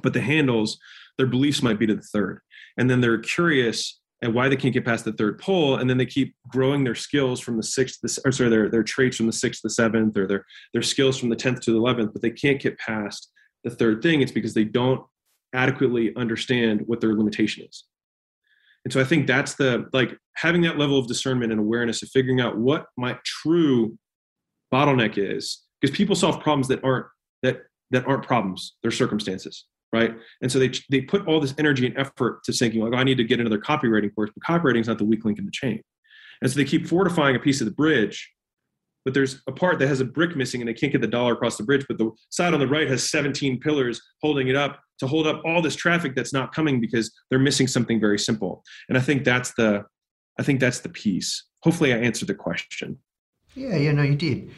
but 0.02 0.12
the 0.12 0.20
handles 0.20 0.78
their 1.18 1.26
beliefs 1.26 1.62
might 1.62 1.78
be 1.78 1.86
to 1.86 1.94
the 1.94 2.02
third. 2.02 2.40
And 2.78 2.88
then 2.88 3.00
they're 3.00 3.18
curious 3.18 4.00
at 4.22 4.32
why 4.32 4.48
they 4.48 4.56
can't 4.56 4.74
get 4.74 4.84
past 4.84 5.04
the 5.04 5.12
third 5.12 5.38
pole 5.38 5.76
and 5.76 5.88
then 5.88 5.96
they 5.96 6.06
keep 6.06 6.34
growing 6.48 6.84
their 6.84 6.94
skills 6.94 7.40
from 7.40 7.56
the 7.56 7.62
sixth 7.62 8.00
the, 8.02 8.20
or 8.24 8.32
sorry 8.32 8.50
their, 8.50 8.68
their 8.68 8.82
traits 8.82 9.16
from 9.16 9.26
the 9.26 9.32
sixth 9.32 9.62
to 9.62 9.68
the 9.68 9.74
seventh 9.74 10.16
or 10.16 10.26
their 10.26 10.44
their 10.72 10.82
skills 10.82 11.18
from 11.18 11.30
the 11.30 11.36
10th 11.36 11.60
to 11.60 11.72
the 11.72 11.78
11th 11.78 12.12
but 12.12 12.22
they 12.22 12.30
can't 12.30 12.60
get 12.60 12.78
past 12.78 13.30
the 13.64 13.70
third 13.70 14.02
thing. 14.02 14.20
It's 14.20 14.32
because 14.32 14.54
they 14.54 14.64
don't 14.64 15.02
adequately 15.52 16.14
understand 16.16 16.82
what 16.86 17.00
their 17.00 17.14
limitation 17.14 17.66
is 17.68 17.84
and 18.84 18.92
so 18.92 19.00
I 19.00 19.04
think 19.04 19.26
that's 19.26 19.54
the 19.54 19.86
like 19.92 20.16
having 20.36 20.62
that 20.62 20.78
level 20.78 20.98
of 20.98 21.06
discernment 21.06 21.52
and 21.52 21.60
awareness 21.60 22.02
of 22.02 22.08
figuring 22.08 22.40
out 22.40 22.56
what 22.56 22.86
my 22.96 23.18
true 23.24 23.98
bottleneck 24.72 25.18
is 25.18 25.62
because 25.80 25.96
people 25.96 26.16
solve 26.16 26.40
problems 26.40 26.68
that 26.68 26.82
aren't 26.84 27.06
that 27.42 27.62
that 27.90 28.06
aren't 28.06 28.22
problems 28.22 28.76
they're 28.82 28.90
circumstances 28.90 29.66
right? 29.92 30.14
And 30.40 30.50
so 30.50 30.58
they 30.58 30.70
they 30.88 31.00
put 31.00 31.26
all 31.26 31.40
this 31.40 31.54
energy 31.58 31.86
and 31.86 31.96
effort 31.98 32.44
to 32.44 32.52
thinking 32.52 32.80
like 32.80 32.92
oh, 32.94 32.96
i 32.96 33.04
need 33.04 33.16
to 33.16 33.24
get 33.24 33.40
another 33.40 33.58
copywriting 33.58 34.14
course 34.14 34.30
but 34.34 34.42
copywriting 34.42 34.80
is 34.80 34.88
not 34.88 34.98
the 34.98 35.04
weak 35.04 35.24
link 35.24 35.38
in 35.38 35.44
the 35.44 35.50
chain. 35.50 35.82
And 36.42 36.50
so 36.50 36.56
they 36.56 36.64
keep 36.64 36.86
fortifying 36.86 37.36
a 37.36 37.40
piece 37.40 37.60
of 37.60 37.66
the 37.66 37.72
bridge 37.72 38.30
but 39.04 39.14
there's 39.14 39.42
a 39.46 39.52
part 39.52 39.78
that 39.78 39.88
has 39.88 40.00
a 40.00 40.04
brick 40.04 40.36
missing 40.36 40.60
and 40.60 40.68
they 40.68 40.74
can't 40.74 40.92
get 40.92 41.00
the 41.00 41.06
dollar 41.06 41.32
across 41.32 41.56
the 41.56 41.62
bridge 41.62 41.84
but 41.88 41.98
the 41.98 42.10
side 42.30 42.54
on 42.54 42.60
the 42.60 42.66
right 42.66 42.88
has 42.88 43.10
17 43.10 43.60
pillars 43.60 44.00
holding 44.20 44.48
it 44.48 44.56
up 44.56 44.80
to 44.98 45.06
hold 45.06 45.26
up 45.26 45.42
all 45.44 45.62
this 45.62 45.74
traffic 45.74 46.14
that's 46.14 46.32
not 46.32 46.54
coming 46.54 46.80
because 46.80 47.12
they're 47.28 47.38
missing 47.38 47.66
something 47.66 47.98
very 47.98 48.18
simple. 48.18 48.62
And 48.88 48.96
i 48.96 49.00
think 49.00 49.24
that's 49.24 49.54
the 49.54 49.84
i 50.38 50.42
think 50.42 50.60
that's 50.60 50.80
the 50.80 50.88
piece. 50.88 51.44
Hopefully 51.62 51.92
i 51.92 51.98
answered 51.98 52.28
the 52.28 52.34
question. 52.34 52.98
Yeah 53.54 53.76
yeah 53.76 53.92
no 53.92 54.02
you 54.02 54.16
did. 54.16 54.50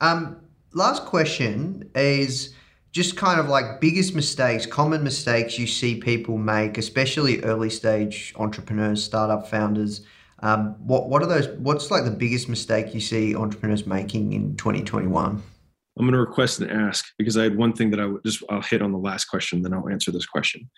Um, 0.00 0.40
last 0.72 1.04
question 1.04 1.90
is 1.94 2.54
just 2.92 3.16
kind 3.16 3.38
of 3.38 3.48
like 3.48 3.80
biggest 3.80 4.14
mistakes 4.14 4.64
common 4.64 5.04
mistakes 5.04 5.58
you 5.58 5.66
see 5.66 6.00
people 6.00 6.38
make 6.38 6.78
especially 6.78 7.42
early 7.42 7.70
stage 7.70 8.32
entrepreneurs 8.36 9.04
startup 9.04 9.48
founders 9.48 10.02
um, 10.40 10.74
what 10.86 11.08
what 11.08 11.22
are 11.22 11.26
those 11.26 11.48
what's 11.58 11.90
like 11.90 12.04
the 12.04 12.10
biggest 12.10 12.48
mistake 12.48 12.94
you 12.94 13.00
see 13.00 13.34
entrepreneurs 13.34 13.86
making 13.86 14.32
in 14.32 14.56
2021 14.56 15.42
I'm 15.98 16.04
going 16.04 16.12
to 16.12 16.20
request 16.20 16.60
and 16.60 16.70
ask 16.70 17.06
because 17.18 17.36
I 17.36 17.42
had 17.42 17.56
one 17.56 17.72
thing 17.72 17.90
that 17.90 17.98
I 17.98 18.06
would 18.06 18.22
just 18.24 18.42
I'll 18.48 18.62
hit 18.62 18.82
on 18.82 18.92
the 18.92 18.98
last 18.98 19.24
question, 19.24 19.62
then 19.62 19.74
I'll 19.74 19.88
answer 19.88 20.12
this 20.12 20.26
question 20.26 20.70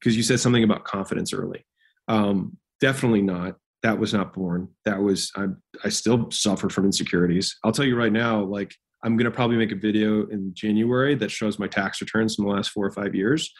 because 0.00 0.16
you 0.16 0.22
said 0.22 0.40
something 0.40 0.64
about 0.64 0.84
confidence 0.84 1.34
early. 1.34 1.66
Um, 2.08 2.56
definitely 2.80 3.22
not. 3.22 3.56
that 3.82 3.98
was 3.98 4.14
not 4.14 4.32
born. 4.32 4.68
That 4.84 5.00
was 5.00 5.30
I 5.36 5.46
I 5.84 5.90
still 5.90 6.30
suffer 6.30 6.70
from 6.70 6.86
insecurities. 6.86 7.56
I'll 7.64 7.72
tell 7.72 7.84
you 7.84 7.96
right 7.96 8.12
now, 8.12 8.42
like 8.42 8.74
I'm 9.04 9.16
gonna 9.16 9.30
probably 9.30 9.56
make 9.56 9.72
a 9.72 9.76
video 9.76 10.26
in 10.28 10.54
January 10.54 11.14
that 11.16 11.30
shows 11.30 11.58
my 11.58 11.66
tax 11.66 12.00
returns 12.00 12.36
from 12.36 12.46
the 12.46 12.52
last 12.52 12.70
four 12.70 12.86
or 12.86 12.92
five 12.92 13.14
years. 13.14 13.52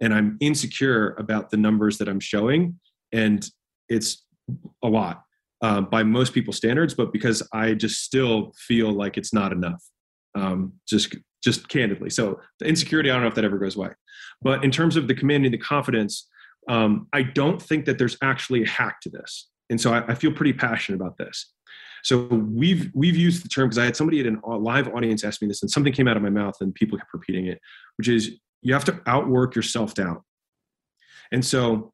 And 0.00 0.12
I'm 0.12 0.36
insecure 0.40 1.14
about 1.18 1.50
the 1.50 1.56
numbers 1.56 1.98
that 1.98 2.08
I'm 2.08 2.20
showing. 2.20 2.78
And 3.10 3.48
it's 3.88 4.24
a 4.82 4.88
lot 4.88 5.22
uh, 5.62 5.80
by 5.80 6.02
most 6.02 6.32
people's 6.32 6.56
standards, 6.56 6.94
but 6.94 7.12
because 7.12 7.42
I 7.52 7.74
just 7.74 8.02
still 8.02 8.52
feel 8.56 8.92
like 8.92 9.16
it's 9.16 9.32
not 9.32 9.52
enough. 9.52 9.82
Um, 10.34 10.74
just 10.88 11.16
just 11.42 11.68
candidly. 11.68 12.10
So 12.10 12.40
the 12.58 12.66
insecurity, 12.66 13.10
I 13.10 13.14
don't 13.14 13.22
know 13.22 13.28
if 13.28 13.34
that 13.36 13.44
ever 13.44 13.58
goes 13.58 13.76
away. 13.76 13.90
But 14.42 14.64
in 14.64 14.70
terms 14.70 14.96
of 14.96 15.06
the 15.06 15.14
commanding 15.14 15.52
the 15.52 15.58
confidence, 15.58 16.28
um, 16.68 17.06
I 17.12 17.22
don't 17.22 17.60
think 17.62 17.84
that 17.86 17.96
there's 17.96 18.16
actually 18.22 18.64
a 18.64 18.68
hack 18.68 19.00
to 19.02 19.10
this. 19.10 19.48
And 19.70 19.80
so 19.80 19.92
I, 19.92 20.04
I 20.08 20.14
feel 20.14 20.32
pretty 20.32 20.52
passionate 20.52 21.00
about 21.00 21.16
this. 21.16 21.52
So 22.04 22.24
we've 22.26 22.90
we've 22.94 23.16
used 23.16 23.44
the 23.44 23.48
term 23.48 23.68
because 23.68 23.78
I 23.78 23.84
had 23.84 23.96
somebody 23.96 24.20
at 24.20 24.26
a 24.26 24.48
live 24.50 24.88
audience 24.88 25.24
ask 25.24 25.42
me 25.42 25.48
this, 25.48 25.62
and 25.62 25.70
something 25.70 25.92
came 25.92 26.08
out 26.08 26.16
of 26.16 26.22
my 26.22 26.30
mouth, 26.30 26.54
and 26.60 26.74
people 26.74 26.98
kept 26.98 27.12
repeating 27.12 27.46
it, 27.46 27.60
which 27.96 28.08
is 28.08 28.38
you 28.62 28.72
have 28.72 28.84
to 28.84 29.00
outwork 29.06 29.54
your 29.54 29.62
self 29.62 29.94
doubt. 29.94 30.22
And 31.32 31.44
so 31.44 31.92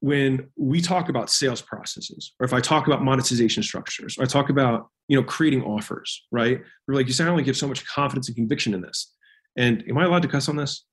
when 0.00 0.48
we 0.56 0.80
talk 0.80 1.08
about 1.08 1.30
sales 1.30 1.62
processes, 1.62 2.34
or 2.38 2.44
if 2.44 2.52
I 2.52 2.60
talk 2.60 2.86
about 2.86 3.02
monetization 3.02 3.62
structures, 3.62 4.16
or 4.18 4.22
I 4.22 4.26
talk 4.26 4.50
about 4.50 4.88
you 5.08 5.16
know 5.16 5.24
creating 5.24 5.62
offers, 5.62 6.26
right? 6.30 6.60
We're 6.86 6.94
like, 6.94 7.06
you 7.06 7.12
sound 7.12 7.36
like 7.36 7.46
you 7.46 7.50
have 7.50 7.56
so 7.56 7.68
much 7.68 7.84
confidence 7.86 8.28
and 8.28 8.36
conviction 8.36 8.74
in 8.74 8.82
this. 8.82 9.12
And 9.56 9.84
am 9.88 9.98
I 9.98 10.04
allowed 10.04 10.22
to 10.22 10.28
cuss 10.28 10.48
on 10.48 10.56
this? 10.56 10.84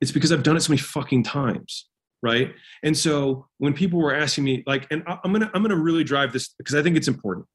It's 0.00 0.12
because 0.12 0.32
I've 0.32 0.42
done 0.42 0.56
it 0.56 0.60
so 0.60 0.70
many 0.70 0.80
fucking 0.80 1.22
times 1.22 1.86
right 2.22 2.54
and 2.82 2.96
so 2.96 3.46
when 3.58 3.72
people 3.72 4.00
were 4.00 4.14
asking 4.14 4.42
me 4.42 4.62
like 4.66 4.86
and 4.90 5.02
i'm 5.06 5.32
gonna 5.32 5.50
i'm 5.54 5.62
gonna 5.62 5.76
really 5.76 6.04
drive 6.04 6.32
this 6.32 6.48
because 6.58 6.74
i 6.74 6.82
think 6.82 6.96
it's 6.96 7.08
important 7.08 7.46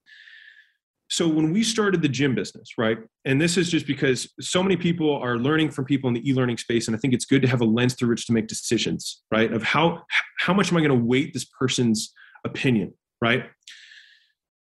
so 1.12 1.28
when 1.28 1.52
we 1.52 1.62
started 1.62 2.02
the 2.02 2.10
gym 2.10 2.34
business 2.34 2.70
right 2.78 2.98
and 3.26 3.40
this 3.40 3.58
is 3.58 3.70
just 3.70 3.86
because 3.86 4.32
so 4.40 4.64
many 4.64 4.76
people 4.76 5.16
are 5.18 5.38
learning 5.38 5.70
from 5.70 5.86
people 5.86 6.08
in 6.08 6.14
the 6.14 6.28
e-learning 6.28 6.58
space 6.58 6.88
and 6.88 6.96
i 6.96 7.00
think 7.00 7.14
it's 7.14 7.26
good 7.26 7.42
to 7.42 7.48
have 7.48 7.62
a 7.62 7.66
lens 7.66 7.94
through 7.94 8.10
which 8.10 8.26
to 8.26 8.34
make 8.34 8.48
decisions 8.48 9.22
right 9.32 9.54
of 9.54 9.62
how 9.62 10.02
how 10.40 10.54
much 10.54 10.72
am 10.72 10.78
i 10.78 10.82
going 10.82 10.90
to 10.90 11.06
weight 11.06 11.34
this 11.34 11.46
person's 11.46 12.14
opinion 12.46 12.92
right 13.22 13.46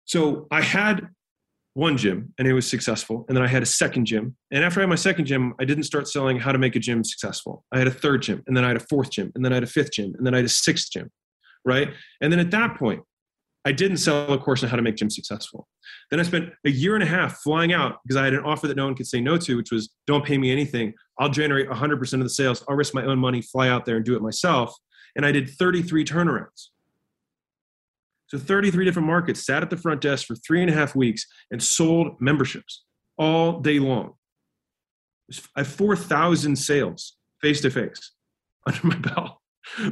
so 0.04 0.46
i 0.50 0.60
had 0.60 1.08
one 1.74 1.96
gym 1.96 2.32
and 2.38 2.48
it 2.48 2.52
was 2.52 2.68
successful. 2.68 3.24
And 3.28 3.36
then 3.36 3.44
I 3.44 3.46
had 3.46 3.62
a 3.62 3.66
second 3.66 4.06
gym. 4.06 4.36
And 4.50 4.64
after 4.64 4.80
I 4.80 4.82
had 4.82 4.88
my 4.88 4.96
second 4.96 5.26
gym, 5.26 5.54
I 5.60 5.64
didn't 5.64 5.84
start 5.84 6.08
selling 6.08 6.38
how 6.38 6.52
to 6.52 6.58
make 6.58 6.74
a 6.74 6.80
gym 6.80 7.04
successful. 7.04 7.64
I 7.72 7.78
had 7.78 7.86
a 7.86 7.92
third 7.92 8.22
gym 8.22 8.42
and 8.46 8.56
then 8.56 8.64
I 8.64 8.68
had 8.68 8.76
a 8.76 8.86
fourth 8.88 9.10
gym 9.10 9.30
and 9.34 9.44
then 9.44 9.52
I 9.52 9.56
had 9.56 9.62
a 9.62 9.68
fifth 9.68 9.92
gym 9.92 10.12
and 10.16 10.26
then 10.26 10.34
I 10.34 10.38
had 10.38 10.46
a 10.46 10.50
sixth 10.50 10.90
gym. 10.90 11.10
Right. 11.64 11.90
And 12.20 12.32
then 12.32 12.40
at 12.40 12.50
that 12.52 12.76
point, 12.76 13.02
I 13.64 13.72
didn't 13.72 13.98
sell 13.98 14.32
a 14.32 14.38
course 14.38 14.62
on 14.62 14.70
how 14.70 14.76
to 14.76 14.82
make 14.82 14.96
gyms 14.96 15.12
successful. 15.12 15.68
Then 16.10 16.18
I 16.18 16.22
spent 16.22 16.50
a 16.64 16.70
year 16.70 16.94
and 16.94 17.04
a 17.04 17.06
half 17.06 17.38
flying 17.38 17.72
out 17.72 17.98
because 18.02 18.16
I 18.16 18.24
had 18.24 18.32
an 18.32 18.40
offer 18.40 18.66
that 18.68 18.76
no 18.76 18.86
one 18.86 18.94
could 18.94 19.06
say 19.06 19.20
no 19.20 19.36
to, 19.36 19.56
which 19.56 19.70
was 19.70 19.90
don't 20.06 20.24
pay 20.24 20.38
me 20.38 20.50
anything. 20.50 20.94
I'll 21.18 21.28
generate 21.28 21.68
100% 21.68 22.12
of 22.14 22.20
the 22.20 22.30
sales. 22.30 22.64
I'll 22.68 22.76
risk 22.76 22.94
my 22.94 23.04
own 23.04 23.18
money, 23.18 23.42
fly 23.42 23.68
out 23.68 23.84
there 23.84 23.96
and 23.96 24.04
do 24.04 24.16
it 24.16 24.22
myself. 24.22 24.74
And 25.14 25.26
I 25.26 25.32
did 25.32 25.50
33 25.50 26.04
turnarounds. 26.04 26.68
So 28.28 28.38
33 28.38 28.84
different 28.84 29.08
markets 29.08 29.44
sat 29.44 29.62
at 29.62 29.70
the 29.70 29.76
front 29.76 30.00
desk 30.00 30.26
for 30.26 30.36
three 30.36 30.62
and 30.62 30.70
a 30.70 30.74
half 30.74 30.94
weeks 30.94 31.26
and 31.50 31.62
sold 31.62 32.20
memberships 32.20 32.84
all 33.18 33.60
day 33.60 33.78
long. 33.78 34.14
I 35.56 35.60
have 35.60 35.68
4,000 35.68 36.56
sales 36.56 37.16
face 37.42 37.60
to 37.62 37.70
face 37.70 38.12
under 38.66 38.86
my 38.86 38.96
belt 38.96 39.38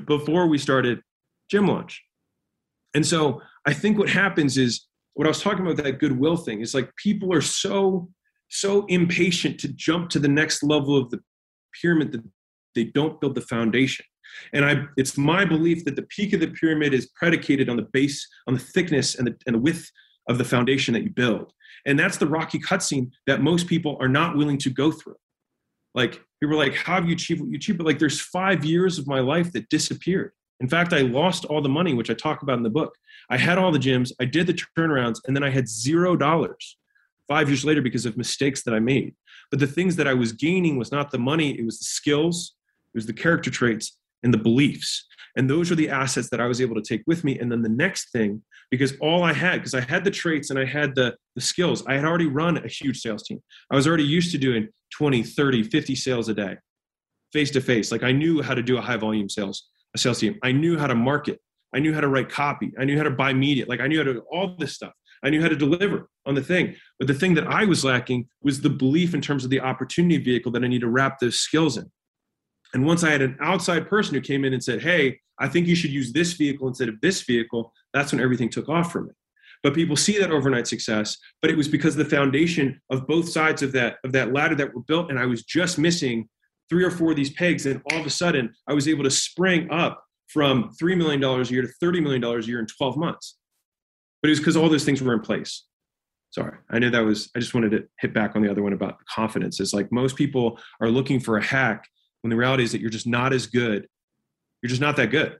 before 0.06 0.46
we 0.46 0.56
started 0.56 1.00
Gym 1.50 1.66
Launch. 1.66 2.02
And 2.94 3.06
so 3.06 3.40
I 3.66 3.72
think 3.72 3.98
what 3.98 4.08
happens 4.08 4.56
is 4.56 4.86
what 5.14 5.26
I 5.26 5.28
was 5.28 5.42
talking 5.42 5.66
about 5.66 5.82
that 5.82 5.98
goodwill 5.98 6.36
thing 6.36 6.60
is 6.60 6.74
like 6.74 6.94
people 6.96 7.32
are 7.32 7.40
so 7.40 8.08
so 8.50 8.86
impatient 8.86 9.60
to 9.60 9.68
jump 9.68 10.08
to 10.10 10.18
the 10.18 10.28
next 10.28 10.62
level 10.62 10.96
of 10.96 11.10
the 11.10 11.20
pyramid 11.80 12.12
that 12.12 12.22
they 12.74 12.84
don't 12.84 13.20
build 13.20 13.34
the 13.34 13.42
foundation. 13.42 14.04
And 14.52 14.64
I, 14.64 14.84
it's 14.96 15.16
my 15.18 15.44
belief 15.44 15.84
that 15.84 15.96
the 15.96 16.02
peak 16.02 16.32
of 16.32 16.40
the 16.40 16.48
pyramid 16.48 16.94
is 16.94 17.10
predicated 17.14 17.68
on 17.68 17.76
the 17.76 17.86
base, 17.92 18.26
on 18.46 18.54
the 18.54 18.60
thickness 18.60 19.16
and 19.16 19.26
the, 19.26 19.36
and 19.46 19.54
the 19.54 19.58
width 19.58 19.90
of 20.28 20.38
the 20.38 20.44
foundation 20.44 20.94
that 20.94 21.02
you 21.02 21.10
build. 21.10 21.52
And 21.86 21.98
that's 21.98 22.18
the 22.18 22.26
rocky 22.26 22.58
cutscene 22.58 23.10
that 23.26 23.42
most 23.42 23.66
people 23.66 23.96
are 24.00 24.08
not 24.08 24.36
willing 24.36 24.58
to 24.58 24.70
go 24.70 24.92
through. 24.92 25.16
Like 25.94 26.20
people 26.40 26.54
are 26.54 26.64
like, 26.64 26.74
how 26.74 26.94
have 26.94 27.06
you 27.06 27.14
achieved 27.14 27.40
what 27.40 27.50
you 27.50 27.56
achieved? 27.56 27.78
But 27.78 27.86
like 27.86 27.98
there's 27.98 28.20
five 28.20 28.64
years 28.64 28.98
of 28.98 29.06
my 29.06 29.20
life 29.20 29.52
that 29.52 29.68
disappeared. 29.68 30.32
In 30.60 30.68
fact, 30.68 30.92
I 30.92 31.00
lost 31.00 31.44
all 31.44 31.62
the 31.62 31.68
money, 31.68 31.94
which 31.94 32.10
I 32.10 32.14
talk 32.14 32.42
about 32.42 32.56
in 32.56 32.64
the 32.64 32.70
book. 32.70 32.94
I 33.30 33.36
had 33.36 33.58
all 33.58 33.70
the 33.70 33.78
gyms, 33.78 34.12
I 34.20 34.24
did 34.24 34.46
the 34.46 34.58
turnarounds, 34.76 35.20
and 35.26 35.36
then 35.36 35.44
I 35.44 35.50
had 35.50 35.68
zero 35.68 36.16
dollars 36.16 36.76
five 37.28 37.48
years 37.48 37.64
later 37.64 37.82
because 37.82 38.06
of 38.06 38.16
mistakes 38.16 38.62
that 38.64 38.74
I 38.74 38.80
made. 38.80 39.14
But 39.50 39.60
the 39.60 39.66
things 39.66 39.96
that 39.96 40.08
I 40.08 40.14
was 40.14 40.32
gaining 40.32 40.78
was 40.78 40.90
not 40.90 41.10
the 41.10 41.18
money, 41.18 41.58
it 41.58 41.64
was 41.64 41.78
the 41.78 41.84
skills, 41.84 42.54
it 42.94 42.96
was 42.96 43.06
the 43.06 43.12
character 43.12 43.50
traits, 43.50 43.98
and 44.22 44.32
the 44.34 44.38
beliefs. 44.38 45.06
And 45.36 45.48
those 45.48 45.70
are 45.70 45.76
the 45.76 45.90
assets 45.90 46.30
that 46.30 46.40
I 46.40 46.46
was 46.46 46.60
able 46.60 46.74
to 46.74 46.82
take 46.82 47.02
with 47.06 47.22
me. 47.22 47.38
And 47.38 47.52
then 47.52 47.62
the 47.62 47.68
next 47.68 48.10
thing, 48.10 48.42
because 48.70 48.94
all 49.00 49.22
I 49.22 49.32
had, 49.32 49.58
because 49.58 49.74
I 49.74 49.80
had 49.80 50.04
the 50.04 50.10
traits 50.10 50.50
and 50.50 50.58
I 50.58 50.64
had 50.64 50.94
the, 50.94 51.14
the 51.36 51.40
skills, 51.40 51.86
I 51.86 51.94
had 51.94 52.04
already 52.04 52.26
run 52.26 52.56
a 52.58 52.68
huge 52.68 53.00
sales 53.00 53.22
team. 53.22 53.40
I 53.70 53.76
was 53.76 53.86
already 53.86 54.04
used 54.04 54.32
to 54.32 54.38
doing 54.38 54.68
20, 54.94 55.22
30, 55.22 55.62
50 55.64 55.94
sales 55.94 56.28
a 56.28 56.34
day, 56.34 56.56
face 57.32 57.50
to 57.52 57.60
face. 57.60 57.92
Like 57.92 58.02
I 58.02 58.10
knew 58.10 58.42
how 58.42 58.54
to 58.54 58.62
do 58.62 58.78
a 58.78 58.80
high 58.80 58.96
volume 58.96 59.28
sales, 59.28 59.68
a 59.94 59.98
sales 59.98 60.20
team. 60.20 60.38
I 60.42 60.52
knew 60.52 60.78
how 60.78 60.86
to 60.86 60.94
market. 60.94 61.40
I 61.74 61.78
knew 61.80 61.92
how 61.92 62.00
to 62.00 62.08
write 62.08 62.30
copy. 62.30 62.72
I 62.78 62.84
knew 62.84 62.96
how 62.96 63.04
to 63.04 63.10
buy 63.10 63.32
media. 63.32 63.66
Like 63.66 63.80
I 63.80 63.86
knew 63.86 63.98
how 63.98 64.04
to 64.04 64.14
do 64.14 64.22
all 64.30 64.56
this 64.58 64.74
stuff. 64.74 64.92
I 65.22 65.30
knew 65.30 65.42
how 65.42 65.48
to 65.48 65.56
deliver 65.56 66.08
on 66.26 66.34
the 66.34 66.42
thing. 66.42 66.76
But 66.98 67.08
the 67.08 67.14
thing 67.14 67.34
that 67.34 67.46
I 67.48 67.64
was 67.64 67.84
lacking 67.84 68.28
was 68.42 68.60
the 68.60 68.70
belief 68.70 69.14
in 69.14 69.20
terms 69.20 69.44
of 69.44 69.50
the 69.50 69.60
opportunity 69.60 70.18
vehicle 70.18 70.52
that 70.52 70.64
I 70.64 70.68
need 70.68 70.80
to 70.80 70.88
wrap 70.88 71.18
those 71.18 71.40
skills 71.40 71.76
in. 71.76 71.90
And 72.74 72.86
once 72.86 73.02
I 73.02 73.10
had 73.10 73.22
an 73.22 73.36
outside 73.40 73.88
person 73.88 74.14
who 74.14 74.20
came 74.20 74.44
in 74.44 74.52
and 74.52 74.62
said, 74.62 74.82
Hey, 74.82 75.18
I 75.38 75.48
think 75.48 75.66
you 75.66 75.74
should 75.74 75.90
use 75.90 76.12
this 76.12 76.34
vehicle 76.34 76.68
instead 76.68 76.88
of 76.88 77.00
this 77.00 77.22
vehicle, 77.22 77.72
that's 77.92 78.12
when 78.12 78.20
everything 78.20 78.48
took 78.48 78.68
off 78.68 78.92
for 78.92 79.02
me. 79.02 79.10
But 79.62 79.74
people 79.74 79.96
see 79.96 80.18
that 80.18 80.30
overnight 80.30 80.68
success, 80.68 81.16
but 81.42 81.50
it 81.50 81.56
was 81.56 81.68
because 81.68 81.96
the 81.96 82.04
foundation 82.04 82.80
of 82.90 83.06
both 83.06 83.28
sides 83.28 83.62
of 83.62 83.72
that 83.72 83.96
of 84.04 84.12
that 84.12 84.32
ladder 84.32 84.54
that 84.54 84.72
were 84.72 84.82
built, 84.82 85.10
and 85.10 85.18
I 85.18 85.26
was 85.26 85.42
just 85.42 85.78
missing 85.78 86.28
three 86.68 86.84
or 86.84 86.90
four 86.90 87.10
of 87.10 87.16
these 87.16 87.30
pegs, 87.30 87.66
and 87.66 87.80
all 87.90 88.00
of 88.00 88.06
a 88.06 88.10
sudden 88.10 88.54
I 88.66 88.74
was 88.74 88.88
able 88.88 89.04
to 89.04 89.10
spring 89.10 89.70
up 89.70 90.04
from 90.28 90.70
three 90.78 90.94
million 90.94 91.20
dollars 91.20 91.50
a 91.50 91.54
year 91.54 91.62
to 91.62 91.68
thirty 91.80 92.00
million 92.00 92.20
dollars 92.20 92.46
a 92.46 92.48
year 92.48 92.60
in 92.60 92.66
12 92.66 92.96
months. 92.96 93.36
But 94.22 94.28
it 94.28 94.32
was 94.32 94.40
because 94.40 94.56
all 94.56 94.68
those 94.68 94.84
things 94.84 95.00
were 95.00 95.14
in 95.14 95.20
place. 95.20 95.64
Sorry, 96.30 96.56
I 96.70 96.78
knew 96.78 96.90
that 96.90 97.00
was. 97.00 97.30
I 97.34 97.38
just 97.38 97.54
wanted 97.54 97.70
to 97.72 97.84
hit 98.00 98.12
back 98.12 98.36
on 98.36 98.42
the 98.42 98.50
other 98.50 98.62
one 98.62 98.72
about 98.72 98.98
confidence. 99.06 99.60
It's 99.60 99.72
like 99.72 99.90
most 99.90 100.16
people 100.16 100.58
are 100.80 100.90
looking 100.90 101.20
for 101.20 101.38
a 101.38 101.44
hack 101.44 101.86
when 102.22 102.30
the 102.30 102.36
reality 102.36 102.64
is 102.64 102.72
that 102.72 102.80
you're 102.80 102.90
just 102.90 103.06
not 103.06 103.32
as 103.32 103.46
good. 103.46 103.86
You're 104.62 104.68
just 104.68 104.80
not 104.80 104.96
that 104.96 105.10
good. 105.10 105.38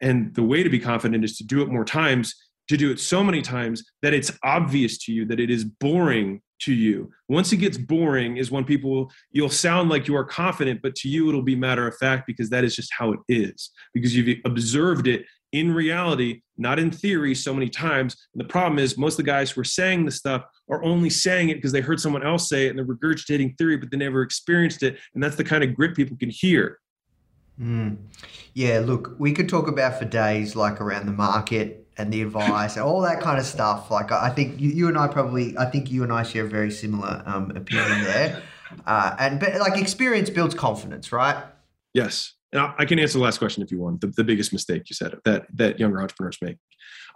And 0.00 0.34
the 0.34 0.42
way 0.42 0.62
to 0.62 0.70
be 0.70 0.78
confident 0.78 1.24
is 1.24 1.36
to 1.38 1.44
do 1.44 1.62
it 1.62 1.68
more 1.68 1.84
times, 1.84 2.34
to 2.70 2.76
do 2.76 2.92
it 2.92 3.00
so 3.00 3.24
many 3.24 3.42
times 3.42 3.82
that 4.00 4.14
it's 4.14 4.30
obvious 4.44 4.96
to 4.96 5.12
you 5.12 5.24
that 5.26 5.40
it 5.40 5.50
is 5.50 5.64
boring 5.64 6.40
to 6.60 6.72
you. 6.72 7.10
Once 7.28 7.52
it 7.52 7.56
gets 7.56 7.76
boring 7.76 8.36
is 8.36 8.52
when 8.52 8.64
people 8.64 9.10
you'll 9.32 9.48
sound 9.48 9.90
like 9.90 10.06
you 10.06 10.14
are 10.14 10.24
confident, 10.24 10.80
but 10.80 10.94
to 10.94 11.08
you 11.08 11.28
it'll 11.28 11.42
be 11.42 11.56
matter 11.56 11.88
of 11.88 11.96
fact 11.96 12.28
because 12.28 12.48
that 12.48 12.62
is 12.62 12.76
just 12.76 12.92
how 12.96 13.10
it 13.10 13.18
is. 13.28 13.70
Because 13.92 14.14
you've 14.14 14.38
observed 14.44 15.08
it 15.08 15.26
in 15.50 15.74
reality, 15.74 16.42
not 16.58 16.78
in 16.78 16.92
theory, 16.92 17.34
so 17.34 17.52
many 17.52 17.68
times. 17.68 18.14
And 18.34 18.40
the 18.40 18.48
problem 18.48 18.78
is, 18.78 18.96
most 18.96 19.14
of 19.14 19.24
the 19.24 19.32
guys 19.32 19.50
who 19.50 19.62
are 19.62 19.64
saying 19.64 20.04
the 20.04 20.12
stuff 20.12 20.44
are 20.68 20.84
only 20.84 21.10
saying 21.10 21.48
it 21.48 21.54
because 21.54 21.72
they 21.72 21.80
heard 21.80 21.98
someone 21.98 22.24
else 22.24 22.48
say 22.48 22.66
it 22.66 22.68
and 22.70 22.78
they're 22.78 22.86
regurgitating 22.86 23.58
theory, 23.58 23.78
but 23.78 23.90
they 23.90 23.96
never 23.96 24.22
experienced 24.22 24.84
it. 24.84 24.96
And 25.14 25.20
that's 25.20 25.34
the 25.34 25.42
kind 25.42 25.64
of 25.64 25.74
grit 25.74 25.96
people 25.96 26.16
can 26.16 26.30
hear. 26.30 26.78
Mm. 27.60 27.96
Yeah, 28.54 28.78
look, 28.78 29.16
we 29.18 29.32
could 29.32 29.48
talk 29.48 29.66
about 29.66 29.98
for 29.98 30.04
days, 30.04 30.54
like 30.54 30.80
around 30.80 31.06
the 31.06 31.12
market 31.12 31.79
and 31.98 32.12
the 32.12 32.22
advice, 32.22 32.76
and 32.76 32.84
all 32.84 33.00
that 33.02 33.20
kind 33.20 33.38
of 33.38 33.46
stuff. 33.46 33.90
Like, 33.90 34.12
I 34.12 34.30
think 34.30 34.60
you, 34.60 34.70
you, 34.70 34.88
and 34.88 34.96
I 34.96 35.08
probably, 35.08 35.56
I 35.58 35.66
think 35.66 35.90
you 35.90 36.02
and 36.02 36.12
I 36.12 36.22
share 36.22 36.44
a 36.44 36.48
very 36.48 36.70
similar 36.70 37.22
um, 37.26 37.50
opinion 37.50 38.04
there. 38.04 38.42
Uh, 38.86 39.16
and 39.18 39.40
but 39.40 39.58
like 39.58 39.80
experience 39.80 40.30
builds 40.30 40.54
confidence, 40.54 41.12
right? 41.12 41.44
Yes 41.92 42.34
and 42.52 42.72
I, 42.78 42.84
can 42.84 42.98
answer 42.98 43.18
the 43.18 43.24
last 43.24 43.38
question 43.38 43.62
if 43.62 43.70
you 43.70 43.78
want. 43.78 44.00
The, 44.00 44.08
the 44.08 44.24
biggest 44.24 44.52
mistake 44.52 44.90
you 44.90 44.94
said 44.94 45.14
that 45.24 45.46
that 45.54 45.78
younger 45.78 46.00
entrepreneurs 46.00 46.38
make, 46.42 46.56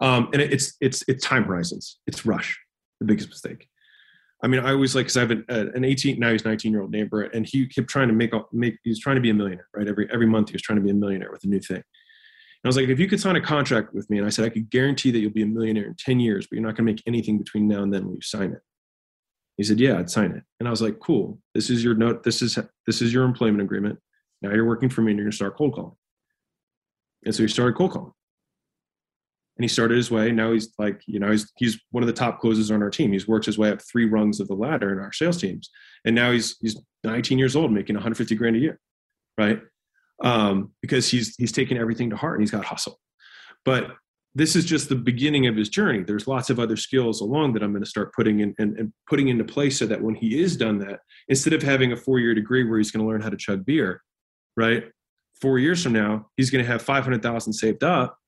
um, 0.00 0.28
and 0.32 0.40
it's 0.40 0.74
it's 0.80 1.02
it's 1.08 1.24
time 1.24 1.44
horizons. 1.44 1.98
It's 2.06 2.24
rush. 2.24 2.58
The 3.00 3.06
biggest 3.06 3.28
mistake. 3.28 3.68
I 4.42 4.46
mean, 4.46 4.60
I 4.60 4.72
always 4.72 4.94
like 4.94 5.06
because 5.06 5.16
I 5.16 5.20
have 5.20 5.30
an, 5.30 5.44
uh, 5.48 5.66
an 5.74 5.84
18 5.84 6.18
now 6.18 6.30
he's 6.30 6.44
19 6.44 6.70
year 6.70 6.82
old 6.82 6.92
neighbor, 6.92 7.22
and 7.22 7.46
he 7.46 7.66
kept 7.66 7.88
trying 7.88 8.08
to 8.08 8.14
make 8.14 8.32
make 8.52 8.76
he's 8.84 9.00
trying 9.00 9.16
to 9.16 9.20
be 9.20 9.30
a 9.30 9.34
millionaire, 9.34 9.66
right? 9.74 9.88
Every 9.88 10.08
every 10.12 10.26
month 10.26 10.50
he 10.50 10.54
was 10.54 10.62
trying 10.62 10.78
to 10.78 10.84
be 10.84 10.90
a 10.90 10.94
millionaire 10.94 11.32
with 11.32 11.42
a 11.44 11.48
new 11.48 11.60
thing. 11.60 11.82
I 12.64 12.68
was 12.68 12.76
like, 12.76 12.88
if 12.88 12.98
you 12.98 13.08
could 13.08 13.20
sign 13.20 13.36
a 13.36 13.40
contract 13.40 13.92
with 13.92 14.08
me, 14.08 14.18
and 14.18 14.26
I 14.26 14.30
said 14.30 14.46
I 14.46 14.48
could 14.48 14.70
guarantee 14.70 15.10
that 15.10 15.18
you'll 15.18 15.30
be 15.30 15.42
a 15.42 15.46
millionaire 15.46 15.86
in 15.86 15.96
10 15.98 16.18
years, 16.18 16.46
but 16.46 16.56
you're 16.56 16.62
not 16.62 16.76
going 16.76 16.86
to 16.86 16.92
make 16.92 17.02
anything 17.06 17.36
between 17.36 17.68
now 17.68 17.82
and 17.82 17.92
then 17.92 18.06
when 18.06 18.14
you 18.14 18.22
sign 18.22 18.52
it. 18.52 18.60
He 19.56 19.64
said, 19.64 19.78
yeah, 19.78 19.98
I'd 19.98 20.10
sign 20.10 20.32
it. 20.32 20.42
And 20.58 20.66
I 20.66 20.70
was 20.70 20.82
like, 20.82 20.98
cool. 20.98 21.38
This 21.54 21.70
is 21.70 21.84
your 21.84 21.94
note. 21.94 22.24
This 22.24 22.42
is 22.42 22.58
this 22.86 23.02
is 23.02 23.12
your 23.12 23.24
employment 23.24 23.62
agreement. 23.62 23.98
Now 24.42 24.52
you're 24.52 24.66
working 24.66 24.88
for 24.88 25.02
me 25.02 25.12
and 25.12 25.18
you're 25.18 25.26
going 25.26 25.30
to 25.30 25.36
start 25.36 25.56
cold 25.56 25.74
calling. 25.74 25.96
And 27.24 27.34
so 27.34 27.42
he 27.42 27.48
started 27.48 27.76
cold 27.76 27.92
calling. 27.92 28.12
And 29.56 29.64
he 29.64 29.68
started 29.68 29.96
his 29.96 30.10
way. 30.10 30.32
Now 30.32 30.52
he's 30.52 30.72
like, 30.78 31.02
you 31.06 31.20
know, 31.20 31.30
he's 31.30 31.52
he's 31.56 31.78
one 31.92 32.02
of 32.02 32.08
the 32.08 32.12
top 32.12 32.40
closers 32.40 32.72
on 32.72 32.82
our 32.82 32.90
team. 32.90 33.12
He's 33.12 33.28
worked 33.28 33.46
his 33.46 33.56
way 33.56 33.70
up 33.70 33.80
three 33.80 34.06
rungs 34.06 34.40
of 34.40 34.48
the 34.48 34.54
ladder 34.54 34.92
in 34.92 34.98
our 34.98 35.12
sales 35.12 35.40
teams. 35.40 35.70
And 36.04 36.16
now 36.16 36.32
he's 36.32 36.56
he's 36.60 36.76
19 37.04 37.38
years 37.38 37.54
old, 37.54 37.70
making 37.70 37.94
150 37.94 38.34
grand 38.34 38.56
a 38.56 38.58
year, 38.58 38.80
right? 39.38 39.60
Um, 40.22 40.70
because 40.80 41.10
he's 41.10 41.34
he's 41.36 41.50
taken 41.50 41.76
everything 41.76 42.10
to 42.10 42.16
heart 42.16 42.38
and 42.38 42.42
he's 42.42 42.50
got 42.50 42.64
hustle. 42.64 43.00
But 43.64 43.96
this 44.34 44.56
is 44.56 44.64
just 44.64 44.88
the 44.88 44.96
beginning 44.96 45.46
of 45.46 45.56
his 45.56 45.68
journey. 45.68 46.02
There's 46.02 46.26
lots 46.26 46.50
of 46.50 46.58
other 46.58 46.76
skills 46.76 47.20
along 47.20 47.52
that 47.52 47.62
I'm 47.62 47.72
going 47.72 47.84
to 47.84 47.88
start 47.88 48.12
putting 48.14 48.40
in 48.40 48.54
and, 48.58 48.76
and 48.78 48.92
putting 49.08 49.28
into 49.28 49.44
place 49.44 49.78
so 49.78 49.86
that 49.86 50.02
when 50.02 50.14
he 50.14 50.40
is 50.40 50.56
done 50.56 50.78
that, 50.78 51.00
instead 51.28 51.52
of 51.52 51.62
having 51.62 51.92
a 51.92 51.96
four 51.96 52.18
year 52.18 52.34
degree 52.34 52.64
where 52.64 52.78
he's 52.78 52.90
going 52.90 53.04
to 53.04 53.08
learn 53.08 53.20
how 53.20 53.28
to 53.28 53.36
chug 53.36 53.64
beer, 53.64 54.02
right? 54.56 54.84
Four 55.40 55.58
years 55.58 55.82
from 55.82 55.92
now, 55.92 56.26
he's 56.36 56.50
going 56.50 56.64
to 56.64 56.70
have 56.70 56.82
500,000 56.82 57.52
saved 57.52 57.84
up 57.84 58.18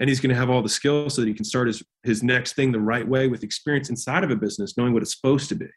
and 0.00 0.08
he's 0.08 0.20
going 0.20 0.30
to 0.30 0.36
have 0.36 0.50
all 0.50 0.62
the 0.62 0.68
skills 0.68 1.14
so 1.14 1.22
that 1.22 1.28
he 1.28 1.34
can 1.34 1.44
start 1.44 1.66
his, 1.66 1.82
his 2.02 2.22
next 2.22 2.54
thing 2.54 2.70
the 2.70 2.80
right 2.80 3.06
way 3.06 3.28
with 3.28 3.42
experience 3.42 3.90
inside 3.90 4.24
of 4.24 4.30
a 4.30 4.36
business, 4.36 4.76
knowing 4.76 4.92
what 4.92 5.02
it's 5.02 5.16
supposed 5.16 5.48
to 5.48 5.54
be. 5.54 5.68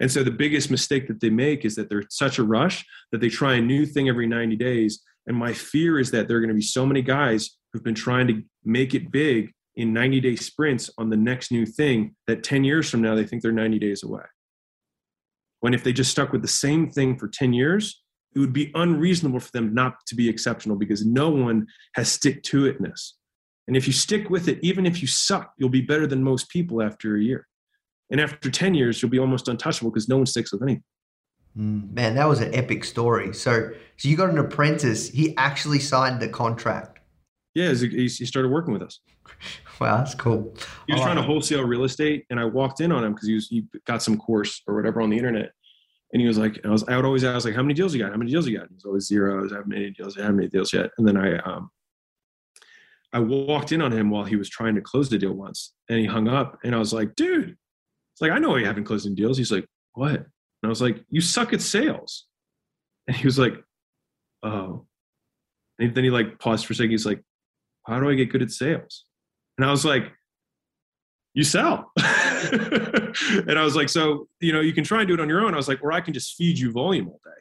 And 0.00 0.10
so 0.10 0.22
the 0.22 0.30
biggest 0.30 0.70
mistake 0.70 1.08
that 1.08 1.20
they 1.20 1.30
make 1.30 1.64
is 1.64 1.74
that 1.76 1.88
they're 1.88 2.04
such 2.10 2.38
a 2.38 2.44
rush 2.44 2.84
that 3.12 3.20
they 3.20 3.28
try 3.28 3.54
a 3.54 3.60
new 3.60 3.86
thing 3.86 4.08
every 4.08 4.26
90 4.26 4.56
days. 4.56 5.02
And 5.26 5.36
my 5.36 5.52
fear 5.52 5.98
is 5.98 6.10
that 6.10 6.28
there 6.28 6.36
are 6.36 6.40
going 6.40 6.48
to 6.48 6.54
be 6.54 6.62
so 6.62 6.86
many 6.86 7.02
guys 7.02 7.56
who've 7.72 7.84
been 7.84 7.94
trying 7.94 8.26
to 8.28 8.42
make 8.64 8.94
it 8.94 9.10
big 9.10 9.52
in 9.76 9.92
90 9.92 10.20
day 10.20 10.36
sprints 10.36 10.90
on 10.98 11.10
the 11.10 11.16
next 11.16 11.52
new 11.52 11.64
thing 11.64 12.14
that 12.26 12.42
10 12.42 12.64
years 12.64 12.90
from 12.90 13.00
now 13.00 13.14
they 13.14 13.24
think 13.24 13.42
they're 13.42 13.52
90 13.52 13.78
days 13.78 14.02
away. 14.02 14.22
When 15.60 15.74
if 15.74 15.84
they 15.84 15.92
just 15.92 16.10
stuck 16.10 16.32
with 16.32 16.42
the 16.42 16.48
same 16.48 16.88
thing 16.90 17.18
for 17.18 17.28
10 17.28 17.52
years, 17.52 18.02
it 18.34 18.38
would 18.38 18.52
be 18.52 18.70
unreasonable 18.74 19.40
for 19.40 19.50
them 19.52 19.74
not 19.74 19.94
to 20.06 20.14
be 20.14 20.28
exceptional 20.28 20.76
because 20.76 21.04
no 21.04 21.30
one 21.30 21.66
has 21.94 22.10
stick 22.10 22.42
to 22.44 22.72
itness. 22.72 23.12
And 23.66 23.76
if 23.76 23.86
you 23.86 23.92
stick 23.92 24.30
with 24.30 24.48
it, 24.48 24.58
even 24.62 24.86
if 24.86 25.00
you 25.00 25.06
suck, 25.06 25.52
you'll 25.58 25.68
be 25.68 25.82
better 25.82 26.06
than 26.06 26.22
most 26.22 26.48
people 26.48 26.82
after 26.82 27.16
a 27.16 27.22
year. 27.22 27.46
And 28.10 28.20
after 28.20 28.50
10 28.50 28.74
years, 28.74 29.02
you'll 29.02 29.10
be 29.10 29.18
almost 29.18 29.48
untouchable 29.48 29.90
because 29.90 30.08
no 30.08 30.16
one 30.16 30.26
sticks 30.26 30.52
with 30.52 30.62
anything. 30.62 30.82
Mm, 31.56 31.92
man, 31.92 32.14
that 32.14 32.28
was 32.28 32.40
an 32.40 32.54
epic 32.54 32.84
story. 32.84 33.34
So, 33.34 33.70
so 33.96 34.08
you 34.08 34.16
got 34.16 34.30
an 34.30 34.38
apprentice. 34.38 35.08
He 35.08 35.36
actually 35.36 35.80
signed 35.80 36.20
the 36.20 36.28
contract. 36.28 37.00
Yeah, 37.54 37.72
he 37.72 38.08
started 38.08 38.50
working 38.50 38.72
with 38.72 38.82
us. 38.82 39.00
Wow, 39.80 39.98
that's 39.98 40.14
cool. 40.16 40.56
He 40.88 40.92
was 40.92 41.02
trying 41.02 41.14
to 41.14 41.22
wholesale 41.22 41.62
real 41.62 41.84
estate, 41.84 42.26
and 42.30 42.40
I 42.40 42.44
walked 42.44 42.80
in 42.80 42.90
on 42.90 43.04
him 43.04 43.12
because 43.12 43.28
he 43.28 43.34
was 43.34 43.46
he 43.46 43.64
got 43.86 44.02
some 44.02 44.18
course 44.18 44.60
or 44.66 44.74
whatever 44.74 45.00
on 45.00 45.08
the 45.08 45.16
internet, 45.16 45.52
and 46.12 46.20
he 46.20 46.26
was 46.26 46.36
like, 46.36 46.58
I 46.64 46.68
was 46.68 46.82
I 46.88 46.96
would 46.96 47.04
always 47.04 47.22
ask 47.22 47.44
like, 47.44 47.54
how 47.54 47.62
many 47.62 47.74
deals 47.74 47.94
you 47.94 48.00
got? 48.02 48.10
How 48.10 48.16
many 48.16 48.32
deals 48.32 48.48
you 48.48 48.58
got? 48.58 48.66
He 48.68 48.74
was 48.74 48.84
always 48.84 49.06
zero. 49.06 49.48
I 49.48 49.54
haven't 49.54 49.68
many 49.68 49.90
deals. 49.90 50.18
I 50.18 50.22
haven't 50.22 50.36
many 50.36 50.48
deals 50.48 50.72
yet. 50.72 50.90
And 50.98 51.06
then 51.06 51.16
I 51.16 51.38
um 51.38 51.70
I 53.12 53.20
walked 53.20 53.70
in 53.70 53.80
on 53.80 53.92
him 53.92 54.10
while 54.10 54.24
he 54.24 54.34
was 54.34 54.48
trying 54.48 54.74
to 54.74 54.80
close 54.80 55.08
the 55.08 55.16
deal 55.16 55.32
once, 55.32 55.74
and 55.88 56.00
he 56.00 56.06
hung 56.06 56.26
up, 56.26 56.58
and 56.64 56.74
I 56.74 56.78
was 56.78 56.92
like, 56.92 57.14
dude, 57.14 57.56
it's 58.18 58.22
like 58.22 58.32
I 58.32 58.40
know 58.40 58.56
you 58.56 58.66
haven't 58.66 58.82
closed 58.82 59.06
any 59.06 59.14
deals. 59.14 59.38
He's 59.38 59.52
like, 59.52 59.64
what? 59.92 60.16
And 60.16 60.26
I 60.64 60.66
was 60.66 60.82
like, 60.82 61.04
you 61.08 61.20
suck 61.20 61.52
at 61.52 61.62
sales. 61.62 62.26
And 63.06 63.16
he 63.16 63.24
was 63.24 63.38
like, 63.38 63.54
oh. 64.42 64.86
And 65.78 65.94
then 65.94 66.02
he 66.02 66.10
like 66.10 66.40
paused 66.40 66.66
for 66.66 66.72
a 66.72 66.76
second. 66.76 66.90
He's 66.90 67.06
like, 67.06 67.22
how 67.86 68.00
do 68.00 68.10
I 68.10 68.14
get 68.14 68.32
good 68.32 68.42
at 68.42 68.50
sales? 68.50 69.04
And 69.56 69.64
I 69.64 69.70
was 69.70 69.84
like, 69.84 70.10
you 71.32 71.44
sell. 71.44 71.92
and 71.96 73.56
I 73.56 73.62
was 73.62 73.76
like, 73.76 73.88
so, 73.88 74.26
you 74.40 74.52
know, 74.52 74.62
you 74.62 74.72
can 74.72 74.82
try 74.82 74.98
and 74.98 75.06
do 75.06 75.14
it 75.14 75.20
on 75.20 75.28
your 75.28 75.44
own. 75.44 75.54
I 75.54 75.56
was 75.56 75.68
like, 75.68 75.84
or 75.84 75.92
I 75.92 76.00
can 76.00 76.12
just 76.12 76.34
feed 76.34 76.58
you 76.58 76.72
volume 76.72 77.06
all 77.06 77.20
day. 77.24 77.40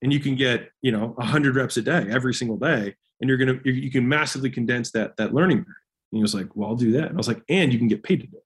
And 0.00 0.10
you 0.10 0.20
can 0.20 0.36
get, 0.36 0.70
you 0.80 0.90
know, 0.90 1.04
a 1.18 1.24
100 1.24 1.54
reps 1.54 1.76
a 1.76 1.82
day, 1.82 2.06
every 2.08 2.32
single 2.32 2.56
day. 2.56 2.94
And 3.20 3.28
you're 3.28 3.36
going 3.36 3.60
to, 3.60 3.70
you 3.70 3.90
can 3.90 4.08
massively 4.08 4.48
condense 4.48 4.90
that, 4.92 5.18
that 5.18 5.34
learning. 5.34 5.58
And 5.58 5.66
he 6.12 6.22
was 6.22 6.34
like, 6.34 6.56
well, 6.56 6.70
I'll 6.70 6.76
do 6.76 6.92
that. 6.92 7.08
And 7.08 7.12
I 7.12 7.18
was 7.18 7.28
like, 7.28 7.42
and 7.50 7.74
you 7.74 7.78
can 7.78 7.88
get 7.88 8.02
paid 8.02 8.20
to 8.22 8.26
do 8.26 8.38
it 8.38 8.44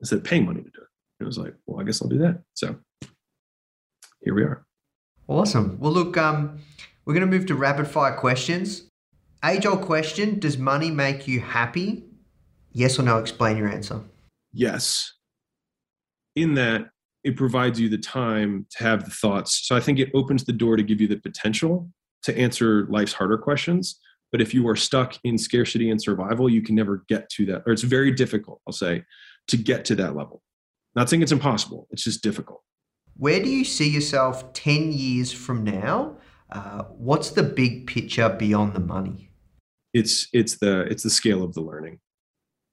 instead 0.00 0.18
of 0.18 0.24
paying 0.24 0.44
money 0.44 0.62
to 0.62 0.70
do 0.70 0.80
it. 0.80 0.88
And 1.18 1.24
it 1.24 1.24
was 1.26 1.38
like, 1.38 1.54
well, 1.66 1.80
I 1.80 1.84
guess 1.84 2.02
I'll 2.02 2.08
do 2.08 2.18
that. 2.18 2.42
So 2.54 2.76
here 4.22 4.34
we 4.34 4.42
are. 4.42 4.66
Awesome. 5.28 5.78
Well, 5.78 5.92
look, 5.92 6.16
um, 6.16 6.58
we're 7.04 7.14
going 7.14 7.28
to 7.28 7.38
move 7.38 7.46
to 7.46 7.54
rapid 7.54 7.86
fire 7.86 8.16
questions. 8.16 8.84
Age 9.44 9.64
old 9.64 9.82
question 9.82 10.38
Does 10.38 10.58
money 10.58 10.90
make 10.90 11.28
you 11.28 11.40
happy? 11.40 12.04
Yes 12.72 12.98
or 12.98 13.02
no? 13.02 13.18
Explain 13.18 13.56
your 13.56 13.68
answer. 13.68 14.00
Yes. 14.52 15.12
In 16.36 16.54
that, 16.54 16.90
it 17.24 17.36
provides 17.36 17.78
you 17.78 17.88
the 17.88 17.98
time 17.98 18.66
to 18.70 18.84
have 18.84 19.04
the 19.04 19.10
thoughts. 19.10 19.66
So 19.66 19.76
I 19.76 19.80
think 19.80 19.98
it 19.98 20.10
opens 20.14 20.44
the 20.44 20.52
door 20.52 20.76
to 20.76 20.82
give 20.82 21.00
you 21.00 21.08
the 21.08 21.16
potential 21.16 21.90
to 22.22 22.36
answer 22.36 22.86
life's 22.88 23.12
harder 23.12 23.38
questions. 23.38 23.98
But 24.32 24.40
if 24.40 24.54
you 24.54 24.68
are 24.68 24.76
stuck 24.76 25.18
in 25.24 25.36
scarcity 25.36 25.90
and 25.90 26.00
survival, 26.00 26.48
you 26.48 26.62
can 26.62 26.74
never 26.74 27.04
get 27.08 27.28
to 27.30 27.46
that, 27.46 27.62
or 27.66 27.72
it's 27.72 27.82
very 27.82 28.12
difficult, 28.12 28.60
I'll 28.66 28.72
say, 28.72 29.04
to 29.48 29.56
get 29.56 29.84
to 29.86 29.94
that 29.96 30.16
level. 30.16 30.42
Not 30.94 31.08
saying 31.08 31.22
it's 31.22 31.32
impossible, 31.32 31.86
it's 31.90 32.04
just 32.04 32.22
difficult. 32.22 32.62
Where 33.16 33.40
do 33.40 33.48
you 33.48 33.64
see 33.64 33.88
yourself 33.88 34.52
10 34.52 34.92
years 34.92 35.32
from 35.32 35.64
now? 35.64 36.16
Uh, 36.50 36.84
what's 36.96 37.30
the 37.30 37.42
big 37.42 37.86
picture 37.86 38.28
beyond 38.28 38.74
the 38.74 38.80
money? 38.80 39.30
it's 39.92 40.28
it's 40.32 40.58
the 40.58 40.82
it's 40.82 41.02
the 41.02 41.10
scale 41.10 41.42
of 41.42 41.52
the 41.54 41.60
learning 41.60 41.98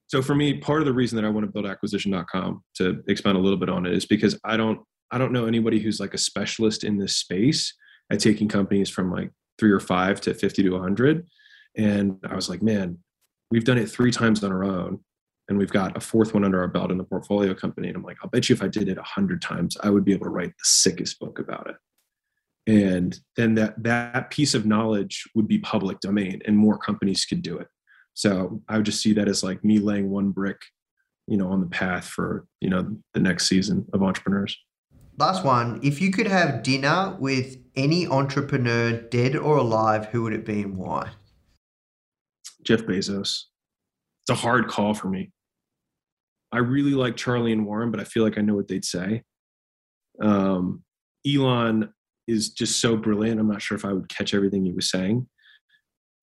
so 0.06 0.22
for 0.22 0.34
me 0.34 0.54
part 0.54 0.80
of 0.80 0.86
the 0.86 0.92
reason 0.92 1.16
that 1.16 1.24
i 1.24 1.28
want 1.28 1.44
to 1.44 1.52
build 1.52 1.66
acquisition.com 1.66 2.62
to 2.74 3.02
expand 3.08 3.36
a 3.36 3.40
little 3.40 3.58
bit 3.58 3.68
on 3.68 3.86
it 3.86 3.92
is 3.92 4.06
because 4.06 4.38
i 4.44 4.56
don't 4.56 4.80
i 5.10 5.18
don't 5.18 5.32
know 5.32 5.46
anybody 5.46 5.80
who's 5.80 6.00
like 6.00 6.14
a 6.14 6.18
specialist 6.18 6.84
in 6.84 6.98
this 6.98 7.16
space 7.16 7.74
at 8.10 8.20
taking 8.20 8.48
companies 8.48 8.88
from 8.88 9.10
like 9.10 9.30
three 9.58 9.70
or 9.70 9.80
five 9.80 10.20
to 10.20 10.34
50 10.34 10.62
to 10.62 10.70
100 10.70 11.26
and 11.76 12.16
i 12.28 12.34
was 12.34 12.48
like 12.48 12.62
man 12.62 12.98
we've 13.50 13.64
done 13.64 13.78
it 13.78 13.90
three 13.90 14.12
times 14.12 14.42
on 14.44 14.52
our 14.52 14.64
own 14.64 15.00
and 15.48 15.58
we've 15.58 15.70
got 15.70 15.96
a 15.96 16.00
fourth 16.00 16.34
one 16.34 16.44
under 16.44 16.60
our 16.60 16.68
belt 16.68 16.90
in 16.90 16.98
the 16.98 17.04
portfolio 17.04 17.54
company 17.54 17.88
and 17.88 17.96
i'm 17.96 18.02
like 18.02 18.16
i'll 18.22 18.30
bet 18.30 18.48
you 18.48 18.54
if 18.54 18.62
i 18.62 18.68
did 18.68 18.88
it 18.88 18.98
a 18.98 19.02
hundred 19.02 19.40
times 19.40 19.76
i 19.82 19.90
would 19.90 20.04
be 20.04 20.12
able 20.12 20.26
to 20.26 20.30
write 20.30 20.50
the 20.50 20.64
sickest 20.64 21.18
book 21.18 21.38
about 21.38 21.68
it. 21.68 21.76
And 22.68 23.18
then 23.36 23.54
that 23.54 23.82
that 23.82 24.30
piece 24.30 24.54
of 24.54 24.66
knowledge 24.66 25.24
would 25.34 25.48
be 25.48 25.58
public 25.58 26.00
domain 26.00 26.42
and 26.44 26.54
more 26.56 26.76
companies 26.76 27.24
could 27.24 27.40
do 27.42 27.58
it. 27.58 27.66
So 28.12 28.62
i 28.68 28.76
would 28.76 28.86
just 28.86 29.00
see 29.00 29.14
that 29.14 29.28
as 29.28 29.42
like 29.42 29.64
me 29.64 29.78
laying 29.78 30.10
one 30.10 30.30
brick 30.30 30.60
you 31.26 31.36
know 31.36 31.48
on 31.48 31.60
the 31.60 31.66
path 31.66 32.06
for 32.06 32.46
you 32.60 32.68
know 32.68 32.96
the 33.14 33.20
next 33.20 33.48
season 33.48 33.86
of 33.92 34.02
entrepreneurs. 34.02 34.56
Last 35.16 35.44
one 35.44 35.80
if 35.82 36.00
you 36.00 36.10
could 36.10 36.26
have 36.26 36.62
dinner 36.62 37.16
with 37.18 37.56
any 37.74 38.06
entrepreneur 38.06 38.92
dead 38.92 39.34
or 39.34 39.56
alive 39.56 40.06
who 40.06 40.22
would 40.24 40.34
it 40.34 40.44
be 40.44 40.62
and 40.62 40.76
why? 40.76 41.10
Jeff 42.62 42.82
bezos. 42.82 43.44
It's 44.22 44.30
a 44.30 44.34
hard 44.34 44.68
call 44.68 44.92
for 44.92 45.08
me 45.08 45.32
i 46.52 46.58
really 46.58 46.92
like 46.92 47.16
charlie 47.16 47.52
and 47.52 47.66
warren 47.66 47.90
but 47.90 48.00
i 48.00 48.04
feel 48.04 48.22
like 48.22 48.38
i 48.38 48.42
know 48.42 48.54
what 48.54 48.68
they'd 48.68 48.84
say 48.84 49.22
um, 50.20 50.82
elon 51.26 51.92
is 52.28 52.50
just 52.50 52.80
so 52.80 52.96
brilliant. 52.96 53.40
I'm 53.40 53.48
not 53.48 53.62
sure 53.62 53.76
if 53.76 53.84
I 53.84 53.92
would 53.92 54.08
catch 54.08 54.34
everything 54.34 54.64
he 54.64 54.72
was 54.72 54.90
saying. 54.90 55.26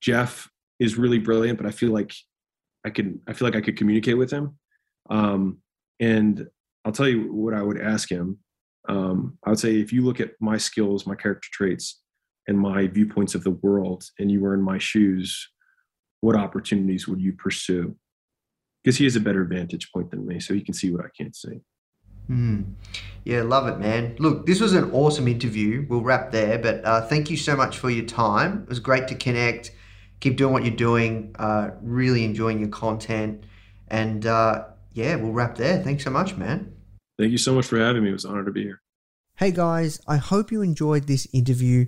Jeff 0.02 0.48
is 0.80 0.98
really 0.98 1.18
brilliant, 1.18 1.58
but 1.58 1.68
I 1.68 1.72
feel 1.72 1.92
like 1.92 2.14
I 2.86 2.92
could 2.92 3.20
I 3.28 3.34
feel 3.34 3.48
like 3.48 3.56
I 3.56 3.62
could 3.62 3.76
communicate 3.76 4.18
with 4.18 4.32
him. 4.32 4.58
Um, 5.10 5.58
and 6.00 6.48
I'll 6.86 6.92
tell 6.92 7.08
you 7.08 7.34
what 7.34 7.56
I 7.56 7.64
would 7.64 7.82
ask 7.82 8.10
him. 8.10 8.38
Um, 8.88 9.40
I 9.44 9.50
would 9.50 9.60
say 9.60 9.80
if 9.80 9.92
you 9.92 10.04
look 10.04 10.20
at 10.20 10.34
my 10.40 10.58
skills, 10.58 11.08
my 11.08 11.16
character 11.16 11.50
traits, 11.52 12.02
and 12.48 12.60
my 12.60 12.86
viewpoints 12.86 13.34
of 13.34 13.44
the 13.44 13.58
world, 13.64 14.04
and 14.20 14.30
you 14.30 14.40
were 14.42 14.54
in 14.54 14.62
my 14.62 14.78
shoes, 14.78 15.50
what 16.22 16.36
opportunities 16.36 17.08
would 17.08 17.20
you 17.20 17.34
pursue? 17.34 17.96
Because 18.86 18.98
he 18.98 19.06
has 19.06 19.16
a 19.16 19.20
better 19.20 19.44
vantage 19.44 19.92
point 19.92 20.12
than 20.12 20.28
me, 20.28 20.40
so 20.40 20.54
he 20.54 20.62
can 20.62 20.76
see 20.76 20.92
what 20.92 21.04
I 21.04 21.10
can't 21.18 21.36
see. 21.36 21.62
Mm. 22.30 22.76
Yeah, 23.24 23.42
love 23.42 23.68
it, 23.68 23.80
man. 23.80 24.16
Look, 24.20 24.46
this 24.46 24.62
was 24.62 24.74
an 24.74 24.92
awesome 24.92 25.28
interview. 25.28 25.88
We'll 25.90 26.02
wrap 26.02 26.32
there, 26.32 26.60
but 26.60 26.86
uh, 26.86 27.02
thank 27.02 27.32
you 27.32 27.38
so 27.38 27.56
much 27.56 27.80
for 27.80 27.90
your 27.90 28.06
time. 28.06 28.62
It 28.62 28.70
was 28.70 28.80
great 28.80 29.08
to 29.08 29.16
connect. 29.16 29.72
Keep 30.20 30.38
doing 30.38 30.54
what 30.54 30.64
you're 30.64 30.76
doing. 30.76 31.36
Uh, 31.40 31.72
really 31.82 32.24
enjoying 32.24 32.60
your 32.60 32.70
content. 32.70 33.44
And 33.88 34.28
uh, 34.28 34.66
yeah, 34.94 35.16
we'll 35.16 35.34
wrap 35.34 35.56
there. 35.56 35.82
Thanks 35.82 36.04
so 36.04 36.12
much, 36.12 36.36
man. 36.36 36.72
Thank 37.18 37.32
you 37.32 37.40
so 37.40 37.56
much 37.56 37.66
for 37.66 37.80
having 37.80 38.04
me. 38.04 38.10
It 38.10 38.14
was 38.14 38.26
an 38.26 38.32
honor 38.34 38.46
to 38.46 38.52
be 38.52 38.62
here. 38.62 38.82
Hey, 39.38 39.50
guys, 39.50 40.00
I 40.08 40.18
hope 40.18 40.52
you 40.52 40.62
enjoyed 40.62 41.08
this 41.08 41.28
interview. 41.34 41.88